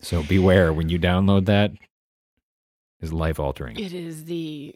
so 0.00 0.22
beware 0.22 0.72
when 0.72 0.88
you 0.88 0.98
download 0.98 1.44
that. 1.46 1.72
Is 3.00 3.12
life 3.12 3.38
altering. 3.38 3.78
It 3.78 3.92
is 3.92 4.24
the 4.24 4.74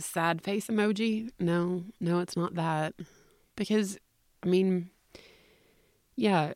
sad 0.00 0.42
face 0.42 0.66
emoji. 0.66 1.30
No, 1.38 1.84
no, 2.00 2.20
it's 2.20 2.36
not 2.36 2.54
that. 2.54 2.94
Because, 3.56 3.98
I 4.42 4.48
mean, 4.48 4.90
yeah, 6.16 6.52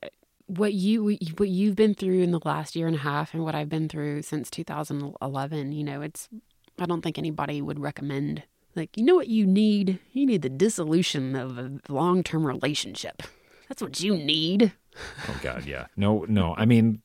what 0.46 0.72
you 0.72 1.16
what 1.36 1.48
you've 1.48 1.76
been 1.76 1.94
through 1.94 2.22
in 2.22 2.30
the 2.30 2.40
last 2.44 2.74
year 2.74 2.86
and 2.86 2.96
a 2.96 3.00
half, 3.00 3.34
and 3.34 3.44
what 3.44 3.54
I've 3.54 3.68
been 3.68 3.88
through 3.88 4.22
since 4.22 4.50
2011. 4.50 5.72
You 5.72 5.84
know, 5.84 6.02
it's. 6.02 6.28
I 6.80 6.86
don't 6.86 7.02
think 7.02 7.18
anybody 7.18 7.60
would 7.60 7.80
recommend. 7.80 8.44
Like, 8.76 8.96
you 8.96 9.02
know 9.04 9.16
what 9.16 9.26
you 9.26 9.46
need? 9.46 9.98
You 10.12 10.24
need 10.26 10.42
the 10.42 10.48
dissolution 10.48 11.34
of 11.34 11.58
a 11.58 11.80
long 11.88 12.22
term 12.22 12.46
relationship. 12.46 13.22
That's 13.68 13.82
what 13.82 14.00
you 14.00 14.16
need. 14.16 14.72
Oh 15.28 15.40
God, 15.42 15.64
yeah. 15.64 15.86
No, 15.96 16.24
no. 16.28 16.54
I 16.56 16.64
mean, 16.64 17.02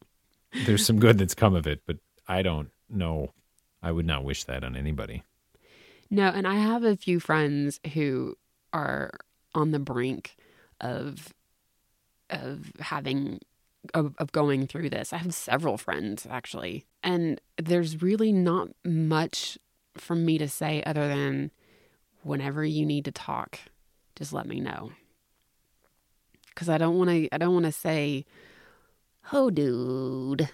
there's 0.65 0.85
some 0.85 0.99
good 0.99 1.17
that's 1.17 1.33
come 1.33 1.55
of 1.55 1.67
it, 1.67 1.81
but 1.85 1.97
I 2.27 2.41
don't 2.41 2.69
know. 2.89 3.33
I 3.81 3.91
would 3.91 4.05
not 4.05 4.23
wish 4.23 4.45
that 4.45 4.63
on 4.63 4.75
anybody. 4.75 5.23
No, 6.13 6.27
and 6.27 6.47
I 6.47 6.57
have 6.57 6.83
a 6.83 6.95
few 6.95 7.19
friends 7.19 7.79
who 7.95 8.37
are 8.71 9.09
on 9.55 9.71
the 9.71 9.79
brink 9.79 10.35
of 10.79 11.33
of 12.29 12.71
having 12.79 13.39
of, 13.95 14.13
of 14.19 14.31
going 14.31 14.67
through 14.67 14.91
this. 14.91 15.11
I 15.11 15.17
have 15.17 15.33
several 15.33 15.75
friends 15.75 16.27
actually, 16.29 16.85
and 17.01 17.41
there's 17.57 18.03
really 18.03 18.31
not 18.31 18.69
much 18.85 19.57
for 19.97 20.13
me 20.13 20.37
to 20.37 20.47
say 20.47 20.83
other 20.85 21.07
than 21.07 21.49
whenever 22.21 22.63
you 22.63 22.85
need 22.85 23.05
to 23.05 23.11
talk, 23.11 23.57
just 24.15 24.33
let 24.33 24.45
me 24.45 24.59
know. 24.59 24.91
Cuz 26.53 26.69
I 26.69 26.77
don't 26.77 26.99
want 26.99 27.09
to 27.09 27.27
I 27.33 27.39
don't 27.39 27.55
want 27.55 27.65
to 27.65 27.71
say 27.71 28.23
oh 29.31 29.49
dude. 29.49 30.47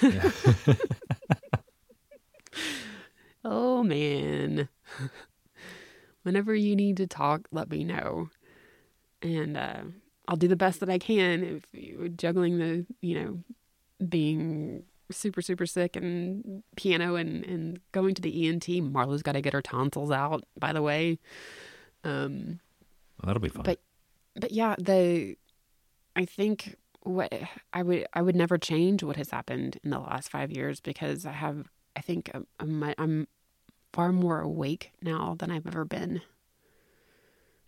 Yeah. 0.00 0.30
Oh 3.48 3.84
man. 3.84 4.68
Whenever 6.22 6.54
you 6.54 6.74
need 6.74 6.96
to 6.96 7.06
talk, 7.06 7.42
let 7.52 7.70
me 7.70 7.84
know. 7.84 8.30
And 9.22 9.56
uh, 9.56 9.82
I'll 10.26 10.36
do 10.36 10.48
the 10.48 10.56
best 10.56 10.80
that 10.80 10.90
I 10.90 10.98
can 10.98 11.42
if 11.44 11.62
you 11.72 12.08
juggling 12.08 12.58
the, 12.58 12.84
you 13.00 13.20
know, 13.22 13.38
being 14.08 14.82
super, 15.10 15.40
super 15.40 15.66
sick 15.66 15.94
and 15.94 16.64
piano 16.76 17.14
and, 17.14 17.44
and 17.44 17.80
going 17.92 18.14
to 18.16 18.22
the 18.22 18.48
ENT. 18.48 18.68
Marlo's 18.82 19.22
got 19.22 19.32
to 19.32 19.40
get 19.40 19.52
her 19.52 19.62
tonsils 19.62 20.10
out, 20.10 20.42
by 20.58 20.72
the 20.72 20.82
way. 20.82 21.18
Um, 22.02 22.58
Well, 23.22 23.26
that'll 23.28 23.40
be 23.40 23.48
fun. 23.48 23.62
But- 23.64 23.80
but 24.38 24.52
yeah, 24.52 24.74
the 24.78 25.36
I 26.14 26.26
think 26.26 26.76
what 27.04 27.32
I 27.72 27.82
would 27.82 28.06
I 28.12 28.20
would 28.20 28.36
never 28.36 28.58
change 28.58 29.02
what 29.02 29.16
has 29.16 29.30
happened 29.30 29.78
in 29.82 29.88
the 29.88 29.98
last 29.98 30.28
five 30.28 30.50
years 30.52 30.78
because 30.78 31.24
I 31.24 31.32
have 31.32 31.68
I 31.96 32.02
think 32.02 32.30
I'm 32.34 32.46
I'm, 32.60 32.94
I'm 32.98 33.28
far 33.96 34.12
more 34.12 34.42
awake 34.42 34.92
now 35.00 35.34
than 35.38 35.50
I've 35.50 35.66
ever 35.66 35.86
been 35.86 36.20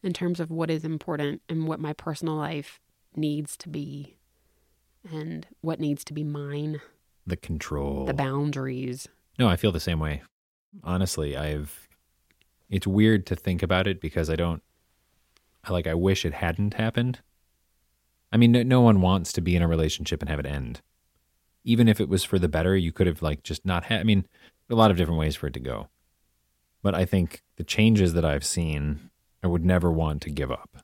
in 0.03 0.13
terms 0.13 0.41
of 0.41 0.51
what 0.51 0.71
is 0.71 0.85
important 0.85 1.41
and 1.49 1.67
what 1.67 1.81
my 1.81 1.95
personal 1.95 2.35
life 2.35 2.81
needs 3.17 3.57
to 3.57 3.69
be 3.71 4.19
and 5.11 5.47
what 5.63 5.81
needs 5.81 6.05
to 6.05 6.13
be 6.13 6.23
mine, 6.23 6.83
the 7.27 7.39
control. 7.39 8.05
the 8.05 8.13
boundaries. 8.13 9.09
No, 9.39 9.49
I 9.49 9.57
feel 9.57 9.73
the 9.73 9.81
same 9.81 10.01
way. 10.01 10.21
Honestly, 10.85 11.35
I've 11.35 11.89
it's 12.69 12.87
weird 12.87 13.25
to 13.29 13.35
think 13.35 13.63
about 13.63 13.87
it 13.87 13.99
because 13.99 14.29
I 14.29 14.37
don't 14.37 14.63
I 15.65 15.73
like 15.73 15.87
I 15.87 15.95
wish 15.95 16.27
it 16.27 16.35
hadn't 16.35 16.75
happened. 16.75 17.21
I 18.31 18.37
mean, 18.37 18.53
no, 18.53 18.63
no 18.63 18.83
one 18.83 19.01
wants 19.01 19.33
to 19.33 19.41
be 19.41 19.57
in 19.57 19.63
a 19.63 19.69
relationship 19.69 20.21
and 20.21 20.29
have 20.29 20.41
it 20.41 20.47
end. 20.47 20.83
Even 21.65 21.89
if 21.89 22.03
it 22.03 22.09
was 22.11 22.23
for 22.23 22.39
the 22.39 22.49
better, 22.49 22.77
you 22.77 22.93
could 22.93 23.07
have 23.07 23.23
like 23.23 23.43
just 23.43 23.65
not 23.65 23.85
had 23.85 24.01
I 24.01 24.05
mean, 24.05 24.27
a 24.69 24.75
lot 24.75 24.91
of 24.91 24.99
different 24.99 25.19
ways 25.19 25.35
for 25.35 25.47
it 25.47 25.55
to 25.55 25.61
go. 25.61 25.89
But 26.89 26.95
I 26.95 27.05
think 27.05 27.43
the 27.57 27.65
changes 27.65 28.15
that 28.15 28.25
I've 28.25 28.47
seen, 28.47 29.11
I 29.43 29.47
would 29.47 29.63
never 29.63 29.93
want 29.93 30.23
to 30.23 30.31
give 30.31 30.51
up. 30.51 30.79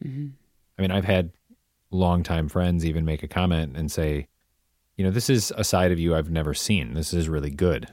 hmm 0.00 0.28
I 0.78 0.82
mean, 0.82 0.92
I've 0.92 1.06
had 1.06 1.32
longtime 1.90 2.48
friends 2.48 2.86
even 2.86 3.04
make 3.04 3.24
a 3.24 3.26
comment 3.26 3.76
and 3.76 3.90
say, 3.90 4.28
you 4.94 5.04
know, 5.04 5.10
this 5.10 5.28
is 5.28 5.52
a 5.56 5.64
side 5.64 5.90
of 5.90 5.98
you 5.98 6.14
I've 6.14 6.30
never 6.30 6.54
seen. 6.54 6.94
This 6.94 7.12
is 7.12 7.28
really 7.28 7.50
good. 7.50 7.88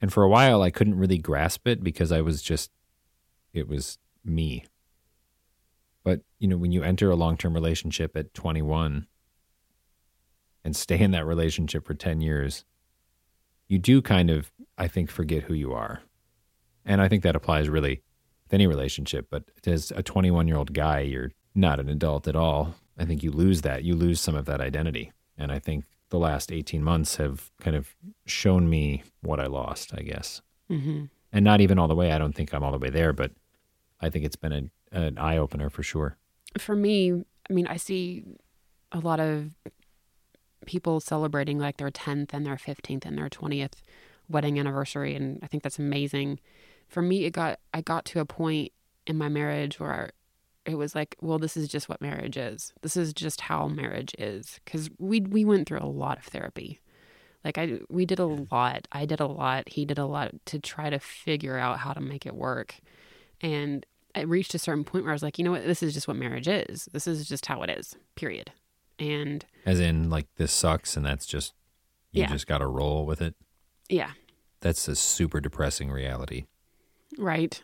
And 0.00 0.10
for 0.10 0.22
a 0.22 0.30
while, 0.30 0.62
I 0.62 0.70
couldn't 0.70 0.96
really 0.96 1.18
grasp 1.18 1.68
it 1.68 1.84
because 1.84 2.10
I 2.10 2.22
was 2.22 2.40
just, 2.40 2.70
it 3.52 3.68
was 3.68 3.98
me. 4.24 4.64
But, 6.04 6.22
you 6.38 6.48
know, 6.48 6.56
when 6.56 6.72
you 6.72 6.82
enter 6.82 7.10
a 7.10 7.16
long 7.16 7.36
term 7.36 7.52
relationship 7.52 8.16
at 8.16 8.32
21 8.32 9.06
and 10.64 10.74
stay 10.74 11.00
in 11.00 11.10
that 11.10 11.26
relationship 11.26 11.86
for 11.86 11.92
10 11.92 12.22
years, 12.22 12.64
you 13.68 13.78
do 13.78 14.00
kind 14.02 14.30
of, 14.30 14.50
I 14.76 14.88
think, 14.88 15.10
forget 15.10 15.44
who 15.44 15.54
you 15.54 15.72
are. 15.72 16.00
And 16.84 17.00
I 17.00 17.08
think 17.08 17.22
that 17.22 17.36
applies 17.36 17.68
really 17.68 18.02
with 18.44 18.54
any 18.54 18.66
relationship. 18.66 19.26
But 19.30 19.44
as 19.66 19.92
a 19.94 20.02
21 20.02 20.48
year 20.48 20.56
old 20.56 20.72
guy, 20.72 21.00
you're 21.00 21.32
not 21.54 21.80
an 21.80 21.88
adult 21.88 22.26
at 22.28 22.36
all. 22.36 22.74
I 22.98 23.04
think 23.04 23.22
you 23.22 23.30
lose 23.30 23.62
that. 23.62 23.84
You 23.84 23.94
lose 23.94 24.20
some 24.20 24.34
of 24.34 24.46
that 24.46 24.60
identity. 24.60 25.12
And 25.36 25.52
I 25.52 25.58
think 25.58 25.84
the 26.10 26.18
last 26.18 26.50
18 26.50 26.82
months 26.82 27.16
have 27.16 27.50
kind 27.60 27.76
of 27.76 27.94
shown 28.26 28.68
me 28.68 29.02
what 29.20 29.38
I 29.38 29.46
lost, 29.46 29.92
I 29.94 30.00
guess. 30.02 30.40
hmm 30.68 31.04
And 31.32 31.44
not 31.44 31.60
even 31.60 31.78
all 31.78 31.88
the 31.88 31.94
way. 31.94 32.12
I 32.12 32.18
don't 32.18 32.34
think 32.34 32.52
I'm 32.54 32.64
all 32.64 32.72
the 32.72 32.78
way 32.78 32.90
there, 32.90 33.12
but 33.12 33.32
I 34.00 34.08
think 34.10 34.24
it's 34.24 34.36
been 34.36 34.52
a, 34.92 34.96
an 34.96 35.18
eye 35.18 35.36
opener 35.36 35.68
for 35.68 35.82
sure. 35.82 36.16
for 36.58 36.74
me, 36.74 37.12
I 37.50 37.52
mean, 37.52 37.66
I 37.66 37.76
see 37.76 38.24
a 38.92 39.00
lot 39.00 39.20
of 39.20 39.50
people 40.68 41.00
celebrating 41.00 41.58
like 41.58 41.78
their 41.78 41.90
10th 41.90 42.34
and 42.34 42.44
their 42.44 42.56
15th 42.56 43.06
and 43.06 43.16
their 43.16 43.30
20th 43.30 43.72
wedding 44.28 44.58
anniversary 44.58 45.14
and 45.16 45.40
I 45.42 45.46
think 45.46 45.62
that's 45.62 45.78
amazing. 45.78 46.40
For 46.88 47.00
me, 47.00 47.24
it 47.24 47.30
got 47.30 47.58
I 47.72 47.80
got 47.80 48.04
to 48.06 48.20
a 48.20 48.26
point 48.26 48.72
in 49.06 49.16
my 49.16 49.30
marriage 49.30 49.80
where 49.80 50.10
it 50.66 50.74
was 50.74 50.94
like, 50.94 51.16
well, 51.22 51.38
this 51.38 51.56
is 51.56 51.68
just 51.68 51.88
what 51.88 52.02
marriage 52.02 52.36
is. 52.36 52.74
This 52.82 52.98
is 52.98 53.14
just 53.14 53.40
how 53.40 53.66
marriage 53.66 54.14
is 54.18 54.60
cuz 54.66 54.90
we 54.98 55.20
we 55.22 55.46
went 55.46 55.66
through 55.66 55.80
a 55.80 55.96
lot 56.04 56.18
of 56.18 56.24
therapy. 56.24 56.80
Like 57.44 57.56
I 57.56 57.80
we 57.88 58.04
did 58.04 58.18
a 58.18 58.26
lot. 58.26 58.86
I 58.92 59.06
did 59.06 59.20
a 59.20 59.26
lot. 59.26 59.70
He 59.70 59.86
did 59.86 59.98
a 59.98 60.04
lot 60.04 60.34
to 60.46 60.58
try 60.58 60.90
to 60.90 60.98
figure 60.98 61.56
out 61.56 61.78
how 61.78 61.94
to 61.94 62.00
make 62.00 62.26
it 62.26 62.34
work. 62.34 62.74
And 63.40 63.86
it 64.14 64.28
reached 64.28 64.54
a 64.54 64.58
certain 64.58 64.84
point 64.84 65.04
where 65.04 65.12
I 65.12 65.14
was 65.14 65.22
like, 65.22 65.38
you 65.38 65.44
know 65.44 65.52
what, 65.52 65.64
this 65.64 65.82
is 65.82 65.94
just 65.94 66.08
what 66.08 66.16
marriage 66.18 66.48
is. 66.48 66.90
This 66.92 67.06
is 67.06 67.26
just 67.26 67.46
how 67.46 67.62
it 67.62 67.70
is. 67.70 67.96
Period. 68.16 68.52
And 68.98 69.44
As 69.64 69.80
in, 69.80 70.10
like, 70.10 70.26
this 70.36 70.52
sucks 70.52 70.96
and 70.96 71.04
that's 71.06 71.26
just, 71.26 71.54
you 72.12 72.22
Yeah. 72.22 72.28
just 72.28 72.46
got 72.46 72.58
to 72.58 72.66
roll 72.66 73.06
with 73.06 73.20
it. 73.22 73.34
yeah, 73.88 74.12
That's 74.60 74.88
a 74.88 74.96
super 74.96 75.40
depressing 75.40 75.90
reality. 75.90 76.46
right. 77.16 77.62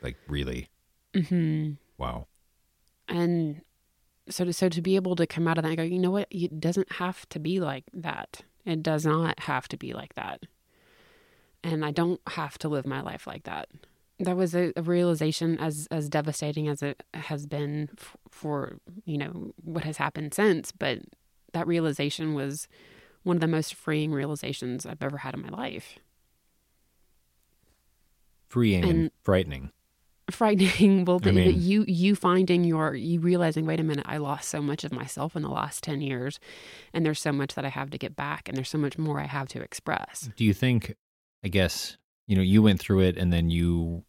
Like, 0.00 0.16
really. 0.26 0.68
hmm 1.14 1.72
Wow. 1.98 2.26
And 3.08 3.62
so 4.28 4.44
to 4.44 4.52
so 4.52 4.68
to 4.68 4.80
be 4.82 4.96
able 4.96 5.14
to 5.16 5.26
come 5.26 5.46
out 5.46 5.58
of 5.58 5.62
that 5.64 5.68
and 5.68 5.76
go, 5.76 5.82
you 5.82 5.98
know 5.98 6.10
what, 6.10 6.28
it 6.30 6.58
doesn't 6.60 6.92
have 6.92 7.28
to 7.30 7.38
be 7.38 7.60
like 7.60 7.84
that. 7.92 8.42
It 8.64 8.82
does 8.82 9.04
not 9.04 9.40
have 9.40 9.68
to 9.68 9.76
be 9.76 9.92
like 9.92 10.14
that. 10.14 10.44
And 11.64 11.84
I 11.84 11.90
don't 11.90 12.20
have 12.28 12.58
to 12.58 12.68
live 12.68 12.86
my 12.86 13.00
life 13.02 13.26
like 13.26 13.44
that. 13.44 13.68
That 14.24 14.36
was 14.36 14.54
a, 14.54 14.72
a 14.76 14.82
realization 14.82 15.58
as 15.58 15.88
as 15.90 16.08
devastating 16.08 16.68
as 16.68 16.82
it 16.82 17.02
has 17.14 17.46
been 17.46 17.90
f- 17.98 18.16
for 18.30 18.78
you 19.04 19.18
know 19.18 19.52
what 19.62 19.84
has 19.84 19.96
happened 19.96 20.32
since. 20.34 20.72
But 20.72 21.00
that 21.52 21.66
realization 21.66 22.34
was 22.34 22.68
one 23.24 23.36
of 23.36 23.40
the 23.40 23.46
most 23.48 23.74
freeing 23.74 24.12
realizations 24.12 24.84
I've 24.86 25.02
ever 25.02 25.18
had 25.18 25.34
in 25.34 25.42
my 25.42 25.48
life. 25.50 25.98
Freeing 28.48 28.82
and, 28.84 28.90
And- 28.92 29.10
frightening. 29.22 29.70
frightening 30.30 31.04
well 31.06 31.16
I 31.22 31.26
the, 31.26 31.32
mean- 31.32 31.60
you 31.60 31.84
you 31.88 32.14
finding 32.14 32.64
your 32.64 32.94
you 32.94 33.20
realizing 33.20 33.66
wait 33.66 33.80
a 33.80 33.82
minute 33.82 34.04
i 34.08 34.18
lost 34.18 34.48
so 34.48 34.62
much 34.62 34.84
of 34.84 34.92
myself 34.92 35.34
in 35.36 35.42
the 35.42 35.48
last 35.48 35.82
10 35.82 36.00
years 36.00 36.38
and 36.94 37.04
there's 37.04 37.20
so 37.20 37.32
much 37.32 37.54
that 37.54 37.64
i 37.64 37.68
have 37.68 37.90
to 37.90 37.98
get 37.98 38.14
back 38.14 38.48
and 38.48 38.56
there's 38.56 38.68
so 38.68 38.78
much 38.78 38.96
more 38.98 39.18
i 39.20 39.26
have 39.26 39.48
to 39.48 39.60
express 39.60 40.30
Do 40.36 40.44
you 40.44 40.54
think, 40.54 40.94
I 41.44 41.48
guess, 41.48 41.96
you 42.28 42.36
know, 42.36 42.42
you 42.42 42.62
went 42.62 42.78
through 42.80 43.00
it 43.00 43.16
and 43.18 43.32
then 43.32 43.50
you, 43.50 44.04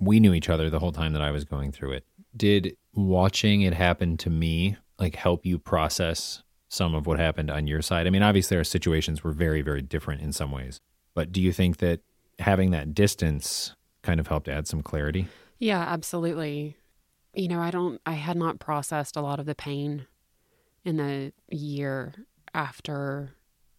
we 0.00 0.18
knew 0.20 0.34
each 0.34 0.48
other 0.48 0.70
the 0.70 0.78
whole 0.78 0.92
time 0.92 1.12
that 1.12 1.22
I 1.22 1.30
was 1.30 1.44
going 1.44 1.72
through 1.72 1.92
it. 1.92 2.04
Did 2.36 2.76
watching 2.94 3.62
it 3.62 3.74
happen 3.74 4.16
to 4.18 4.30
me 4.30 4.76
like 4.98 5.14
help 5.14 5.46
you 5.46 5.58
process 5.58 6.42
some 6.68 6.94
of 6.94 7.06
what 7.06 7.18
happened 7.18 7.50
on 7.50 7.66
your 7.66 7.82
side? 7.82 8.06
I 8.06 8.10
mean, 8.10 8.22
obviously, 8.22 8.56
our 8.56 8.64
situations 8.64 9.22
were 9.22 9.32
very, 9.32 9.62
very 9.62 9.82
different 9.82 10.22
in 10.22 10.32
some 10.32 10.50
ways, 10.50 10.80
but 11.14 11.32
do 11.32 11.40
you 11.40 11.52
think 11.52 11.78
that 11.78 12.00
having 12.38 12.70
that 12.70 12.94
distance 12.94 13.74
kind 14.02 14.18
of 14.18 14.28
helped 14.28 14.48
add 14.48 14.66
some 14.66 14.82
clarity? 14.82 15.28
yeah 15.62 15.80
absolutely 15.80 16.74
you 17.34 17.46
know 17.46 17.60
i 17.60 17.70
don't 17.70 18.00
i 18.06 18.12
had 18.12 18.34
not 18.34 18.58
processed 18.58 19.14
a 19.14 19.20
lot 19.20 19.38
of 19.38 19.44
the 19.44 19.54
pain 19.54 20.06
in 20.84 20.96
the 20.96 21.32
year 21.50 22.14
after 22.54 23.34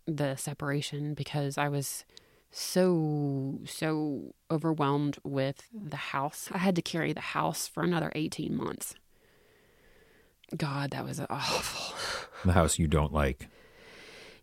the 0.06 0.36
separation 0.36 1.14
because 1.14 1.58
I 1.58 1.70
was 1.70 2.06
so 2.52 3.60
so 3.66 4.36
overwhelmed 4.50 5.18
with 5.24 5.64
the 5.74 5.96
house. 5.96 6.50
I 6.52 6.58
had 6.58 6.76
to 6.76 6.82
carry 6.82 7.14
the 7.14 7.22
house 7.22 7.68
for 7.68 7.84
another 7.84 8.12
18 8.14 8.56
months. 8.56 8.96
God, 10.56 10.92
that 10.92 11.06
was 11.06 11.22
awful. 11.30 11.96
The 12.44 12.54
house 12.54 12.78
you 12.78 12.88
don't 12.88 13.14
like. 13.14 13.48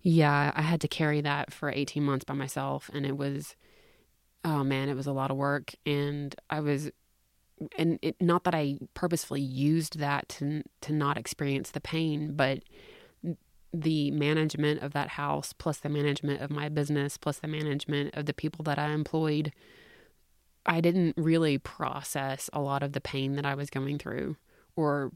Yeah, 0.02 0.52
I 0.54 0.62
had 0.62 0.80
to 0.82 0.88
carry 0.88 1.20
that 1.20 1.52
for 1.52 1.70
18 1.70 2.02
months 2.02 2.24
by 2.24 2.34
myself 2.34 2.90
and 2.94 3.04
it 3.04 3.16
was 3.16 3.56
oh 4.44 4.64
man, 4.64 4.88
it 4.88 4.94
was 4.94 5.06
a 5.06 5.12
lot 5.12 5.30
of 5.30 5.36
work 5.36 5.74
and 5.84 6.34
I 6.48 6.60
was 6.60 6.90
and 7.76 7.98
it, 8.02 8.16
not 8.20 8.44
that 8.44 8.54
I 8.54 8.78
purposefully 8.94 9.40
used 9.40 9.98
that 9.98 10.28
to 10.30 10.62
to 10.82 10.92
not 10.92 11.18
experience 11.18 11.72
the 11.72 11.80
pain, 11.80 12.32
but 12.34 12.60
the 13.72 14.10
management 14.12 14.82
of 14.82 14.92
that 14.92 15.10
house 15.10 15.52
plus 15.52 15.78
the 15.78 15.88
management 15.88 16.40
of 16.40 16.50
my 16.50 16.68
business 16.68 17.16
plus 17.16 17.38
the 17.38 17.48
management 17.48 18.14
of 18.14 18.26
the 18.26 18.32
people 18.32 18.62
that 18.62 18.78
I 18.78 18.90
employed 18.90 19.52
I 20.64 20.80
didn't 20.82 21.14
really 21.16 21.56
process 21.58 22.50
a 22.52 22.60
lot 22.60 22.82
of 22.82 22.92
the 22.92 23.00
pain 23.00 23.36
that 23.36 23.46
I 23.46 23.54
was 23.54 23.70
going 23.70 23.98
through 23.98 24.36
or 24.76 25.12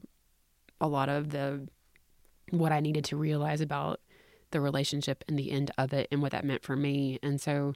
a 0.81 0.87
lot 0.87 1.09
of 1.09 1.29
the 1.29 1.67
what 2.49 2.71
I 2.71 2.79
needed 2.79 3.05
to 3.05 3.17
realize 3.17 3.61
about 3.61 3.99
the 4.51 4.59
relationship 4.59 5.23
and 5.27 5.37
the 5.37 5.51
end 5.51 5.71
of 5.77 5.93
it 5.93 6.07
and 6.11 6.21
what 6.21 6.31
that 6.31 6.43
meant 6.43 6.63
for 6.63 6.75
me. 6.75 7.19
And 7.23 7.39
so 7.39 7.73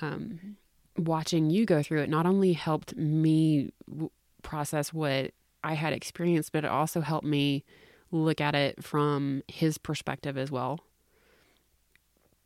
um, 0.00 0.56
watching 0.96 1.50
you 1.50 1.64
go 1.64 1.82
through 1.82 2.02
it 2.02 2.10
not 2.10 2.26
only 2.26 2.52
helped 2.52 2.96
me 2.96 3.72
w- 3.88 4.10
process 4.42 4.92
what 4.92 5.32
I 5.64 5.74
had 5.74 5.92
experienced, 5.92 6.52
but 6.52 6.64
it 6.64 6.70
also 6.70 7.00
helped 7.00 7.26
me 7.26 7.64
look 8.10 8.40
at 8.40 8.54
it 8.54 8.82
from 8.84 9.42
his 9.48 9.78
perspective 9.78 10.36
as 10.38 10.50
well. 10.50 10.80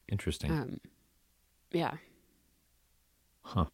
Interesting. 0.08 0.50
Um, 0.50 0.80
yeah. 1.72 1.94
huh. 3.42 3.66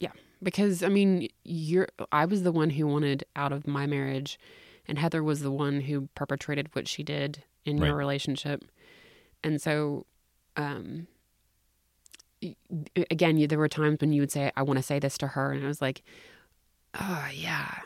Yeah, 0.00 0.12
because 0.42 0.82
I 0.82 0.88
mean, 0.88 1.28
you're 1.44 1.88
I 2.12 2.24
was 2.24 2.42
the 2.42 2.52
one 2.52 2.70
who 2.70 2.86
wanted 2.86 3.24
out 3.36 3.52
of 3.52 3.66
my 3.66 3.86
marriage 3.86 4.38
and 4.86 4.98
Heather 4.98 5.22
was 5.22 5.40
the 5.40 5.50
one 5.50 5.82
who 5.82 6.08
perpetrated 6.14 6.74
what 6.74 6.88
she 6.88 7.02
did 7.02 7.42
in 7.64 7.76
Right. 7.78 7.88
your 7.88 7.96
relationship. 7.96 8.64
And 9.44 9.60
so 9.60 10.06
um 10.56 11.06
again, 13.10 13.36
you, 13.36 13.46
there 13.48 13.58
were 13.58 13.68
times 13.68 13.98
when 14.00 14.12
you 14.12 14.22
would 14.22 14.30
say 14.32 14.52
I 14.56 14.62
want 14.62 14.78
to 14.78 14.82
say 14.82 14.98
this 14.98 15.18
to 15.18 15.26
her 15.28 15.52
and 15.52 15.64
I 15.64 15.68
was 15.68 15.82
like, 15.82 16.02
"Oh, 16.94 17.28
yeah. 17.34 17.80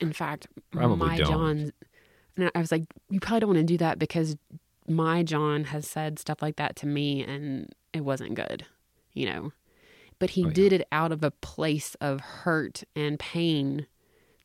In 0.00 0.12
fact, 0.12 0.46
Probably 0.70 0.96
my 0.96 1.16
don't. 1.18 1.26
John 1.28 1.72
and 2.36 2.50
I 2.54 2.60
was 2.60 2.70
like, 2.70 2.84
you 3.10 3.18
probably 3.20 3.40
don't 3.40 3.48
want 3.50 3.58
to 3.58 3.64
do 3.64 3.78
that 3.78 3.98
because 3.98 4.36
my 4.86 5.22
John 5.24 5.64
has 5.64 5.86
said 5.88 6.18
stuff 6.18 6.40
like 6.40 6.56
that 6.56 6.76
to 6.76 6.86
me 6.86 7.22
and 7.24 7.68
it 7.92 8.02
wasn't 8.02 8.34
good, 8.34 8.64
you 9.12 9.26
know. 9.26 9.52
But 10.20 10.30
he 10.30 10.44
Oh, 10.44 10.48
yeah. 10.48 10.54
did 10.54 10.72
it 10.72 10.88
out 10.92 11.10
of 11.12 11.22
a 11.24 11.30
place 11.32 11.96
of 12.00 12.20
hurt 12.20 12.84
and 12.94 13.18
pain 13.18 13.86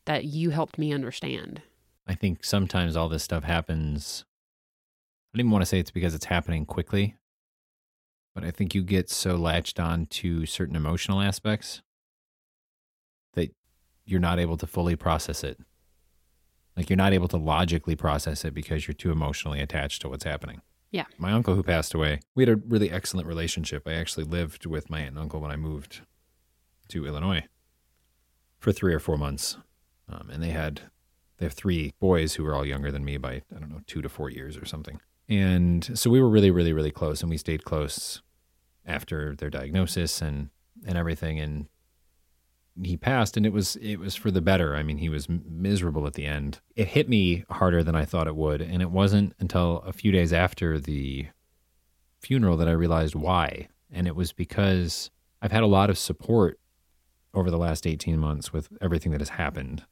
that 0.06 0.26
you 0.26 0.50
helped 0.50 0.78
me 0.78 0.92
understand. 0.92 1.62
I 2.08 2.16
think 2.16 2.44
sometimes 2.44 2.98
all 2.98 3.10
this 3.10 3.24
stuff 3.24 3.44
happens. 3.44 4.26
I 5.34 5.38
don't 5.38 5.46
even 5.46 5.52
want 5.52 5.62
to 5.62 5.66
say 5.68 5.80
it's 5.80 5.92
because 5.92 6.14
it's 6.14 6.26
happening 6.26 6.66
quickly, 6.66 7.16
but 8.36 8.44
I 8.44 8.52
think 8.52 8.76
you 8.76 8.84
get 8.84 9.10
so 9.10 9.36
latched 9.36 9.80
on 9.80 10.08
to 10.08 10.46
certain 10.46 10.76
emotional 10.76 11.22
aspects 11.22 11.82
you're 14.06 14.20
not 14.20 14.40
able 14.40 14.58
to 14.58 14.68
fully 14.68 14.96
process 14.96 15.44
it. 15.44 15.60
Like 16.76 16.90
you're 16.90 16.98
not 16.98 17.14
able 17.14 17.28
to 17.30 17.38
logically 17.38 17.96
process 17.96 18.44
it 18.44 18.54
because 18.54 18.88
you're 18.88 18.96
too 18.96 19.12
emotionally 19.12 19.60
attached 19.60 20.02
to 20.02 20.10
what's 20.10 20.24
happening. 20.24 20.62
Yeah. 20.92 21.06
My 21.18 21.32
uncle 21.32 21.56
who 21.56 21.64
passed 21.64 21.94
away, 21.94 22.20
we 22.36 22.44
had 22.44 22.50
a 22.50 22.62
really 22.68 22.92
excellent 22.92 23.28
relationship. 23.28 23.88
I 23.88 23.94
actually 23.94 24.26
lived 24.26 24.66
with 24.66 24.90
my 24.90 25.00
aunt 25.00 25.10
and 25.10 25.20
uncle 25.20 25.40
when 25.40 25.52
I 25.52 25.56
moved 25.56 26.02
to 26.90 27.06
Illinois 27.06 27.46
for 28.60 28.72
three 28.72 28.94
or 28.94 29.00
four 29.00 29.18
months. 29.18 29.58
Um, 30.08 30.30
and 30.32 30.42
they 30.42 30.50
had 30.50 30.82
they 31.38 31.46
have 31.46 31.54
three 31.54 31.94
boys 32.00 32.36
who 32.36 32.44
were 32.44 32.54
all 32.54 32.66
younger 32.66 32.92
than 32.92 33.04
me 33.04 33.18
by 33.18 33.42
I 33.56 33.60
don't 33.60 33.70
know 33.70 33.82
two 33.88 34.02
to 34.02 34.10
four 34.10 34.30
years 34.30 34.58
or 34.58 34.66
something. 34.66 35.00
And 35.30 35.98
so 35.98 36.10
we 36.10 36.22
were 36.22 36.30
really, 36.30 36.52
really, 36.52 36.74
really 36.74 36.92
close, 36.92 37.22
and 37.22 37.30
we 37.30 37.38
stayed 37.38 37.64
close 37.64 38.22
after 38.86 39.36
their 39.36 39.50
diagnosis 39.50 40.22
and 40.22 40.50
and 40.86 40.98
everything. 40.98 41.40
And 41.40 41.68
he 42.82 42.98
passed, 42.98 43.38
and 43.38 43.46
it 43.46 43.54
was 43.54 43.76
it 43.78 43.98
was 43.98 44.16
for 44.16 44.32
the 44.32 44.42
better. 44.42 44.76
I 44.76 44.84
mean, 44.84 44.98
he 44.98 45.10
was 45.10 45.28
miserable 45.30 46.08
at 46.08 46.14
the 46.14 46.26
end. 46.26 46.60
It 46.76 46.88
hit 46.88 47.08
me 47.08 47.46
harder 47.50 47.84
than 47.84 47.96
I 47.96 48.06
thought 48.06 48.28
it 48.28 48.36
would, 48.36 48.62
and 48.62 48.82
it 48.82 48.90
wasn't 48.90 49.34
until 49.40 49.78
a 49.86 49.94
few 49.94 50.12
days 50.12 50.34
after 50.34 50.80
the 50.80 51.28
funeral 52.20 52.58
that 52.58 52.68
I 52.68 52.72
realized 52.72 53.16
why. 53.16 53.68
And 53.92 54.08
it 54.08 54.16
was 54.16 54.34
because 54.34 55.12
I've 55.42 55.52
had 55.52 55.64
a 55.64 55.68
lot 55.68 55.90
of 55.90 55.98
support 55.98 56.60
over 57.34 57.52
the 57.52 57.58
last 57.58 57.86
18 57.86 58.18
months 58.18 58.54
with 58.54 58.70
everything 58.82 59.12
that 59.12 59.22
has 59.22 59.30
happened. 59.30 59.84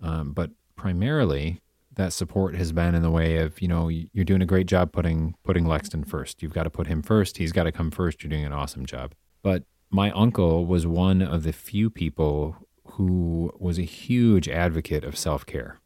Um, 0.00 0.32
but 0.32 0.50
primarily, 0.76 1.60
that 1.96 2.12
support 2.12 2.54
has 2.54 2.72
been 2.72 2.94
in 2.94 3.02
the 3.02 3.10
way 3.10 3.38
of, 3.38 3.60
you 3.60 3.68
know, 3.68 3.88
you're 3.88 4.24
doing 4.24 4.42
a 4.42 4.46
great 4.46 4.66
job 4.66 4.92
putting 4.92 5.34
putting 5.44 5.64
Lexton 5.64 6.04
first. 6.04 6.42
You've 6.42 6.54
got 6.54 6.62
to 6.62 6.70
put 6.70 6.86
him 6.86 7.02
first. 7.02 7.36
He's 7.38 7.52
got 7.52 7.64
to 7.64 7.72
come 7.72 7.90
first. 7.90 8.22
You're 8.22 8.30
doing 8.30 8.44
an 8.44 8.52
awesome 8.52 8.86
job. 8.86 9.14
But 9.42 9.64
my 9.90 10.10
uncle 10.12 10.66
was 10.66 10.86
one 10.86 11.20
of 11.20 11.42
the 11.42 11.52
few 11.52 11.90
people 11.90 12.56
who 12.92 13.52
was 13.58 13.78
a 13.78 13.82
huge 13.82 14.48
advocate 14.48 15.04
of 15.04 15.18
self 15.18 15.44
care. 15.44 15.80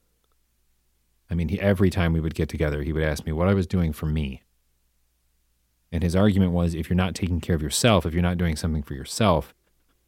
I 1.31 1.35
mean, 1.35 1.49
he, 1.49 1.59
every 1.59 1.91
time 1.91 2.13
we 2.13 2.21
would 2.21 2.35
get 2.35 2.49
together, 2.49 2.83
he 2.83 2.93
would 2.93 3.03
ask 3.03 3.25
me 3.25 3.33
what 3.33 3.49
I 3.49 3.55
was 3.55 3.67
doing 3.67 3.93
for 3.93 4.07
me. 4.07 4.43
And 5.91 6.03
his 6.03 6.15
argument 6.15 6.53
was 6.53 6.75
if 6.75 6.91
you're 6.91 6.97
not 6.97 7.15
taking 7.15 7.41
care 7.41 7.57
of 7.57 7.63
yourself, 7.63 8.05
if 8.05 8.13
you're 8.13 8.23
not 8.23 8.39
doing 8.39 8.57
something 8.57 8.83
for 8.83 8.95
yourself, 8.95 9.55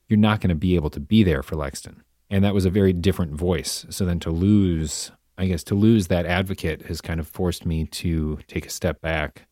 you're 0.09 0.19
not 0.19 0.41
going 0.41 0.51
to 0.51 0.55
be 0.55 0.75
able 0.75 0.91
to 0.91 1.01
be 1.01 1.23
there 1.23 1.43
for 1.43 1.57
Lexton. 1.57 2.03
And 2.29 2.45
that 2.45 2.55
was 2.55 2.65
a 2.65 2.71
very 2.71 2.93
different 2.93 3.33
voice. 3.33 3.87
So 3.89 4.05
then 4.05 4.21
to 4.21 4.31
lose, 4.31 5.13
I 5.39 5.47
guess, 5.47 5.63
to 5.65 5.75
lose 5.75 6.09
that 6.09 6.27
advocate 6.27 6.87
has 6.87 7.01
kind 7.01 7.21
of 7.21 7.29
forced 7.29 7.65
me 7.65 7.87
to 7.87 8.41
take 8.47 8.67
a 8.67 8.71
step 8.71 9.01
back 9.01 9.47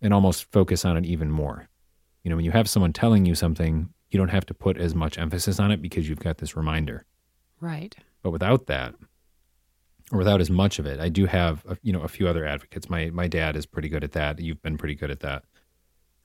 and 0.00 0.14
almost 0.14 0.50
focus 0.52 0.84
on 0.84 0.96
it 0.96 1.04
even 1.04 1.30
more. 1.30 1.68
You 2.26 2.30
know, 2.30 2.34
when 2.34 2.44
you 2.44 2.50
have 2.50 2.68
someone 2.68 2.92
telling 2.92 3.24
you 3.24 3.36
something, 3.36 3.88
you 4.10 4.18
don't 4.18 4.30
have 4.30 4.44
to 4.46 4.52
put 4.52 4.78
as 4.78 4.96
much 4.96 5.16
emphasis 5.16 5.60
on 5.60 5.70
it 5.70 5.80
because 5.80 6.08
you've 6.08 6.18
got 6.18 6.38
this 6.38 6.56
reminder. 6.56 7.04
Right. 7.60 7.94
But 8.20 8.32
without 8.32 8.66
that, 8.66 8.96
or 10.10 10.18
without 10.18 10.40
as 10.40 10.50
much 10.50 10.80
of 10.80 10.86
it, 10.86 10.98
I 10.98 11.08
do 11.08 11.26
have 11.26 11.64
a, 11.68 11.78
you 11.82 11.92
know 11.92 12.00
a 12.00 12.08
few 12.08 12.26
other 12.26 12.44
advocates. 12.44 12.90
My 12.90 13.10
my 13.10 13.28
dad 13.28 13.54
is 13.54 13.64
pretty 13.64 13.88
good 13.88 14.02
at 14.02 14.10
that. 14.14 14.40
You've 14.40 14.60
been 14.60 14.76
pretty 14.76 14.96
good 14.96 15.12
at 15.12 15.20
that. 15.20 15.44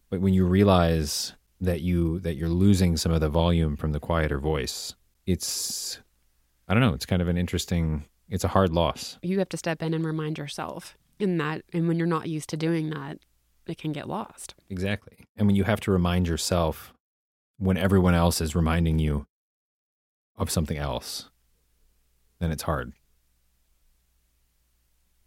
But 0.10 0.22
when 0.22 0.34
you 0.34 0.43
realize 0.43 1.34
that 1.60 1.82
you 1.82 2.18
that 2.22 2.34
you're 2.34 2.49
losing 2.49 2.97
some 2.97 3.12
of 3.12 3.22
the 3.22 3.30
volume 3.30 3.76
from 3.76 3.91
the 3.91 3.99
quieter 3.99 4.39
voice, 4.39 4.95
it's 5.28 5.99
I 6.68 6.74
don't 6.74 6.82
know. 6.82 6.95
It's 6.95 7.06
kind 7.06 7.22
of 7.22 7.28
an 7.28 7.38
interesting. 7.38 8.06
It's 8.28 8.43
a 8.43 8.47
hard 8.47 8.74
loss. 8.74 9.20
You 9.22 9.38
have 9.38 9.49
to 9.49 9.58
step 9.58 9.84
in 9.84 9.93
and 9.93 10.04
remind 10.04 10.39
yourself 10.39 10.97
in 11.20 11.38
that. 11.38 11.62
And 11.74 11.88
when 11.88 11.99
you're 11.99 12.08
not 12.08 12.28
used 12.28 12.49
to 12.49 12.58
doing 12.58 12.89
that, 12.89 13.20
it 13.68 13.78
can 13.78 13.91
get 13.91 14.10
lost. 14.10 14.56
Exactly. 14.68 15.20
And 15.36 15.47
when 15.47 15.55
you 15.55 15.63
have 15.63 15.79
to 15.82 15.91
remind 15.91 16.27
yourself 16.27 16.93
when 17.57 17.77
everyone 17.77 18.13
else 18.13 18.41
is 18.41 18.55
reminding 18.55 18.99
you 18.99 19.25
of 20.36 20.49
something 20.49 20.77
else, 20.77 21.29
then 22.39 22.51
it's 22.51 22.63
hard. 22.63 22.93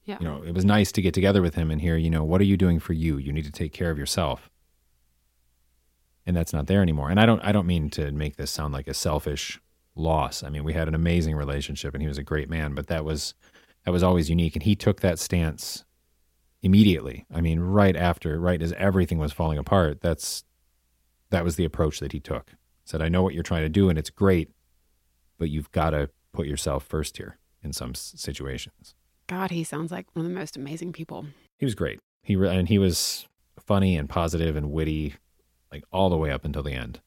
Yeah. 0.04 0.18
You 0.20 0.26
know, 0.26 0.42
it 0.42 0.52
was 0.52 0.64
nice 0.64 0.92
to 0.92 1.02
get 1.02 1.14
together 1.14 1.40
with 1.40 1.54
him 1.54 1.70
and 1.70 1.80
hear, 1.80 1.96
you 1.96 2.10
know, 2.10 2.24
what 2.24 2.40
are 2.40 2.44
you 2.44 2.56
doing 2.56 2.78
for 2.78 2.92
you? 2.92 3.16
You 3.16 3.32
need 3.32 3.44
to 3.44 3.52
take 3.52 3.72
care 3.72 3.90
of 3.90 3.98
yourself. 3.98 4.50
And 6.26 6.36
that's 6.36 6.52
not 6.52 6.66
there 6.66 6.82
anymore. 6.82 7.10
And 7.10 7.20
I 7.20 7.26
don't 7.26 7.40
I 7.40 7.52
don't 7.52 7.66
mean 7.66 7.90
to 7.90 8.10
make 8.12 8.36
this 8.36 8.50
sound 8.50 8.74
like 8.74 8.88
a 8.88 8.94
selfish 8.94 9.60
loss. 9.94 10.42
I 10.42 10.50
mean, 10.50 10.64
we 10.64 10.72
had 10.72 10.88
an 10.88 10.94
amazing 10.94 11.36
relationship 11.36 11.94
and 11.94 12.02
he 12.02 12.08
was 12.08 12.18
a 12.18 12.22
great 12.22 12.50
man, 12.50 12.74
but 12.74 12.88
that 12.88 13.04
was 13.04 13.34
that 13.84 13.92
was 13.92 14.02
always 14.02 14.28
unique 14.28 14.56
and 14.56 14.62
he 14.62 14.74
took 14.74 15.00
that 15.00 15.18
stance 15.18 15.84
immediately. 16.64 17.26
I 17.32 17.40
mean, 17.42 17.60
right 17.60 17.94
after, 17.94 18.40
right 18.40 18.60
as 18.60 18.72
everything 18.72 19.18
was 19.18 19.32
falling 19.32 19.58
apart, 19.58 20.00
that's 20.00 20.44
that 21.30 21.44
was 21.44 21.56
the 21.56 21.64
approach 21.64 22.00
that 22.00 22.12
he 22.12 22.20
took. 22.20 22.52
Said, 22.84 23.02
"I 23.02 23.08
know 23.08 23.22
what 23.22 23.34
you're 23.34 23.42
trying 23.42 23.62
to 23.62 23.68
do 23.68 23.88
and 23.88 23.98
it's 23.98 24.10
great, 24.10 24.50
but 25.38 25.50
you've 25.50 25.70
got 25.70 25.90
to 25.90 26.10
put 26.32 26.46
yourself 26.46 26.84
first 26.84 27.18
here 27.18 27.38
in 27.62 27.72
some 27.72 27.94
situations." 27.94 28.94
God, 29.26 29.50
he 29.50 29.62
sounds 29.62 29.92
like 29.92 30.06
one 30.14 30.24
of 30.24 30.30
the 30.30 30.38
most 30.38 30.56
amazing 30.56 30.92
people. 30.92 31.26
He 31.58 31.66
was 31.66 31.74
great. 31.74 32.00
He 32.22 32.34
re- 32.34 32.56
and 32.56 32.68
he 32.68 32.78
was 32.78 33.26
funny 33.60 33.96
and 33.96 34.08
positive 34.08 34.56
and 34.56 34.72
witty, 34.72 35.14
like 35.70 35.84
all 35.92 36.10
the 36.10 36.16
way 36.16 36.30
up 36.30 36.44
until 36.44 36.62
the 36.62 36.72
end. 36.72 37.00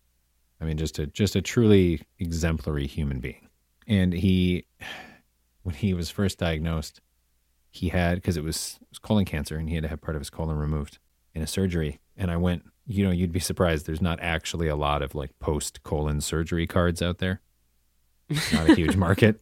I 0.62 0.66
mean, 0.66 0.78
just 0.78 1.00
a 1.00 1.08
just 1.08 1.36
a 1.36 1.42
truly 1.42 2.02
exemplary 2.20 2.86
human 2.86 3.20
being. 3.20 3.50
And 3.88 4.14
he, 4.14 4.66
when 5.64 5.74
he 5.74 5.96
was 5.96 6.12
first 6.12 6.38
diagnosed, 6.38 7.02
he 7.78 7.90
had 7.90 8.16
because 8.16 8.38
it 8.38 8.44
was, 8.44 8.78
it 8.82 8.88
was 8.90 9.00
colon 9.00 9.26
cancer, 9.26 9.58
and 9.58 9.70
he 9.70 9.76
had 9.76 9.84
to 9.84 9.90
have 9.90 10.02
part 10.02 10.16
of 10.16 10.22
his 10.22 10.30
colon 10.30 10.58
removed 10.58 11.00
in 11.34 11.42
a 11.42 11.48
surgery. 11.48 12.00
And 12.16 12.32
I 12.32 12.38
went, 12.38 12.64
you 12.86 13.04
know, 13.04 13.12
you'd 13.12 13.32
be 13.32 13.40
surprised. 13.40 13.86
There's 13.86 14.02
not 14.02 14.20
actually 14.22 14.68
a 14.68 14.76
lot 14.76 15.02
of 15.02 15.14
like 15.16 15.38
post 15.40 15.84
colon 15.84 16.22
surgery 16.22 16.68
cards 16.68 17.02
out 17.02 17.20
there. 17.20 17.42
It's 18.30 18.54
Not 18.54 18.70
a 18.70 18.76
huge 18.76 18.96
market. 19.08 19.42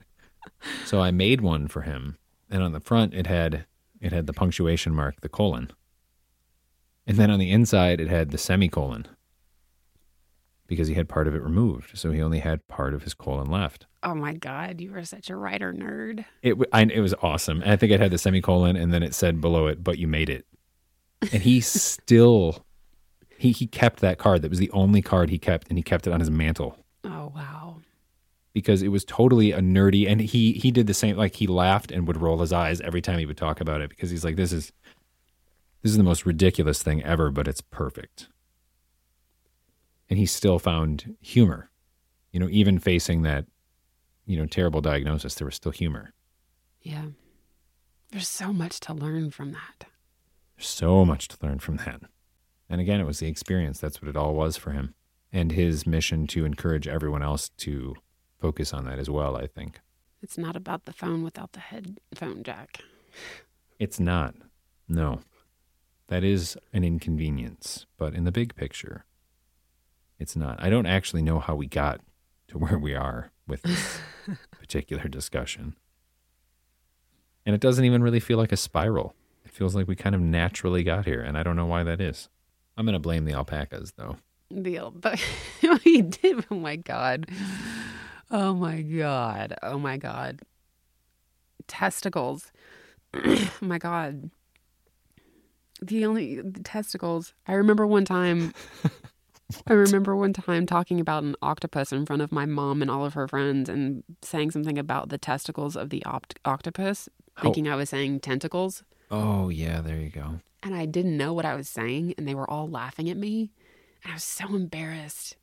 So 0.86 1.01
I 1.01 1.11
made 1.11 1.41
one 1.41 1.67
for 1.67 1.81
him, 1.81 2.17
and 2.49 2.61
on 2.61 2.71
the 2.71 2.79
front 2.79 3.13
it 3.13 3.27
had 3.27 3.65
it 4.01 4.11
had 4.11 4.27
the 4.27 4.33
punctuation 4.33 4.93
mark, 4.93 5.21
the 5.21 5.29
colon. 5.29 5.71
And 7.07 7.17
then 7.17 7.31
on 7.31 7.39
the 7.39 7.51
inside, 7.51 7.99
it 8.01 8.09
had 8.09 8.31
the 8.31 8.38
semicolon 8.38 9.07
because 10.68 10.88
he 10.88 10.93
had 10.95 11.07
part 11.09 11.28
of 11.28 11.36
it 11.36 11.41
removed. 11.41 11.97
So 11.97 12.11
he 12.11 12.22
only 12.22 12.39
had 12.39 12.68
part 12.68 12.93
of 12.93 13.03
his 13.03 13.13
colon 13.13 13.49
left. 13.49 13.86
Oh 14.03 14.16
my 14.16 14.34
God, 14.34 14.82
you 14.82 14.91
were 14.91 15.03
such 15.03 15.30
a 15.30 15.36
writer 15.36 15.74
nerd. 15.74 16.26
It, 16.41 16.57
I, 16.74 16.84
it 16.84 16.99
was 17.01 17.13
awesome. 17.22 17.61
And 17.61 17.72
I 17.72 17.76
think 17.76 17.91
it 17.91 17.99
had 17.99 18.11
the 18.11 18.18
semicolon 18.18 18.76
and 18.76 18.93
then 18.93 19.03
it 19.03 19.13
said 19.13 19.41
below 19.41 19.68
it, 19.68 19.84
but 19.84 19.97
you 19.97 20.07
made 20.07 20.30
it. 20.30 20.45
And 21.34 21.41
he 21.43 21.59
still, 21.61 22.66
he, 23.38 23.51
he 23.51 23.68
kept 23.68 23.99
that 24.01 24.18
card. 24.18 24.41
That 24.41 24.49
was 24.49 24.59
the 24.59 24.72
only 24.72 25.01
card 25.01 25.30
he 25.30 25.38
kept 25.39 25.68
and 25.70 25.78
he 25.78 25.84
kept 25.84 26.07
it 26.07 26.13
on 26.13 26.20
his 26.20 26.30
mantle 26.32 26.78
Oh 27.03 27.32
wow. 27.36 27.82
because 28.53 28.82
it 28.82 28.88
was 28.89 29.05
totally 29.05 29.51
a 29.51 29.59
nerdy 29.59 30.07
and 30.09 30.20
he 30.22 30.53
he 30.53 30.72
did 30.72 30.88
the 30.88 30.93
same 30.93 31.16
like 31.18 31.36
he 31.36 31.45
laughed 31.47 31.91
and 31.91 32.07
would 32.07 32.18
roll 32.22 32.39
his 32.39 32.51
eyes 32.53 32.82
every 32.82 33.01
time 33.01 33.20
he 33.20 33.26
would 33.28 33.38
talk 33.38 33.61
about 33.61 33.82
it 33.82 33.89
because 33.89 34.09
he's 34.09 34.24
like 34.24 34.36
this 34.36 34.51
is 34.51 34.72
this 35.84 35.91
is 35.91 35.97
the 35.97 36.03
most 36.03 36.26
ridiculous 36.26 36.82
thing 36.82 37.03
ever 37.03 37.30
but 37.30 37.47
it's 37.47 37.61
perfect 37.61 38.28
and 40.09 40.19
he 40.19 40.25
still 40.25 40.59
found 40.59 41.15
humor 41.21 41.69
you 42.31 42.39
know 42.39 42.47
even 42.49 42.79
facing 42.79 43.21
that 43.23 43.45
you 44.25 44.37
know 44.37 44.45
terrible 44.45 44.81
diagnosis 44.81 45.35
there 45.35 45.45
was 45.45 45.55
still 45.55 45.71
humor 45.71 46.13
Yeah. 46.81 47.05
There's 48.11 48.27
so 48.27 48.53
much 48.53 48.79
to 48.81 48.93
learn 48.93 49.31
from 49.31 49.51
that. 49.51 49.87
There's 50.55 50.67
so 50.69 51.03
much 51.03 51.27
to 51.29 51.37
learn 51.45 51.59
from 51.59 51.77
that 51.77 52.01
and 52.69 52.79
again 52.81 52.99
it 52.99 53.05
was 53.05 53.19
the 53.19 53.27
experience 53.27 53.79
that's 53.79 54.01
what 54.01 54.09
it 54.09 54.15
all 54.17 54.33
was 54.35 54.57
for 54.57 54.71
him 54.71 54.93
and 55.33 55.51
his 55.51 55.85
mission 55.85 56.27
to 56.27 56.45
encourage 56.45 56.87
everyone 56.87 57.21
else 57.23 57.49
to 57.57 57.95
focus 58.39 58.73
on 58.73 58.85
that 58.85 58.99
as 58.99 59.09
well 59.09 59.35
i 59.35 59.47
think 59.47 59.79
It's 60.21 60.37
not 60.37 60.55
about 60.55 60.85
the 60.85 60.93
phone 60.93 61.23
without 61.23 61.51
the 61.53 61.59
headphone 61.59 62.41
jack. 62.43 62.79
It's 63.79 63.99
not. 63.99 64.33
No. 64.87 65.21
That 66.07 66.23
is 66.23 66.57
an 66.73 66.83
inconvenience, 66.83 67.85
but 67.97 68.13
in 68.15 68.23
the 68.23 68.31
big 68.31 68.55
picture, 68.55 69.05
it's 70.20 70.36
not. 70.36 70.61
I 70.61 70.70
don't 70.70 70.86
actually 70.86 71.22
know 71.22 71.39
how 71.39 71.55
we 71.55 71.68
got 71.68 72.01
to 72.47 72.57
where 72.57 72.78
we 72.78 72.93
are 72.95 73.32
with 73.47 73.61
this 73.63 73.99
particular 74.51 75.07
discussion. 75.07 75.76
And 77.45 77.53
it 77.53 77.61
doesn't 77.61 77.86
even 77.86 78.01
really 78.01 78.20
feel 78.20 78.38
like 78.38 78.51
a 78.51 78.57
spiral. 78.57 79.13
It 79.43 79.51
feels 79.51 79.76
like 79.76 79.88
we 79.88 79.95
kind 79.95 80.16
of 80.16 80.22
naturally 80.22 80.84
got 80.84 81.05
here, 81.05 81.22
and 81.22 81.38
I 81.38 81.43
don't 81.43 81.55
know 81.55 81.68
why 81.68 81.84
that 81.84 82.01
is. 82.01 82.30
I'm 82.78 82.86
going 82.86 82.93
to 82.93 82.99
blame 82.99 83.26
the 83.26 83.34
alpacas, 83.34 83.93
though. 83.95 84.18
The 84.49 84.91
but 84.93 85.20
he 85.84 86.01
did. 86.01 86.45
Oh 86.49 86.55
my 86.55 86.76
god. 86.76 87.30
Oh 88.32 88.53
my 88.53 88.82
god. 88.82 89.55
Oh 89.63 89.80
my 89.80 89.97
god. 89.97 90.41
Testicles. 91.68 92.51
oh 93.13 93.49
my 93.61 93.78
god. 93.78 94.30
The 95.82 96.05
only 96.05 96.41
the 96.41 96.63
testicles. 96.63 97.34
I 97.47 97.53
remember 97.53 97.86
one 97.86 98.05
time. 98.05 98.53
I 99.67 99.73
remember 99.73 100.15
one 100.15 100.33
time 100.33 100.65
talking 100.65 100.99
about 100.99 101.23
an 101.23 101.35
octopus 101.41 101.91
in 101.91 102.05
front 102.05 102.21
of 102.21 102.31
my 102.31 102.45
mom 102.45 102.81
and 102.81 102.89
all 102.89 103.05
of 103.05 103.13
her 103.13 103.27
friends, 103.27 103.69
and 103.69 104.03
saying 104.21 104.51
something 104.51 104.77
about 104.79 105.09
the 105.09 105.17
testicles 105.17 105.75
of 105.75 105.89
the 105.91 106.03
opt- 106.05 106.39
octopus, 106.45 107.07
Oh. 107.37 107.41
thinking 107.43 107.67
I 107.67 107.75
was 107.75 107.89
saying 107.89 108.21
tentacles. 108.21 108.83
Oh, 109.11 109.49
yeah, 109.49 109.81
there 109.81 109.97
you 109.97 110.09
go. 110.09 110.39
and 110.63 110.73
I 110.73 110.87
didn't 110.87 111.15
know 111.15 111.31
what 111.31 111.45
I 111.45 111.53
was 111.53 111.69
saying, 111.69 112.15
and 112.17 112.27
they 112.27 112.33
were 112.33 112.49
all 112.49 112.67
laughing 112.67 113.07
at 113.07 113.17
me, 113.17 113.51
and 114.03 114.11
I 114.11 114.15
was 114.15 114.23
so 114.23 114.47
embarrassed. 114.55 115.35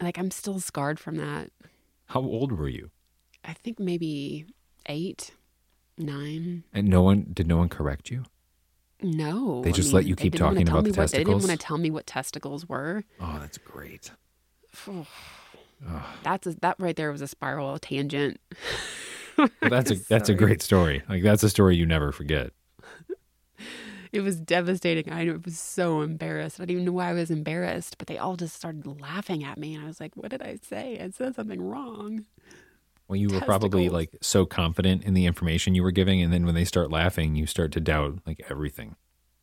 Like 0.00 0.18
I'm 0.18 0.30
still 0.30 0.60
scarred 0.60 0.98
from 1.00 1.16
that. 1.16 1.50
How 2.06 2.20
old 2.20 2.52
were 2.52 2.68
you? 2.68 2.90
I 3.44 3.54
think 3.54 3.78
maybe 3.80 4.44
eight, 4.86 5.30
nine. 5.96 6.64
And 6.72 6.88
no 6.88 7.00
one, 7.02 7.28
did 7.32 7.46
no 7.46 7.56
one 7.56 7.68
correct 7.70 8.10
you? 8.10 8.24
No, 9.02 9.62
They 9.62 9.70
I 9.70 9.72
just 9.72 9.92
let 9.92 10.04
you 10.04 10.16
keep 10.16 10.34
talking 10.34 10.68
about 10.68 10.84
the 10.84 10.92
what, 10.92 11.10
They 11.10 11.18
didn't 11.18 11.40
want 11.40 11.50
to 11.50 11.56
tell 11.56 11.78
me 11.78 11.90
what 11.90 12.06
testicles 12.06 12.68
were. 12.68 13.04
Oh, 13.20 13.38
that's 13.40 13.58
great. 13.58 14.10
That's 16.22 16.46
a, 16.46 16.54
that 16.60 16.76
right 16.78 16.94
there 16.94 17.10
was 17.10 17.20
a 17.22 17.26
spiral 17.26 17.74
a 17.74 17.80
tangent. 17.80 18.40
Well, 19.36 19.48
that's 19.60 19.90
a 19.90 19.94
that's 20.08 20.28
a 20.28 20.34
great 20.34 20.62
story. 20.62 21.02
Like 21.08 21.24
that's 21.24 21.42
a 21.42 21.50
story 21.50 21.76
you 21.76 21.86
never 21.86 22.12
forget. 22.12 22.52
It 24.12 24.20
was 24.20 24.38
devastating. 24.38 25.10
I 25.10 25.38
was 25.42 25.58
so 25.58 26.02
embarrassed. 26.02 26.60
I 26.60 26.64
didn't 26.64 26.82
even 26.82 26.84
know 26.84 26.92
why 26.92 27.08
I 27.08 27.12
was 27.14 27.30
embarrassed, 27.30 27.96
but 27.96 28.08
they 28.08 28.18
all 28.18 28.36
just 28.36 28.54
started 28.54 28.86
laughing 29.00 29.42
at 29.42 29.56
me, 29.56 29.74
and 29.74 29.82
I 29.82 29.86
was 29.86 30.00
like, 30.00 30.14
"What 30.14 30.30
did 30.30 30.42
I 30.42 30.58
say? 30.62 31.00
I 31.02 31.08
said 31.08 31.34
something 31.34 31.62
wrong." 31.62 32.26
Well, 33.12 33.20
you 33.20 33.28
were 33.28 33.42
probably 33.42 33.90
like 33.90 34.16
so 34.22 34.46
confident 34.46 35.04
in 35.04 35.12
the 35.12 35.26
information 35.26 35.74
you 35.74 35.82
were 35.82 35.90
giving, 35.90 36.22
and 36.22 36.32
then 36.32 36.46
when 36.46 36.54
they 36.54 36.64
start 36.64 36.90
laughing, 36.90 37.34
you 37.34 37.44
start 37.44 37.70
to 37.72 37.80
doubt 37.80 38.20
like 38.26 38.40
everything. 38.48 38.96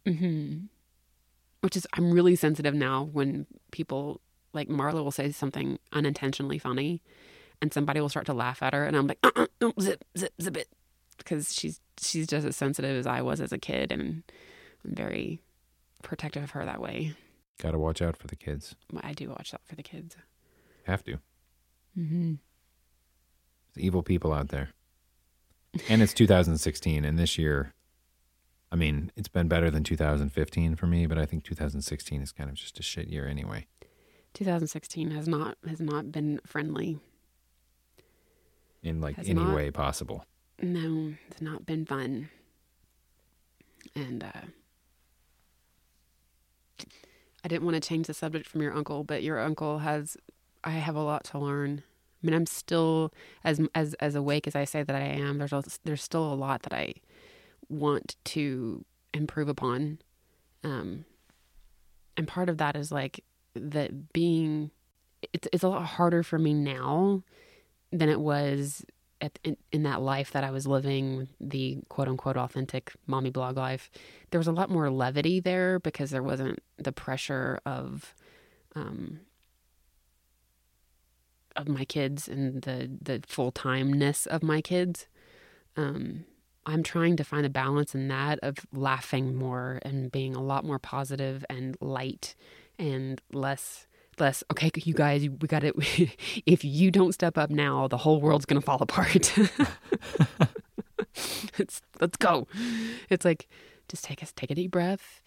hmm 0.07 0.61
Which 1.61 1.77
is, 1.77 1.85
I'm 1.93 2.11
really 2.11 2.35
sensitive 2.35 2.73
now 2.73 3.03
when 3.03 3.45
people 3.71 4.21
like 4.53 4.69
Marlo 4.69 5.03
will 5.03 5.11
say 5.11 5.31
something 5.31 5.77
unintentionally 5.93 6.57
funny, 6.57 7.03
and 7.61 7.71
somebody 7.71 8.01
will 8.01 8.09
start 8.09 8.25
to 8.25 8.33
laugh 8.33 8.63
at 8.63 8.73
her, 8.73 8.85
and 8.85 8.97
I'm 8.97 9.05
like, 9.05 9.19
uh-uh, 9.21 9.45
no, 9.61 9.71
zip, 9.79 10.03
zip, 10.17 10.33
zip 10.41 10.57
it, 10.57 10.69
because 11.19 11.53
she's 11.53 11.79
she's 12.01 12.25
just 12.25 12.47
as 12.47 12.55
sensitive 12.55 12.97
as 12.97 13.05
I 13.05 13.21
was 13.21 13.39
as 13.39 13.51
a 13.51 13.59
kid, 13.59 13.91
and 13.91 14.23
I'm 14.83 14.95
very 14.95 15.41
protective 16.01 16.41
of 16.41 16.49
her 16.51 16.65
that 16.65 16.81
way. 16.81 17.13
Got 17.61 17.73
to 17.73 17.77
watch 17.77 18.01
out 18.01 18.17
for 18.17 18.25
the 18.25 18.35
kids. 18.35 18.75
I 18.99 19.13
do 19.13 19.29
watch 19.29 19.53
out 19.53 19.61
for 19.63 19.75
the 19.75 19.83
kids. 19.83 20.17
Have 20.85 21.03
to. 21.03 21.19
Mm-hmm. 21.95 22.33
There's 23.73 23.85
evil 23.85 24.03
people 24.03 24.33
out 24.33 24.49
there. 24.49 24.69
And 25.87 26.01
it's 26.01 26.13
2016, 26.13 27.05
and 27.05 27.19
this 27.19 27.37
year, 27.37 27.73
I 28.71 28.75
mean, 28.75 29.11
it's 29.15 29.27
been 29.27 29.47
better 29.47 29.69
than 29.69 29.83
2015 29.83 30.75
for 30.75 30.87
me, 30.87 31.05
but 31.05 31.17
I 31.17 31.25
think 31.25 31.43
2016 31.43 32.21
is 32.21 32.31
kind 32.31 32.49
of 32.49 32.55
just 32.55 32.79
a 32.79 32.83
shit 32.83 33.07
year 33.07 33.27
anyway. 33.27 33.67
2016 34.33 35.11
has 35.11 35.27
not 35.27 35.57
has 35.67 35.79
not 35.79 36.11
been 36.11 36.39
friendly. 36.45 36.99
In 38.83 39.01
like 39.01 39.15
Has 39.17 39.27
any 39.27 39.41
not. 39.41 39.55
way 39.55 39.71
possible. 39.71 40.25
No, 40.61 41.13
it's 41.29 41.41
not 41.41 41.65
been 41.65 41.85
fun. 41.85 42.29
And 43.95 44.23
uh, 44.23 44.41
I 47.43 47.47
didn't 47.47 47.63
want 47.63 47.75
to 47.81 47.87
change 47.87 48.07
the 48.07 48.13
subject 48.13 48.47
from 48.47 48.61
your 48.61 48.73
uncle, 48.73 49.03
but 49.03 49.23
your 49.23 49.39
uncle 49.39 49.79
has. 49.79 50.15
I 50.63 50.71
have 50.71 50.95
a 50.95 51.01
lot 51.01 51.23
to 51.25 51.39
learn. 51.39 51.83
I 52.21 52.25
mean, 52.25 52.35
I'm 52.35 52.45
still 52.45 53.13
as 53.43 53.61
as 53.73 53.93
as 53.95 54.15
awake 54.15 54.47
as 54.47 54.55
I 54.55 54.65
say 54.65 54.83
that 54.83 54.95
I 54.95 55.05
am. 55.05 55.37
There's 55.37 55.53
a, 55.53 55.63
there's 55.83 56.03
still 56.03 56.33
a 56.33 56.35
lot 56.35 56.63
that 56.63 56.73
I 56.73 56.93
want 57.69 58.15
to 58.25 58.83
improve 59.13 59.47
upon, 59.49 59.99
um, 60.63 61.05
and 62.17 62.27
part 62.27 62.49
of 62.49 62.57
that 62.57 62.75
is 62.75 62.91
like 62.91 63.23
that 63.55 64.13
being. 64.13 64.71
It's 65.33 65.47
it's 65.53 65.63
a 65.63 65.69
lot 65.69 65.85
harder 65.85 66.23
for 66.23 66.39
me 66.39 66.53
now 66.53 67.23
than 67.91 68.09
it 68.09 68.19
was 68.19 68.85
at, 69.21 69.37
in, 69.43 69.57
in 69.71 69.83
that 69.83 70.01
life 70.01 70.31
that 70.31 70.43
I 70.43 70.51
was 70.51 70.67
living, 70.67 71.27
the 71.39 71.79
quote 71.89 72.07
unquote 72.07 72.37
authentic 72.37 72.93
mommy 73.07 73.29
blog 73.29 73.57
life, 73.57 73.89
there 74.31 74.39
was 74.39 74.47
a 74.47 74.51
lot 74.51 74.69
more 74.69 74.89
levity 74.89 75.39
there 75.39 75.79
because 75.79 76.11
there 76.11 76.23
wasn't 76.23 76.59
the 76.77 76.91
pressure 76.91 77.59
of, 77.65 78.13
um, 78.75 79.21
of 81.59 81.67
my 81.67 81.85
kids 81.85 82.27
and 82.27 82.61
the 82.63 82.89
the 83.01 83.21
full 83.27 83.51
timeness 83.51 84.25
of 84.27 84.41
my 84.41 84.61
kids. 84.61 85.07
Um, 85.75 86.25
I'm 86.65 86.83
trying 86.83 87.17
to 87.17 87.23
find 87.23 87.45
a 87.45 87.49
balance 87.49 87.95
in 87.95 88.07
that 88.09 88.39
of 88.43 88.57
laughing 88.73 89.35
more 89.35 89.79
and 89.83 90.11
being 90.11 90.35
a 90.35 90.41
lot 90.41 90.63
more 90.63 90.79
positive 90.79 91.45
and 91.49 91.77
light 91.81 92.35
and 92.77 93.21
less 93.31 93.87
less 94.19 94.43
okay 94.51 94.69
you 94.75 94.93
guys 94.93 95.27
we 95.41 95.47
got 95.47 95.63
it. 95.63 95.75
If 96.45 96.63
you 96.63 96.91
don't 96.91 97.13
step 97.13 97.37
up 97.37 97.49
now 97.49 97.87
the 97.87 97.97
whole 97.97 98.21
world's 98.21 98.45
gonna 98.45 98.61
fall 98.61 98.81
apart. 98.81 99.33
It's, 101.57 101.81
let's 101.99 102.15
go. 102.15 102.47
It's 103.09 103.25
like 103.25 103.49
just 103.89 104.05
take 104.05 104.23
us 104.23 104.31
take 104.33 104.51
a 104.51 104.55
deep 104.55 104.71
breath 104.71 105.21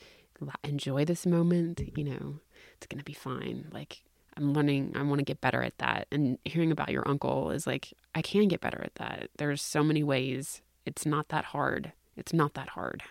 enjoy 0.64 1.04
this 1.04 1.26
moment 1.26 1.80
you 1.96 2.04
know. 2.04 2.40
It's 2.76 2.86
gonna 2.86 3.02
be 3.02 3.12
fine. 3.12 3.68
Like 3.72 4.02
i'm 4.36 4.52
learning 4.52 4.92
i 4.96 5.02
want 5.02 5.18
to 5.18 5.24
get 5.24 5.40
better 5.40 5.62
at 5.62 5.76
that 5.78 6.06
and 6.10 6.38
hearing 6.44 6.70
about 6.72 6.90
your 6.90 7.06
uncle 7.08 7.50
is 7.50 7.66
like 7.66 7.92
i 8.14 8.22
can 8.22 8.48
get 8.48 8.60
better 8.60 8.82
at 8.82 8.94
that 8.96 9.28
there's 9.38 9.60
so 9.62 9.82
many 9.82 10.02
ways 10.02 10.62
it's 10.86 11.04
not 11.06 11.28
that 11.28 11.46
hard 11.46 11.92
it's 12.16 12.32
not 12.32 12.54
that 12.54 12.70
hard 12.70 13.02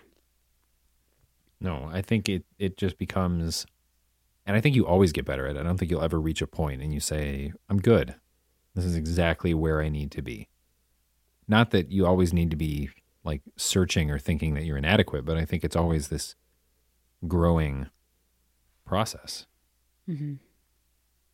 No, 1.60 1.88
I 1.92 2.02
think 2.02 2.28
it 2.28 2.44
it 2.58 2.76
just 2.76 2.98
becomes 2.98 3.66
and 4.44 4.56
I 4.56 4.60
think 4.60 4.74
you 4.74 4.84
always 4.84 5.12
get 5.12 5.24
better 5.24 5.46
at 5.46 5.54
it. 5.56 5.60
I 5.60 5.62
don't 5.62 5.78
think 5.78 5.90
you'll 5.90 6.02
ever 6.02 6.20
reach 6.20 6.42
a 6.42 6.46
point 6.48 6.82
and 6.82 6.92
you 6.92 6.98
say, 6.98 7.52
"I'm 7.68 7.78
good. 7.80 8.16
This 8.74 8.84
is 8.84 8.96
exactly 8.96 9.54
where 9.54 9.80
I 9.80 9.88
need 9.88 10.10
to 10.12 10.22
be." 10.22 10.48
Not 11.46 11.70
that 11.70 11.92
you 11.92 12.04
always 12.04 12.32
need 12.32 12.50
to 12.50 12.56
be 12.56 12.90
like 13.22 13.42
searching 13.56 14.10
or 14.10 14.18
thinking 14.18 14.54
that 14.54 14.64
you're 14.64 14.76
inadequate, 14.76 15.24
but 15.24 15.36
I 15.36 15.44
think 15.44 15.62
it's 15.62 15.76
always 15.76 16.08
this 16.08 16.34
growing 17.28 17.86
process. 18.84 19.46
mm-hmm. 20.08 20.34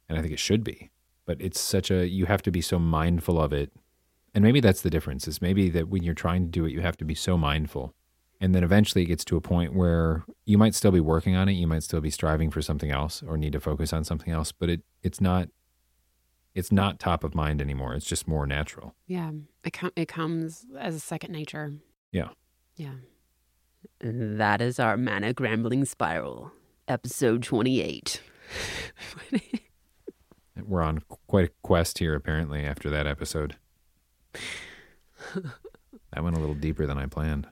And 0.09 0.19
I 0.19 0.23
think 0.23 0.33
it 0.33 0.39
should 0.39 0.65
be. 0.65 0.91
But 1.27 1.41
it's 1.41 1.61
such 1.61 1.91
a 1.91 2.07
you 2.09 2.27
have 2.27 2.43
to 2.43 2.51
be 2.51 2.61
so 2.61 2.79
mindful 2.79 3.41
of 3.41 3.53
it. 3.53 3.71
And 4.35 4.43
maybe 4.45 4.61
that's 4.61 4.83
the 4.83 4.91
difference. 4.91 5.29
Is 5.29 5.43
maybe 5.43 5.69
that 5.71 5.89
when 5.89 6.03
you're 6.03 6.15
trying 6.15 6.45
to 6.45 6.51
do 6.51 6.65
it, 6.65 6.73
you 6.73 6.81
have 6.81 6.97
to 6.99 7.05
be 7.05 7.15
so 7.15 7.37
mindful 7.37 7.95
And 8.41 8.55
then 8.55 8.63
eventually 8.63 9.03
it 9.03 9.07
gets 9.07 9.25
to 9.27 9.37
a 9.37 9.41
point 9.41 9.75
where 9.75 10.25
you 10.45 10.57
might 10.59 10.75
still 10.75 10.93
be 10.93 11.01
working 11.01 11.35
on 11.35 11.49
it, 11.49 11.53
you 11.53 11.67
might 11.67 11.83
still 11.83 12.01
be 12.01 12.11
striving 12.11 12.51
for 12.51 12.63
something 12.63 12.91
else 12.91 13.23
or 13.27 13.37
need 13.37 13.53
to 13.53 13.61
focus 13.61 13.93
on 13.93 14.05
something 14.05 14.33
else, 14.33 14.53
but 14.53 14.69
it 14.71 14.83
it's 15.03 15.21
not 15.21 15.49
it's 16.55 16.73
not 16.73 16.99
top 16.99 17.25
of 17.25 17.35
mind 17.35 17.61
anymore. 17.61 17.95
It's 17.95 18.07
just 18.07 18.27
more 18.27 18.47
natural. 18.47 18.95
Yeah. 19.07 19.31
It, 19.65 19.73
com- 19.75 19.93
it 19.97 20.09
comes 20.09 20.67
as 20.79 20.95
a 20.95 21.01
second 21.01 21.33
nature. 21.33 21.75
Yeah. 22.13 22.29
Yeah. 22.77 22.95
That 24.01 24.61
is 24.61 24.81
our 24.81 24.97
manic 24.97 25.39
rambling 25.41 25.85
spiral, 25.85 26.53
episode 26.89 27.43
28. 27.43 28.21
We're 30.67 30.83
on 30.83 31.01
quite 31.27 31.47
a 31.47 31.53
quest 31.63 31.99
here 31.99 32.15
apparently 32.15 32.65
after 32.65 32.91
that 32.91 33.07
episode. 33.07 33.57
that 35.35 36.23
went 36.25 36.37
a 36.37 36.41
little 36.41 36.55
deeper 36.55 36.87
than 36.87 36.99
I 36.99 37.07
planned. 37.07 37.49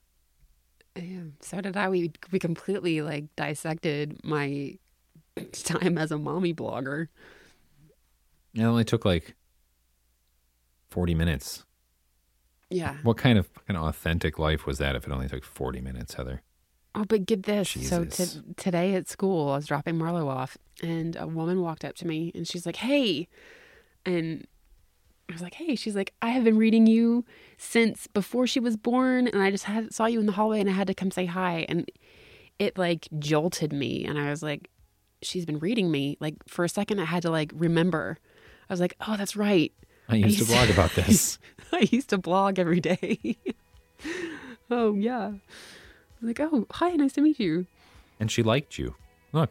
Yeah, 0.94 1.24
so 1.40 1.60
did 1.60 1.76
I. 1.76 1.88
We 1.88 2.12
we 2.30 2.38
completely 2.38 3.02
like 3.02 3.24
dissected 3.36 4.18
my 4.24 4.78
time 5.52 5.98
as 5.98 6.10
a 6.10 6.18
mommy 6.18 6.54
blogger. 6.54 7.08
It 8.54 8.62
only 8.62 8.84
took 8.84 9.04
like 9.04 9.36
40 10.90 11.14
minutes. 11.14 11.64
Yeah. 12.70 12.96
What 13.02 13.18
kind 13.18 13.38
of 13.38 13.52
kind 13.66 13.76
of 13.76 13.84
authentic 13.84 14.38
life 14.38 14.66
was 14.66 14.78
that 14.78 14.96
if 14.96 15.06
it 15.06 15.12
only 15.12 15.28
took 15.28 15.44
40 15.44 15.80
minutes, 15.80 16.14
Heather? 16.14 16.42
Oh, 16.98 17.04
but 17.04 17.26
get 17.26 17.42
this. 17.42 17.68
So 17.68 18.06
t- 18.06 18.40
today 18.56 18.94
at 18.94 19.06
school, 19.06 19.50
I 19.50 19.56
was 19.56 19.66
dropping 19.66 19.96
Marlo 19.96 20.26
off, 20.28 20.56
and 20.82 21.14
a 21.16 21.26
woman 21.26 21.60
walked 21.60 21.84
up 21.84 21.94
to 21.96 22.06
me, 22.06 22.32
and 22.34 22.48
she's 22.48 22.64
like, 22.64 22.76
"Hey," 22.76 23.28
and 24.06 24.46
I 25.28 25.32
was 25.34 25.42
like, 25.42 25.54
"Hey." 25.54 25.74
She's 25.76 25.94
like, 25.94 26.14
"I 26.22 26.30
have 26.30 26.42
been 26.42 26.56
reading 26.56 26.86
you 26.86 27.26
since 27.58 28.06
before 28.06 28.46
she 28.46 28.60
was 28.60 28.78
born, 28.78 29.28
and 29.28 29.42
I 29.42 29.50
just 29.50 29.64
had 29.64 29.92
saw 29.92 30.06
you 30.06 30.20
in 30.20 30.26
the 30.26 30.32
hallway, 30.32 30.58
and 30.58 30.70
I 30.70 30.72
had 30.72 30.86
to 30.86 30.94
come 30.94 31.10
say 31.10 31.26
hi." 31.26 31.66
And 31.68 31.90
it 32.58 32.78
like 32.78 33.08
jolted 33.18 33.74
me, 33.74 34.06
and 34.06 34.18
I 34.18 34.30
was 34.30 34.42
like, 34.42 34.70
"She's 35.20 35.44
been 35.44 35.58
reading 35.58 35.90
me." 35.90 36.16
Like 36.18 36.36
for 36.48 36.64
a 36.64 36.68
second, 36.68 36.98
I 36.98 37.04
had 37.04 37.22
to 37.24 37.30
like 37.30 37.52
remember. 37.54 38.16
I 38.70 38.72
was 38.72 38.80
like, 38.80 38.94
"Oh, 39.06 39.18
that's 39.18 39.36
right." 39.36 39.70
I 40.08 40.16
used 40.16 40.38
to 40.38 40.44
used- 40.44 40.50
blog 40.50 40.70
about 40.70 40.92
this. 40.94 41.38
I 41.72 41.86
used 41.90 42.08
to 42.08 42.16
blog 42.18 42.58
every 42.58 42.80
day. 42.80 43.36
oh 44.70 44.94
yeah. 44.94 45.32
Like, 46.22 46.40
oh, 46.40 46.66
hi, 46.70 46.90
nice 46.96 47.12
to 47.14 47.20
meet 47.20 47.38
you. 47.38 47.66
and 48.20 48.30
she 48.30 48.42
liked 48.42 48.78
you. 48.78 48.94
Look, 49.32 49.50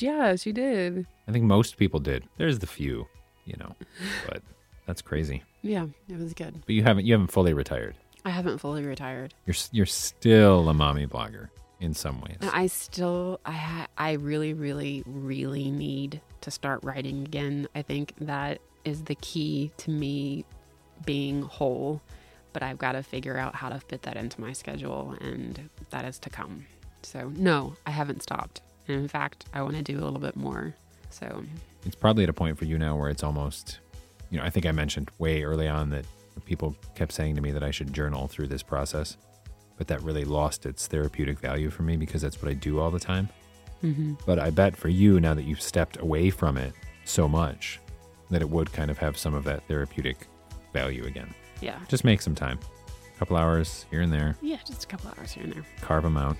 Yeah, 0.00 0.36
she 0.36 0.52
did. 0.52 1.06
I 1.28 1.32
think 1.32 1.44
most 1.44 1.76
people 1.76 2.00
did. 2.00 2.24
There's 2.36 2.58
the 2.58 2.66
few, 2.66 3.06
you 3.44 3.54
know, 3.58 3.74
but 4.28 4.42
that's 4.86 5.02
crazy. 5.02 5.42
Yeah, 5.62 5.86
it 6.08 6.18
was 6.18 6.34
good. 6.34 6.62
But 6.66 6.74
you 6.74 6.82
haven't 6.82 7.04
you 7.06 7.12
haven't 7.14 7.30
fully 7.30 7.52
retired. 7.54 7.94
I 8.24 8.30
haven't 8.30 8.58
fully 8.58 8.84
retired. 8.84 9.34
You're 9.46 9.54
you're 9.72 9.86
still 9.86 10.68
a 10.68 10.74
mommy 10.74 11.06
blogger 11.06 11.48
in 11.80 11.94
some 11.94 12.20
ways. 12.20 12.36
I 12.42 12.66
still, 12.66 13.40
I, 13.46 13.52
ha- 13.52 13.86
I 13.96 14.12
really, 14.12 14.52
really, 14.52 15.02
really 15.06 15.70
need 15.70 16.20
to 16.42 16.50
start 16.50 16.80
writing 16.82 17.22
again. 17.24 17.68
I 17.74 17.80
think 17.82 18.12
that 18.20 18.60
is 18.84 19.04
the 19.04 19.14
key 19.14 19.70
to 19.78 19.90
me 19.90 20.44
being 21.06 21.40
whole. 21.42 22.02
But 22.52 22.62
I've 22.62 22.78
got 22.78 22.92
to 22.92 23.02
figure 23.02 23.36
out 23.36 23.54
how 23.54 23.68
to 23.68 23.78
fit 23.80 24.02
that 24.02 24.16
into 24.16 24.40
my 24.40 24.52
schedule, 24.52 25.16
and 25.20 25.68
that 25.90 26.04
is 26.04 26.18
to 26.20 26.30
come. 26.30 26.66
So 27.02 27.30
no, 27.36 27.76
I 27.86 27.90
haven't 27.92 28.22
stopped. 28.22 28.60
And 28.88 28.98
in 29.00 29.08
fact, 29.08 29.44
I 29.54 29.62
want 29.62 29.76
to 29.76 29.82
do 29.82 29.98
a 29.98 30.02
little 30.04 30.18
bit 30.18 30.36
more. 30.36 30.74
So 31.10 31.44
It's 31.86 31.94
probably 31.94 32.24
at 32.24 32.28
a 32.28 32.32
point 32.32 32.58
for 32.58 32.64
you 32.64 32.76
now 32.78 32.96
where 32.96 33.08
it's 33.08 33.22
almost, 33.22 33.78
you 34.30 34.38
know, 34.38 34.44
I 34.44 34.50
think 34.50 34.66
I 34.66 34.72
mentioned 34.72 35.10
way 35.18 35.42
early 35.44 35.68
on 35.68 35.90
that 35.90 36.04
people 36.44 36.74
kept 36.94 37.12
saying 37.12 37.36
to 37.36 37.40
me 37.40 37.52
that 37.52 37.62
I 37.62 37.70
should 37.70 37.92
journal 37.92 38.26
through 38.28 38.48
this 38.48 38.62
process, 38.62 39.16
but 39.76 39.86
that 39.88 40.02
really 40.02 40.24
lost 40.24 40.66
its 40.66 40.86
therapeutic 40.86 41.38
value 41.38 41.70
for 41.70 41.82
me 41.84 41.96
because 41.96 42.22
that's 42.22 42.42
what 42.42 42.50
I 42.50 42.54
do 42.54 42.80
all 42.80 42.90
the 42.90 43.00
time. 43.00 43.28
mhm. 43.82 44.18
But 44.26 44.38
I 44.38 44.50
bet 44.50 44.76
for 44.76 44.88
you, 44.88 45.20
now 45.20 45.32
that 45.34 45.44
you've 45.44 45.62
stepped 45.62 45.98
away 46.00 46.30
from 46.30 46.56
it 46.58 46.74
so 47.04 47.26
much, 47.28 47.80
that 48.30 48.42
it 48.42 48.48
would 48.50 48.72
kind 48.72 48.90
of 48.90 48.98
have 48.98 49.16
some 49.16 49.34
of 49.34 49.44
that 49.44 49.66
therapeutic 49.68 50.26
value 50.72 51.04
again. 51.06 51.32
Yeah, 51.60 51.78
Just 51.88 52.04
make 52.04 52.20
some 52.22 52.34
time. 52.34 52.58
A 53.14 53.18
couple 53.18 53.36
hours 53.36 53.84
here 53.90 54.00
and 54.00 54.12
there, 54.12 54.36
yeah, 54.40 54.56
just 54.66 54.84
a 54.84 54.86
couple 54.86 55.10
hours 55.18 55.32
here 55.32 55.44
and 55.44 55.52
there. 55.52 55.64
carve 55.82 56.02
them 56.02 56.16
out. 56.16 56.36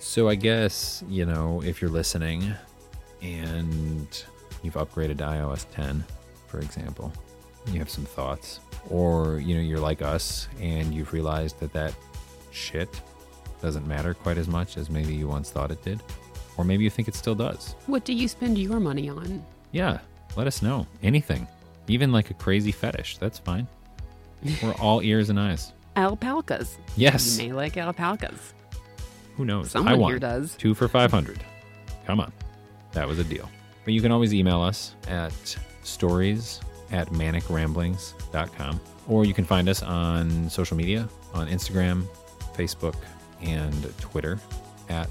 So 0.00 0.28
I 0.28 0.34
guess, 0.34 1.04
you 1.08 1.24
know, 1.24 1.62
if 1.64 1.80
you're 1.80 1.90
listening 1.90 2.52
and 3.22 4.24
you've 4.62 4.74
upgraded 4.74 5.18
to 5.18 5.24
iOS 5.24 5.66
10, 5.72 6.04
for 6.48 6.58
example, 6.58 7.12
you 7.68 7.78
have 7.78 7.88
some 7.88 8.04
thoughts, 8.04 8.58
or, 8.90 9.38
you 9.38 9.54
know, 9.54 9.60
you're 9.60 9.78
like 9.78 10.02
us 10.02 10.48
and 10.60 10.92
you've 10.92 11.12
realized 11.12 11.60
that 11.60 11.72
that 11.72 11.94
shit 12.50 13.00
doesn't 13.62 13.86
matter 13.86 14.12
quite 14.14 14.38
as 14.38 14.48
much 14.48 14.76
as 14.76 14.90
maybe 14.90 15.14
you 15.14 15.28
once 15.28 15.50
thought 15.50 15.70
it 15.70 15.80
did, 15.84 16.02
or 16.56 16.64
maybe 16.64 16.82
you 16.82 16.90
think 16.90 17.06
it 17.06 17.14
still 17.14 17.36
does. 17.36 17.76
What 17.86 18.04
do 18.04 18.12
you 18.12 18.26
spend 18.26 18.58
your 18.58 18.80
money 18.80 19.08
on? 19.08 19.44
Yeah, 19.70 19.98
let 20.36 20.48
us 20.48 20.60
know. 20.62 20.86
Anything. 21.04 21.46
Even 21.86 22.10
like 22.10 22.30
a 22.30 22.34
crazy 22.34 22.72
fetish. 22.72 23.18
That's 23.18 23.38
fine. 23.38 23.68
We're 24.62 24.74
all 24.74 25.02
ears 25.02 25.30
and 25.30 25.38
eyes. 25.38 25.72
Alpacas. 25.96 26.78
Yes. 26.96 27.38
You 27.38 27.48
may 27.48 27.52
like 27.52 27.76
alpacas. 27.76 28.54
Who 29.36 29.44
knows? 29.44 29.70
Someone 29.70 29.94
I 29.94 29.96
won. 29.96 30.10
here 30.10 30.18
does. 30.18 30.54
Two 30.56 30.74
for 30.74 30.88
500. 30.88 31.42
Come 32.06 32.20
on. 32.20 32.32
That 32.92 33.06
was 33.08 33.18
a 33.18 33.24
deal. 33.24 33.48
But 33.84 33.94
you 33.94 34.00
can 34.00 34.12
always 34.12 34.34
email 34.34 34.60
us 34.60 34.94
at 35.08 35.32
stories 35.82 36.60
at 36.90 37.08
manicramblings.com. 37.08 38.80
Or 39.08 39.24
you 39.24 39.34
can 39.34 39.44
find 39.44 39.68
us 39.68 39.82
on 39.82 40.48
social 40.48 40.76
media 40.76 41.08
on 41.34 41.48
Instagram, 41.48 42.04
Facebook, 42.54 42.96
and 43.42 43.98
Twitter 43.98 44.38
at 44.88 45.08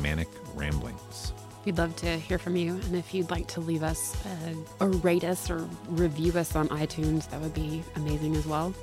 Manic 0.00 0.28
Ramblings. 0.54 1.32
We'd 1.64 1.78
love 1.78 1.94
to 1.96 2.18
hear 2.18 2.38
from 2.38 2.56
you. 2.56 2.74
And 2.74 2.96
if 2.96 3.14
you'd 3.14 3.30
like 3.30 3.46
to 3.48 3.60
leave 3.60 3.82
us 3.84 4.16
uh, 4.26 4.54
or 4.80 4.88
rate 4.88 5.22
us 5.24 5.48
or 5.48 5.68
review 5.88 6.32
us 6.36 6.56
on 6.56 6.68
iTunes, 6.70 7.28
that 7.30 7.40
would 7.40 7.54
be 7.54 7.82
amazing 7.96 8.34
as 8.36 8.46
well. 8.46 8.74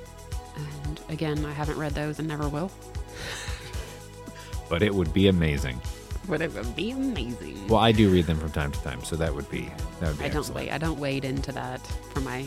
And 0.56 1.00
again, 1.10 1.44
I 1.44 1.52
haven't 1.52 1.78
read 1.78 1.92
those 1.92 2.18
and 2.18 2.26
never 2.28 2.48
will, 2.48 2.70
But 4.68 4.82
it 4.82 4.94
would 4.94 5.12
be 5.12 5.28
amazing. 5.28 5.80
but 6.28 6.40
it 6.40 6.52
would 6.54 6.76
be 6.76 6.90
amazing. 6.92 7.66
Well, 7.68 7.80
I 7.80 7.92
do 7.92 8.08
read 8.10 8.26
them 8.26 8.38
from 8.38 8.50
time 8.52 8.70
to 8.72 8.80
time, 8.82 9.02
so 9.04 9.16
that 9.16 9.34
would 9.34 9.50
be 9.50 9.70
that 10.00 10.08
would 10.10 10.18
be 10.18 10.24
I 10.24 10.28
don't 10.28 10.48
wait. 10.54 10.70
I 10.70 10.78
don't 10.78 10.98
wade 10.98 11.24
into 11.24 11.50
that 11.52 11.84
for 12.12 12.20
my 12.20 12.46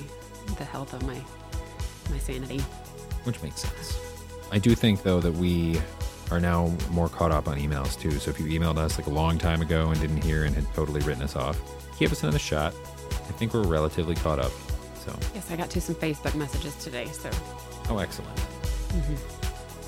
the 0.58 0.64
health 0.66 0.94
of 0.94 1.04
my 1.04 1.20
my 2.10 2.18
sanity. 2.20 2.60
which 3.24 3.42
makes 3.42 3.62
sense. 3.62 3.98
I 4.52 4.60
do 4.60 4.74
think 4.76 5.04
though 5.04 5.20
that 5.22 5.34
we 5.34 5.82
are 6.34 6.40
now 6.40 6.72
more 6.92 7.08
caught 7.10 7.32
up 7.32 7.48
on 7.48 7.58
emails 7.60 8.00
too. 8.00 8.12
So 8.12 8.32
if 8.32 8.40
you 8.40 8.48
emailed 8.60 8.78
us 8.78 8.98
like 8.98 9.08
a 9.08 9.12
long 9.12 9.38
time 9.38 9.62
ago 9.62 9.90
and 9.92 10.00
didn't 10.02 10.24
hear 10.24 10.44
and 10.46 10.56
had 10.56 10.66
totally 10.74 11.02
written 11.02 11.24
us 11.24 11.36
off, 11.36 11.60
give 12.00 12.12
us 12.12 12.24
another 12.24 12.40
shot. 12.40 12.74
I 13.12 13.32
think 13.38 13.54
we're 13.54 13.64
relatively 13.64 14.16
caught 14.16 14.40
up. 14.40 14.52
So, 15.06 15.14
Yes, 15.36 15.52
I 15.52 15.56
got 15.56 15.70
to 15.72 15.82
some 15.82 15.96
Facebook 15.96 16.34
messages 16.36 16.76
today. 16.78 17.06
So 17.08 17.30
oh, 17.90 17.98
excellent. 18.00 18.32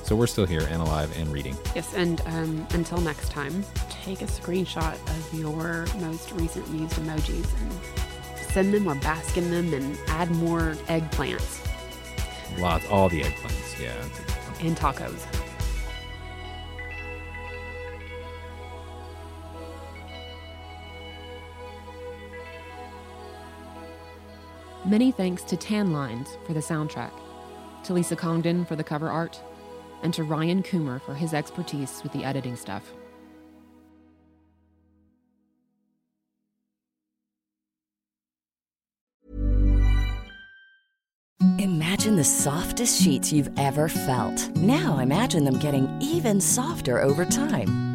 So 0.04 0.16
we're 0.16 0.28
still 0.28 0.46
here 0.46 0.62
and 0.70 0.82
alive 0.82 1.12
and 1.18 1.28
reading. 1.32 1.58
yes, 1.74 1.94
and 1.96 2.22
um, 2.28 2.68
until 2.74 3.00
next 3.00 3.32
time, 3.32 3.64
take 3.90 4.22
a 4.22 4.26
screenshot 4.26 4.94
of 5.18 5.34
your 5.40 5.88
most 6.00 6.32
recent 6.34 6.68
used 6.70 6.94
emojis 6.96 7.48
and 7.62 8.38
send 8.52 8.72
them 8.74 8.88
or 8.88 8.96
bask 8.96 9.36
in 9.38 9.50
them 9.50 9.74
and 9.74 9.98
add 10.08 10.30
more 10.32 10.76
eggplants 10.88 11.62
Lots, 12.60 12.86
all 12.88 13.10
the 13.10 13.22
eggplants. 13.22 13.82
Yeah. 13.82 13.96
that's 13.98 14.20
a 14.20 14.22
good 14.24 14.32
one. 14.36 14.68
and 14.68 14.78
tacos. 14.78 15.45
Many 24.86 25.12
thanks 25.12 25.42
to 25.46 25.58
Tan 25.58 25.92
Lines 25.94 26.38
for 26.46 26.54
the 26.54 26.60
soundtrack, 26.60 27.12
to 27.86 27.94
Lisa 27.94 28.16
Congdon 28.16 28.66
for 28.66 28.76
the 28.76 28.84
cover 28.84 29.10
art, 29.10 29.42
and 30.04 30.14
to 30.14 30.24
Ryan 30.24 30.62
Coomer 30.62 31.02
for 31.02 31.16
his 31.16 31.34
expertise 31.34 32.04
with 32.04 32.12
the 32.14 32.24
editing 32.24 32.56
stuff. 32.56 32.84
Imagine 41.58 42.16
the 42.16 42.24
softest 42.24 43.02
sheets 43.02 43.34
you've 43.34 43.50
ever 43.58 43.90
felt. 43.90 44.56
Now 44.56 45.00
imagine 45.00 45.46
them 45.46 45.58
getting 45.58 45.90
even 46.00 46.40
softer 46.40 47.02
over 47.02 47.26
time. 47.26 47.95